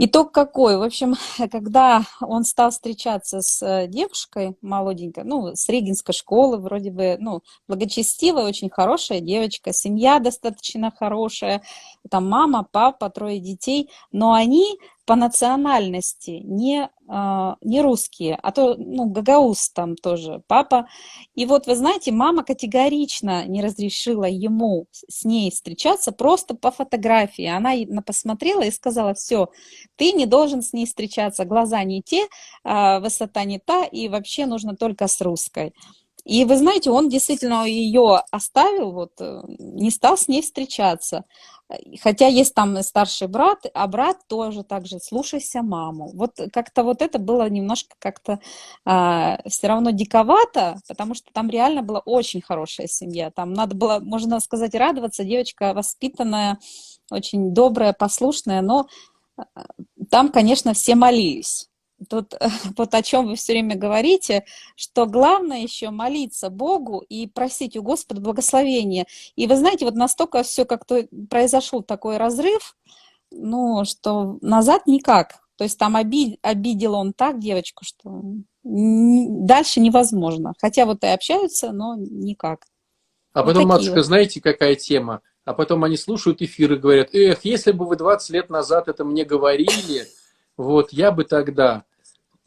Итог 0.00 0.30
какой? 0.30 0.76
В 0.78 0.82
общем, 0.82 1.16
когда 1.50 2.04
он 2.20 2.44
стал 2.44 2.70
встречаться 2.70 3.40
с 3.40 3.60
э, 3.66 3.88
девушкой 3.88 4.56
молоденькой, 4.62 5.24
ну, 5.24 5.56
с 5.56 5.68
Регинской 5.68 6.12
школы, 6.12 6.58
вроде 6.58 6.92
бы, 6.92 7.16
ну, 7.18 7.42
благочестивая, 7.66 8.44
очень 8.44 8.70
хорошая 8.70 9.18
девочка, 9.20 9.72
семья 9.72 10.20
достаточно 10.20 10.92
хорошая, 10.96 11.62
там 12.08 12.28
мама, 12.28 12.64
папа, 12.70 13.10
трое 13.10 13.40
детей, 13.40 13.90
но 14.12 14.34
они 14.34 14.78
по 15.08 15.16
национальности 15.16 16.42
не, 16.44 16.90
э, 17.08 17.54
не 17.62 17.80
русские, 17.80 18.38
а 18.42 18.52
то, 18.52 18.74
ну, 18.76 19.06
гагаус 19.06 19.70
там 19.70 19.96
тоже 19.96 20.42
папа. 20.46 20.86
И 21.34 21.46
вот, 21.46 21.66
вы 21.66 21.76
знаете, 21.76 22.12
мама 22.12 22.44
категорично 22.44 23.46
не 23.46 23.62
разрешила 23.62 24.26
ему 24.26 24.86
с 24.92 25.24
ней 25.24 25.50
встречаться 25.50 26.12
просто 26.12 26.54
по 26.54 26.70
фотографии. 26.70 27.46
Она 27.46 27.72
посмотрела 28.02 28.60
и 28.60 28.70
сказала, 28.70 29.14
все, 29.14 29.48
ты 29.96 30.12
не 30.12 30.26
должен 30.26 30.60
с 30.60 30.74
ней 30.74 30.84
встречаться, 30.84 31.46
глаза 31.46 31.82
не 31.84 32.02
те, 32.02 32.26
э, 32.64 33.00
высота 33.00 33.44
не 33.44 33.58
та, 33.58 33.84
и 33.84 34.08
вообще 34.08 34.44
нужно 34.44 34.76
только 34.76 35.08
с 35.08 35.22
русской. 35.22 35.72
И 36.26 36.44
вы 36.44 36.58
знаете, 36.58 36.90
он 36.90 37.08
действительно 37.08 37.64
ее 37.64 38.20
оставил, 38.30 38.92
вот, 38.92 39.12
э, 39.20 39.40
не 39.58 39.90
стал 39.90 40.18
с 40.18 40.28
ней 40.28 40.42
встречаться. 40.42 41.24
Хотя 42.00 42.26
есть 42.28 42.54
там 42.54 42.82
старший 42.82 43.28
брат, 43.28 43.66
а 43.74 43.86
брат 43.86 44.16
тоже 44.26 44.62
так 44.62 44.86
же, 44.86 44.98
слушайся 45.00 45.62
маму. 45.62 46.10
Вот 46.14 46.40
как-то 46.52 46.82
вот 46.82 47.02
это 47.02 47.18
было 47.18 47.48
немножко 47.48 47.94
как-то 47.98 48.40
а, 48.86 49.40
все 49.46 49.68
равно 49.68 49.90
диковато, 49.90 50.78
потому 50.88 51.14
что 51.14 51.30
там 51.32 51.50
реально 51.50 51.82
была 51.82 52.00
очень 52.00 52.40
хорошая 52.40 52.86
семья. 52.86 53.30
Там 53.30 53.52
надо 53.52 53.74
было, 53.74 53.98
можно 54.00 54.40
сказать, 54.40 54.74
радоваться. 54.74 55.24
Девочка 55.24 55.74
воспитанная, 55.74 56.58
очень 57.10 57.52
добрая, 57.52 57.92
послушная, 57.92 58.62
но 58.62 58.86
а, 59.36 59.44
там, 60.10 60.30
конечно, 60.30 60.72
все 60.72 60.94
молились 60.94 61.67
тут 62.08 62.34
вот 62.76 62.94
о 62.94 63.02
чем 63.02 63.26
вы 63.26 63.36
все 63.36 63.52
время 63.52 63.76
говорите, 63.76 64.44
что 64.76 65.06
главное 65.06 65.60
еще 65.60 65.90
молиться 65.90 66.50
Богу 66.50 67.04
и 67.08 67.26
просить 67.26 67.76
у 67.76 67.82
Господа 67.82 68.20
благословения. 68.20 69.06
И 69.36 69.46
вы 69.46 69.56
знаете, 69.56 69.84
вот 69.84 69.94
настолько 69.94 70.42
все 70.42 70.64
как-то 70.64 71.06
произошел 71.30 71.82
такой 71.82 72.16
разрыв, 72.16 72.76
ну, 73.30 73.84
что 73.84 74.38
назад 74.40 74.86
никак. 74.86 75.40
То 75.56 75.64
есть 75.64 75.78
там 75.78 75.96
обид, 75.96 76.38
обидел 76.42 76.94
он 76.94 77.12
так 77.12 77.40
девочку, 77.40 77.84
что 77.84 78.22
дальше 78.62 79.80
невозможно. 79.80 80.52
Хотя 80.60 80.86
вот 80.86 81.02
и 81.02 81.08
общаются, 81.08 81.72
но 81.72 81.96
никак. 81.96 82.60
А 83.32 83.42
вот 83.42 83.54
потом, 83.54 83.68
матушка, 83.68 83.96
вот. 83.96 84.04
знаете, 84.04 84.40
какая 84.40 84.76
тема? 84.76 85.20
А 85.44 85.54
потом 85.54 85.82
они 85.84 85.96
слушают 85.96 86.42
эфиры 86.42 86.76
и 86.76 86.78
говорят, 86.78 87.14
эх, 87.14 87.44
если 87.44 87.72
бы 87.72 87.86
вы 87.86 87.96
20 87.96 88.30
лет 88.30 88.50
назад 88.50 88.88
это 88.88 89.04
мне 89.04 89.24
говорили, 89.24 90.06
вот, 90.56 90.92
я 90.92 91.10
бы 91.10 91.24
тогда. 91.24 91.84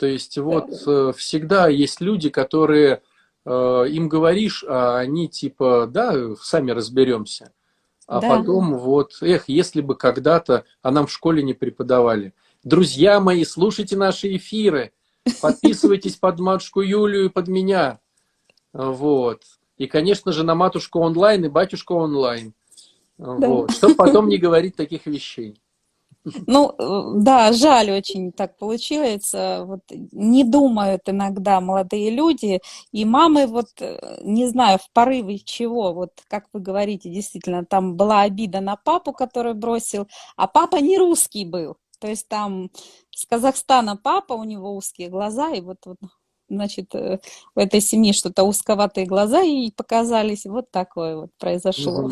То 0.02 0.08
есть 0.08 0.36
вот 0.40 0.68
э, 0.88 1.14
всегда 1.16 1.68
есть 1.68 2.02
люди, 2.02 2.32
которые 2.32 3.04
э, 3.46 3.86
им 3.88 4.10
говоришь, 4.10 4.66
а 4.68 4.98
они 4.98 5.28
типа, 5.28 5.88
да, 5.88 6.36
сами 6.42 6.72
разберемся. 6.72 7.52
А 8.08 8.20
да. 8.20 8.28
потом 8.28 8.80
вот, 8.80 9.20
эх, 9.22 9.44
если 9.46 9.82
бы 9.82 9.94
когда-то, 9.94 10.66
а 10.82 10.90
нам 10.90 11.06
в 11.06 11.12
школе 11.12 11.44
не 11.44 11.54
преподавали. 11.54 12.34
Друзья 12.64 13.20
мои, 13.20 13.44
слушайте 13.44 13.96
наши 13.96 14.36
эфиры, 14.38 14.92
подписывайтесь 15.40 16.16
под 16.16 16.40
матушку 16.40 16.82
Юлию 16.82 17.26
и 17.26 17.30
под 17.30 17.48
меня. 17.48 18.00
Вот. 18.74 19.44
И, 19.78 19.86
конечно 19.86 20.32
же, 20.32 20.44
на 20.44 20.56
матушку 20.56 20.98
онлайн 21.02 21.46
и 21.46 21.48
батюшку 21.48 21.94
онлайн. 21.94 22.56
Да. 23.20 23.34
Вот. 23.36 23.70
Чтобы 23.70 23.94
потом 23.94 24.30
не 24.30 24.40
говорить 24.40 24.76
таких 24.76 25.06
вещей. 25.06 25.62
Ну, 26.48 26.76
э, 26.78 27.22
да, 27.24 27.52
жаль 27.54 27.92
очень 27.92 28.32
так 28.32 28.58
получилось. 28.58 29.34
Вот 29.34 29.82
не 30.12 30.44
думают 30.44 31.02
иногда 31.08 31.62
молодые 31.62 32.12
люди, 32.12 32.60
и 32.92 33.06
мамы 33.06 33.48
вот, 33.48 33.70
э, 33.80 34.20
не 34.24 34.48
знаю, 34.48 34.80
в 34.80 34.92
порыве 34.92 35.40
чего, 35.40 35.94
вот 35.94 36.12
как 36.28 36.46
вы 36.54 36.60
говорите, 36.60 37.10
действительно, 37.10 37.66
там 37.66 37.96
была 37.96 38.22
обида 38.22 38.62
на 38.62 38.76
папу, 38.76 39.14
который 39.14 39.54
бросил, 39.54 40.08
а 40.36 40.48
папа 40.48 40.78
не 40.78 40.98
русский 40.98 41.46
был. 41.46 41.78
То 42.00 42.08
есть 42.08 42.28
там 42.28 42.70
с 43.12 43.26
Казахстана 43.26 43.96
папа, 43.96 44.34
у 44.34 44.44
него 44.44 44.76
узкие 44.76 45.10
глаза, 45.10 45.52
и 45.52 45.62
вот, 45.62 45.78
вот 45.86 45.98
значит, 46.50 46.94
э, 46.94 47.20
в 47.56 47.60
этой 47.60 47.82
семье 47.82 48.14
что-то 48.14 48.44
узковатые 48.44 49.06
глаза 49.06 49.42
и 49.42 49.72
показались. 49.72 50.46
Вот 50.46 50.70
такое 50.70 51.16
вот 51.16 51.30
произошло. 51.38 52.12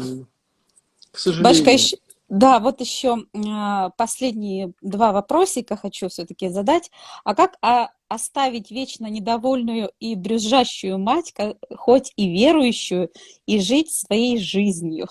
К 1.12 1.18
сожалению. 1.18 1.44
Башка 1.44 1.72
еще, 1.72 1.98
да, 2.30 2.60
вот 2.60 2.80
еще 2.80 3.26
а, 3.48 3.90
последние 3.90 4.74
два 4.82 5.12
вопросика 5.12 5.76
хочу 5.76 6.10
все-таки 6.10 6.50
задать. 6.50 6.92
А 7.24 7.34
как 7.34 7.56
а, 7.62 7.90
оставить 8.08 8.70
вечно 8.70 9.08
недовольную 9.08 9.92
и 10.00 10.16
брюзжащую 10.16 11.00
мать, 11.00 11.34
хоть 11.76 12.14
и 12.16 12.32
верующую, 12.32 13.10
и 13.48 13.60
жить 13.60 13.92
своей 13.92 14.40
жизнью? 14.40 15.08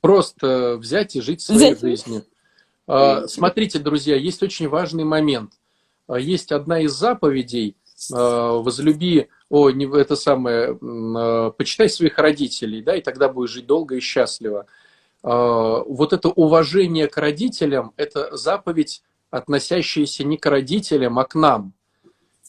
Просто 0.00 0.76
взять 0.76 1.14
и 1.14 1.20
жить 1.20 1.40
своей 1.40 1.74
взять. 1.74 1.80
жизнью. 1.80 2.24
А, 2.88 3.28
смотрите, 3.28 3.78
друзья, 3.78 4.16
есть 4.16 4.42
очень 4.42 4.68
важный 4.68 5.04
момент. 5.04 5.52
Есть 6.08 6.50
одна 6.50 6.80
из 6.80 6.92
заповедей 6.92 7.76
возлюби, 8.08 9.28
о, 9.50 9.70
не 9.70 9.84
это 9.84 10.16
самое, 10.16 10.74
почитай 11.52 11.88
своих 11.90 12.18
родителей, 12.18 12.82
да, 12.82 12.96
и 12.96 13.02
тогда 13.02 13.28
будешь 13.28 13.50
жить 13.50 13.66
долго 13.66 13.96
и 13.96 14.00
счастливо. 14.00 14.66
А, 15.22 15.82
вот 15.84 16.12
это 16.12 16.28
уважение 16.28 17.08
к 17.08 17.16
родителям– 17.16 17.92
это 17.96 18.36
заповедь, 18.36 19.02
относящаяся 19.30 20.24
не 20.24 20.36
к 20.36 20.46
родителям, 20.46 21.18
а 21.18 21.24
к 21.24 21.34
нам. 21.34 21.72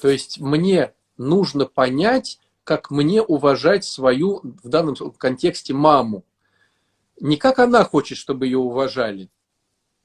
То 0.01 0.09
есть 0.09 0.39
мне 0.39 0.93
нужно 1.17 1.65
понять, 1.65 2.39
как 2.63 2.89
мне 2.89 3.21
уважать 3.21 3.85
свою, 3.85 4.41
в 4.63 4.67
данном 4.67 4.95
контексте, 5.17 5.73
маму. 5.73 6.23
Не 7.19 7.37
как 7.37 7.59
она 7.59 7.83
хочет, 7.83 8.17
чтобы 8.17 8.45
ее 8.45 8.57
уважали. 8.57 9.29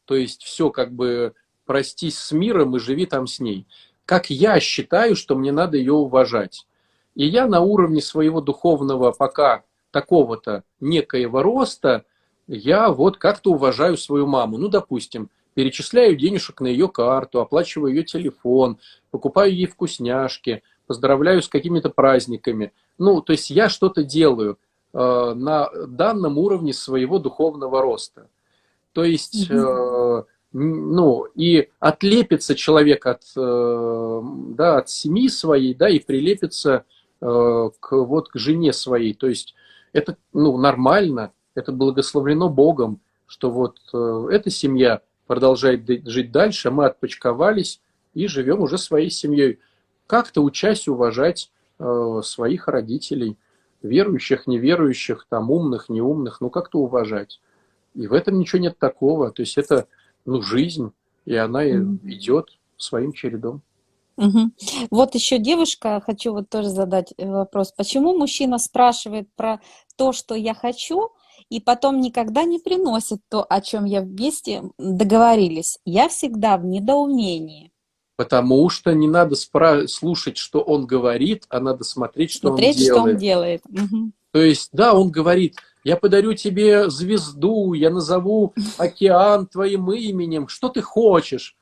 То 0.04 0.14
есть 0.14 0.42
все 0.42 0.70
как 0.70 0.92
бы 0.92 1.34
простись 1.64 2.18
с 2.18 2.32
миром 2.32 2.76
и 2.76 2.78
живи 2.78 3.06
там 3.06 3.26
с 3.26 3.40
ней. 3.40 3.66
Как 4.04 4.30
я 4.30 4.60
считаю, 4.60 5.16
что 5.16 5.34
мне 5.34 5.50
надо 5.50 5.76
ее 5.76 5.94
уважать. 5.94 6.66
И 7.14 7.26
я 7.26 7.46
на 7.46 7.60
уровне 7.60 8.02
своего 8.02 8.40
духовного 8.40 9.12
пока 9.12 9.64
такого-то 9.90 10.62
некоего 10.80 11.42
роста, 11.42 12.04
я 12.46 12.90
вот 12.90 13.16
как-то 13.16 13.52
уважаю 13.52 13.96
свою 13.96 14.26
маму. 14.26 14.58
Ну, 14.58 14.68
допустим, 14.68 15.30
перечисляю 15.54 16.16
денежек 16.16 16.60
на 16.60 16.66
ее 16.66 16.88
карту, 16.88 17.40
оплачиваю 17.40 17.94
ее 17.94 18.04
телефон, 18.04 18.78
покупаю 19.10 19.54
ей 19.54 19.66
вкусняшки, 19.66 20.62
поздравляю 20.86 21.42
с 21.42 21.48
какими-то 21.48 21.90
праздниками. 21.90 22.72
Ну, 22.98 23.20
то 23.20 23.32
есть 23.32 23.50
я 23.50 23.68
что-то 23.68 24.04
делаю 24.04 24.58
э, 24.92 25.32
на 25.34 25.68
данном 25.86 26.38
уровне 26.38 26.72
своего 26.72 27.18
духовного 27.18 27.82
роста. 27.82 28.28
То 28.92 29.04
есть, 29.04 29.50
э, 29.50 30.22
ну, 30.52 31.24
и 31.34 31.68
отлепится 31.80 32.54
человек 32.54 33.06
от, 33.06 33.22
э, 33.36 34.20
да, 34.54 34.78
от 34.78 34.88
семьи 34.88 35.28
своей, 35.28 35.74
да, 35.74 35.88
и 35.88 35.98
прилепится 35.98 36.84
э, 37.20 37.70
к, 37.80 37.92
вот, 37.92 38.28
к 38.28 38.38
жене 38.38 38.72
своей. 38.72 39.12
То 39.14 39.26
есть 39.26 39.54
это, 39.92 40.16
ну, 40.32 40.56
нормально, 40.56 41.32
это 41.56 41.72
благословлено 41.72 42.48
Богом, 42.48 43.00
что 43.26 43.50
вот 43.50 43.78
э, 43.92 44.28
эта 44.30 44.50
семья 44.50 45.00
продолжает 45.26 45.88
жить 46.06 46.30
дальше, 46.30 46.68
а 46.68 46.70
мы 46.70 46.86
отпочковались 46.86 47.80
и 48.14 48.28
живем 48.28 48.60
уже 48.60 48.78
своей 48.78 49.10
семьей. 49.10 49.58
Как-то 50.06 50.42
учась 50.42 50.86
уважать 50.86 51.50
э, 51.80 52.20
своих 52.22 52.68
родителей, 52.68 53.36
верующих, 53.82 54.46
неверующих, 54.46 55.26
там 55.28 55.50
умных, 55.50 55.88
неумных, 55.88 56.40
ну 56.40 56.50
как-то 56.50 56.78
уважать. 56.78 57.40
И 57.94 58.06
в 58.06 58.12
этом 58.12 58.38
ничего 58.38 58.60
нет 58.60 58.78
такого. 58.78 59.32
То 59.32 59.42
есть 59.42 59.58
это 59.58 59.88
ну, 60.24 60.42
жизнь, 60.42 60.92
и 61.24 61.34
она 61.34 61.66
mm-hmm. 61.66 61.98
идет 62.04 62.50
своим 62.76 63.12
чередом. 63.12 63.62
Угу. 64.16 64.50
Вот 64.90 65.14
еще 65.14 65.38
девушка, 65.38 66.00
хочу 66.04 66.32
вот 66.32 66.48
тоже 66.48 66.70
задать 66.70 67.12
э, 67.18 67.30
вопрос. 67.30 67.72
Почему 67.72 68.16
мужчина 68.16 68.58
спрашивает 68.58 69.28
про 69.34 69.60
то, 69.96 70.12
что 70.12 70.34
я 70.34 70.54
хочу, 70.54 71.10
и 71.50 71.60
потом 71.60 72.00
никогда 72.00 72.44
не 72.44 72.58
приносит 72.58 73.20
то, 73.28 73.44
о 73.48 73.60
чем 73.60 73.84
я 73.84 74.00
вместе 74.00 74.62
договорились? 74.78 75.78
Я 75.84 76.08
всегда 76.08 76.56
в 76.56 76.64
недоумении. 76.64 77.72
Потому 78.16 78.70
что 78.70 78.94
не 78.94 79.08
надо 79.08 79.34
спра- 79.34 79.86
слушать, 79.86 80.38
что 80.38 80.60
он 80.60 80.86
говорит, 80.86 81.44
а 81.50 81.60
надо 81.60 81.84
смотреть, 81.84 82.30
что 82.30 82.48
смотреть, 82.48 82.76
он 82.76 82.82
делает. 82.82 82.92
что 82.92 83.02
он 83.02 83.16
делает. 83.16 83.62
Угу. 83.66 84.10
То 84.32 84.40
есть, 84.40 84.70
да, 84.72 84.94
он 84.94 85.10
говорит, 85.10 85.56
я 85.84 85.96
подарю 85.96 86.34
тебе 86.34 86.90
звезду, 86.90 87.74
я 87.74 87.90
назову 87.90 88.54
океан 88.78 89.46
твоим 89.46 89.92
именем, 89.92 90.48
что 90.48 90.68
ты 90.68 90.82
хочешь? 90.82 91.56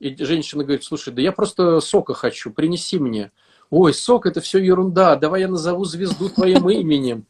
И 0.00 0.22
женщина 0.22 0.64
говорит, 0.64 0.84
слушай, 0.84 1.12
да 1.14 1.22
я 1.22 1.32
просто 1.32 1.80
сока 1.80 2.12
хочу, 2.12 2.52
принеси 2.52 2.98
мне. 2.98 3.30
Ой, 3.70 3.94
сок 3.94 4.26
это 4.26 4.40
все 4.40 4.58
ерунда, 4.58 5.16
давай 5.16 5.42
я 5.42 5.48
назову 5.48 5.84
звезду 5.84 6.28
твоим 6.28 6.68
именем. 6.70 7.26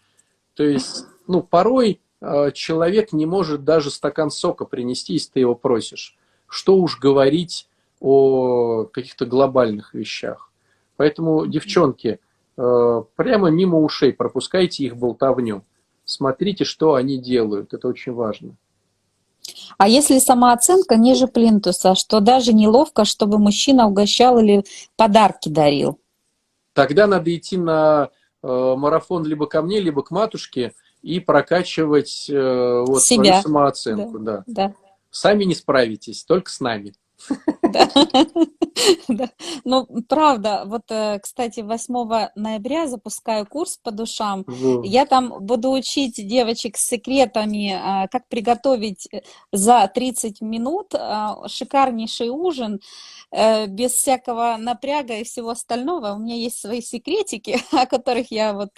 То 0.55 0.65
есть, 0.65 1.05
ну, 1.27 1.43
порой 1.43 2.01
э, 2.21 2.51
человек 2.53 3.13
не 3.13 3.27
может 3.27 3.65
даже 3.65 3.91
стакан 3.91 4.31
сока 4.31 4.65
принести, 4.65 5.15
если 5.15 5.33
ты 5.33 5.41
его 5.41 5.55
просишь. 5.55 6.17
Что 6.47 6.77
уж 6.77 6.99
говорить 6.99 7.69
о 8.01 8.85
каких-то 8.85 9.27
глобальных 9.27 9.95
вещах. 9.95 10.51
Поэтому, 10.97 11.47
девчонки, 11.47 12.21
э, 12.57 13.03
прямо 13.17 13.51
мимо 13.51 13.79
ушей 13.81 14.13
пропускайте 14.13 14.85
их 14.85 14.97
болтовню 14.97 15.65
смотрите, 16.05 16.65
что 16.65 16.95
они 16.95 17.19
делают. 17.19 17.73
Это 17.73 17.89
очень 17.89 18.13
важно. 18.13 18.57
А 19.77 19.89
если 19.89 20.19
самооценка 20.19 20.97
ниже 20.97 21.27
плинтуса, 21.27 21.95
что 21.95 22.21
даже 22.21 22.53
неловко, 22.53 23.05
чтобы 23.05 23.39
мужчина 23.39 23.87
угощал 23.87 24.39
или 24.39 24.65
подарки 24.97 25.49
дарил? 25.49 26.01
Тогда 26.73 27.07
надо 27.07 27.35
идти 27.35 27.57
на 27.57 28.11
э, 28.43 28.75
марафон 28.77 29.25
либо 29.25 29.47
ко 29.47 29.63
мне, 29.63 29.81
либо 29.81 30.03
к 30.03 30.11
матушке 30.11 30.73
и 31.05 31.21
прокачивать 31.21 32.31
э, 32.31 32.85
вот, 32.87 33.03
Себя. 33.03 33.25
свою 33.25 33.43
самооценку. 33.43 34.19
Да, 34.19 34.43
да. 34.47 34.69
Да. 34.69 34.75
Сами 35.11 35.45
не 35.45 35.55
справитесь, 35.55 36.25
только 36.25 36.51
с 36.51 36.61
нами. 36.61 36.95
Да. 39.09 39.31
Ну, 39.65 39.87
правда, 40.09 40.65
вот, 40.67 40.83
э, 40.91 41.19
кстати, 41.21 41.61
8 41.61 42.31
ноября 42.35 42.87
запускаю 42.89 43.47
курс 43.47 43.79
по 43.83 43.91
душам. 43.93 44.45
Я 44.83 45.07
там 45.07 45.33
буду 45.41 45.71
учить 45.71 46.17
девочек 46.17 46.77
с 46.77 46.87
секретами, 46.87 47.73
а, 47.73 48.09
как 48.09 48.27
приготовить 48.29 49.09
за 49.53 49.91
30 49.95 50.41
минут 50.41 50.93
шикарнейший 51.47 52.31
ужин 52.31 52.81
э, 53.31 53.67
без 53.67 53.93
всякого 53.93 54.57
напряга 54.59 55.19
и 55.19 55.25
всего 55.25 55.51
остального. 55.51 56.15
У 56.15 56.19
меня 56.19 56.35
есть 56.35 56.61
свои 56.61 56.81
секретики, 56.81 57.59
о 57.73 57.87
которых 57.87 58.31
я 58.31 58.53
вот 58.55 58.71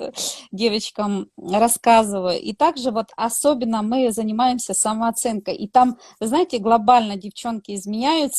девочкам 0.52 1.31
рассказываю. 1.39 2.39
И 2.40 2.52
также 2.52 2.90
вот 2.90 3.06
особенно 3.16 3.82
мы 3.82 4.12
занимаемся 4.12 4.74
самооценкой. 4.74 5.56
И 5.56 5.68
там, 5.68 5.97
знаете, 6.20 6.59
глобально 6.59 7.16
девчонки 7.16 7.74
изменяются, 7.74 8.35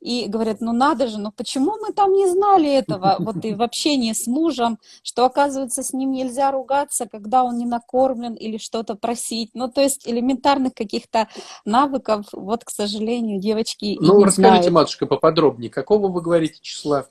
и 0.00 0.26
говорят, 0.28 0.60
ну 0.60 0.72
надо 0.72 1.08
же, 1.08 1.18
ну 1.18 1.32
почему 1.32 1.76
мы 1.80 1.92
там 1.92 2.12
не 2.12 2.28
знали 2.28 2.70
этого, 2.70 3.16
вот 3.18 3.44
и 3.44 3.54
в 3.54 3.62
общении 3.62 4.12
с 4.12 4.26
мужем, 4.26 4.78
что 5.02 5.24
оказывается 5.24 5.82
с 5.82 5.92
ним 5.92 6.12
нельзя 6.12 6.50
ругаться, 6.50 7.06
когда 7.06 7.44
он 7.44 7.56
не 7.56 7.66
накормлен 7.66 8.34
или 8.34 8.58
что-то 8.58 8.94
просить, 8.94 9.50
ну 9.54 9.68
то 9.68 9.80
есть 9.80 10.06
элементарных 10.06 10.74
каких-то 10.74 11.28
навыков, 11.64 12.26
вот, 12.32 12.64
к 12.64 12.70
сожалению, 12.70 13.40
девочки 13.40 13.96
Ну, 14.00 14.22
расскажите, 14.22 14.70
знают. 14.70 14.70
матушка, 14.70 15.06
поподробнее, 15.06 15.70
какого 15.70 16.08
вы 16.08 16.20
говорите 16.20 16.58
числа? 16.60 17.06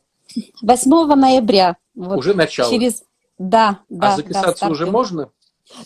8 0.61 1.15
ноября. 1.15 1.77
Вот, 1.95 2.17
уже 2.17 2.33
начало? 2.33 2.69
Через... 2.69 3.03
Да, 3.37 3.79
да. 3.89 4.13
А 4.13 4.15
записаться 4.15 4.65
да, 4.65 4.71
уже 4.71 4.85
можно? 4.85 5.29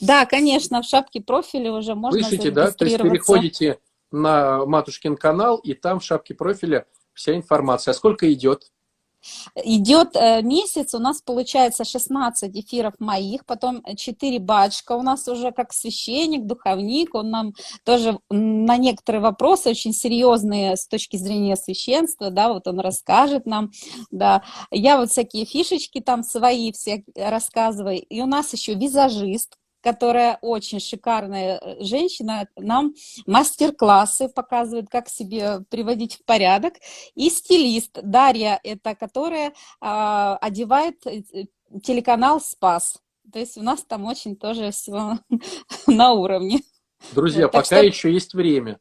Да, 0.02 0.26
конечно, 0.26 0.82
в 0.82 0.86
шапке 0.86 1.22
профиля 1.22 1.72
уже 1.72 1.96
можно 1.96 2.22
Слышите, 2.22 2.52
да? 2.52 2.72
То 2.72 2.86
есть 2.86 2.98
переходите 2.98 3.80
на 4.12 4.66
Матушкин 4.66 5.16
канал, 5.16 5.58
и 5.58 5.74
там 5.74 6.00
в 6.00 6.04
шапке 6.04 6.34
профиля 6.34 6.86
вся 7.14 7.36
информация. 7.36 7.92
А 7.92 7.96
сколько 7.96 8.32
идет? 8.32 8.72
Идет 9.56 10.16
э, 10.16 10.42
месяц, 10.42 10.94
у 10.94 11.00
нас 11.00 11.22
получается 11.22 11.84
16 11.84 12.56
эфиров 12.56 12.94
моих, 13.00 13.46
потом 13.46 13.84
4 13.84 14.40
батчка 14.40 14.94
у 14.94 15.02
нас 15.02 15.28
уже 15.28 15.52
как 15.52 15.74
священник, 15.74 16.46
духовник, 16.46 17.14
он 17.14 17.30
нам 17.30 17.54
тоже 17.84 18.20
на 18.30 18.78
некоторые 18.78 19.22
вопросы 19.22 19.72
очень 19.72 19.92
серьезные 19.92 20.78
с 20.78 20.88
точки 20.88 21.18
зрения 21.18 21.58
священства, 21.58 22.32
да, 22.32 22.54
вот 22.54 22.68
он 22.68 22.80
расскажет 22.80 23.46
нам, 23.46 23.72
да. 24.10 24.44
Я 24.72 24.98
вот 24.98 25.12
всякие 25.12 25.44
фишечки 25.44 26.00
там 26.00 26.24
свои 26.24 26.72
все 26.72 27.04
рассказываю, 27.16 28.02
и 28.02 28.22
у 28.22 28.26
нас 28.26 28.54
еще 28.54 28.76
визажист, 28.76 29.58
которая 29.82 30.38
очень 30.42 30.80
шикарная 30.80 31.58
э, 31.58 31.84
женщина, 31.84 32.48
нам 32.56 32.94
мастер-классы 33.26 34.30
показывает, 34.30 34.90
как 34.90 35.10
себе 35.10 35.62
приводить 35.70 36.16
в 36.16 36.26
порядок. 36.26 36.76
И 37.16 37.30
стилист 37.30 38.00
Дарья, 38.02 38.60
это 38.64 38.96
которая 38.96 39.54
а, 39.80 40.38
одевает 40.38 41.06
э, 41.06 41.24
телеканал 41.84 42.42
«Спас». 42.42 43.00
То 43.32 43.40
есть 43.40 43.58
у 43.58 43.62
нас 43.62 43.84
там 43.84 44.06
очень 44.06 44.36
тоже 44.36 44.72
все 44.72 45.20
на 45.88 46.14
уровне. 46.14 46.62
Друзья, 47.14 47.44
так 47.44 47.64
пока 47.64 47.78
что... 47.78 47.86
еще 47.86 48.12
есть 48.12 48.34
время. 48.34 48.80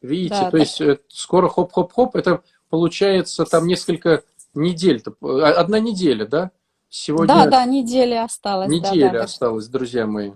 Видите, 0.00 0.34
да, 0.34 0.44
то 0.46 0.50
так... 0.52 0.60
есть 0.60 0.80
э, 0.80 0.98
скоро 1.08 1.48
хоп-хоп-хоп, 1.48 2.16
это 2.16 2.42
получается 2.68 3.44
там 3.44 3.66
несколько 3.66 4.24
недель, 4.54 5.02
одна 5.20 5.78
неделя, 5.80 6.26
да? 6.26 6.50
Сегодня... 6.96 7.26
Да, 7.26 7.46
да, 7.46 7.64
неделя 7.64 8.22
осталась. 8.22 8.70
Неделя 8.70 9.06
да, 9.06 9.12
да, 9.18 9.24
осталась, 9.24 9.66
друзья 9.66 10.06
мои. 10.06 10.30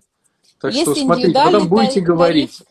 Так 0.60 0.72
Есть 0.72 0.90
что 0.90 0.94
смотрите, 0.96 1.32
потом 1.32 1.68
будете 1.68 2.00
говорить. 2.00 2.62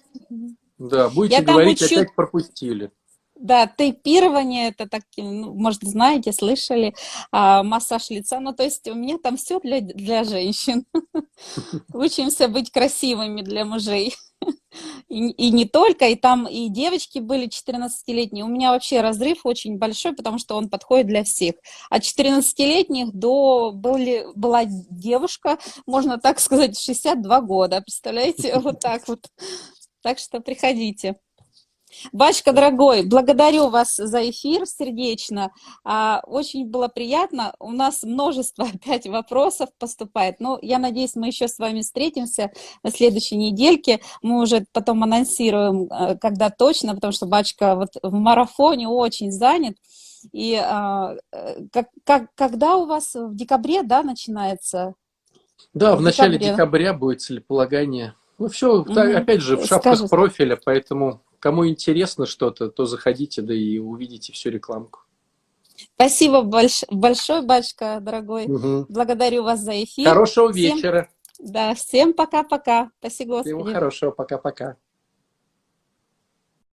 Да, 0.78 1.08
будете 1.08 1.38
Я 1.38 1.42
говорить, 1.42 1.82
учу... 1.82 1.96
опять 1.96 2.14
пропустили. 2.14 2.92
Да, 3.36 3.66
тейпирование, 3.66 4.72
это 4.72 4.90
так, 4.90 5.04
ну, 5.16 5.54
может, 5.54 5.84
знаете, 5.84 6.34
слышали, 6.34 6.96
а, 7.32 7.64
массаж 7.64 8.10
лица, 8.10 8.42
ну, 8.42 8.52
то 8.52 8.64
есть 8.64 8.86
у 8.90 8.94
меня 8.94 9.20
там 9.24 9.38
все 9.38 9.62
для, 9.62 9.80
для 9.80 10.26
женщин. 10.26 10.86
Учимся 11.94 12.50
быть 12.50 12.72
красивыми 12.72 13.42
для 13.42 13.64
мужей. 13.64 14.14
И, 15.10 15.30
и 15.30 15.52
не 15.52 15.66
только, 15.66 16.10
и 16.10 16.16
там 16.16 16.48
и 16.48 16.70
девочки 16.70 17.20
были 17.20 17.48
14-летние. 17.48 18.44
У 18.44 18.50
меня 18.50 18.72
вообще 18.72 19.02
разрыв 19.02 19.46
очень 19.46 19.78
большой, 19.78 20.14
потому 20.14 20.38
что 20.38 20.56
он 20.56 20.70
подходит 20.70 21.08
для 21.08 21.24
всех. 21.24 21.56
От 21.90 22.04
14-летних 22.04 23.12
до 23.14 23.72
были, 23.72 24.28
была 24.36 24.66
девушка, 24.66 25.58
можно 25.86 26.20
так 26.20 26.40
сказать, 26.40 26.78
62 26.78 27.42
года. 27.42 27.82
Представляете, 27.82 28.60
вот 28.60 28.80
так 28.80 29.08
вот. 29.08 29.28
Так 30.04 30.20
что 30.20 30.40
приходите. 30.42 31.16
Бачка, 32.12 32.52
дорогой, 32.52 33.06
благодарю 33.06 33.70
вас 33.70 33.96
за 33.96 34.30
эфир 34.30 34.66
сердечно. 34.66 35.52
А, 35.84 36.22
очень 36.26 36.66
было 36.68 36.88
приятно. 36.88 37.54
У 37.60 37.72
нас 37.72 38.04
множество 38.04 38.66
опять 38.74 39.08
вопросов 39.08 39.70
поступает. 39.80 40.40
Но 40.40 40.60
я 40.62 40.80
надеюсь, 40.80 41.16
мы 41.16 41.28
еще 41.28 41.48
с 41.48 41.60
вами 41.60 41.82
встретимся 41.82 42.52
на 42.84 42.92
следующей 42.92 43.36
недельке. 43.38 44.00
Мы 44.22 44.42
уже 44.42 44.66
потом 44.72 45.04
анонсируем, 45.04 45.84
э, 45.92 46.18
когда 46.18 46.50
точно, 46.50 46.96
потому 46.96 47.14
что 47.14 47.26
Бачка 47.26 47.76
вот 47.76 47.90
в 48.02 48.14
марафоне 48.14 48.88
очень 48.88 49.32
занят. 49.32 49.76
И 50.34 50.56
а, 50.56 51.16
э, 51.32 51.66
как, 51.72 51.88
как, 52.04 52.30
когда 52.36 52.76
у 52.78 52.86
вас 52.86 53.14
в 53.16 53.36
декабре, 53.36 53.84
да, 53.84 54.04
начинается? 54.04 54.94
Да, 55.74 55.96
в, 55.96 56.00
В 56.00 56.02
начале 56.02 56.34
декабре. 56.38 56.52
декабря 56.54 56.94
будет 56.94 57.22
целеполагание. 57.22 58.14
Ну, 58.40 58.48
все, 58.50 58.84
Мгм. 58.84 59.16
опять 59.16 59.42
же, 59.42 59.58
в 59.58 59.66
шапках 59.66 59.96
Скажет. 59.96 60.10
профиля, 60.10 60.60
поэтому 60.64 61.22
кому 61.48 61.66
интересно 61.66 62.26
что-то, 62.26 62.68
то 62.70 62.84
заходите, 62.86 63.42
да 63.42 63.54
и 63.54 63.78
увидите 63.78 64.34
всю 64.34 64.50
рекламку. 64.50 65.00
Спасибо 65.96 66.42
больш- 66.42 66.84
большое, 66.92 67.42
батюшка, 67.42 68.00
дорогой. 68.02 68.48
Мгм. 68.48 68.86
Благодарю 68.90 69.44
вас 69.44 69.62
за 69.62 69.82
эфир. 69.82 70.10
Хорошего 70.10 70.52
Всем- 70.52 70.76
вечера. 70.76 71.10
Да, 71.40 71.74
всем 71.74 72.14
пока-пока. 72.14 72.90
Спасибо, 73.00 73.44
Всего 73.44 73.60
Господи. 73.60 73.74
хорошего. 73.76 74.12
Пока-пока. 74.12 74.76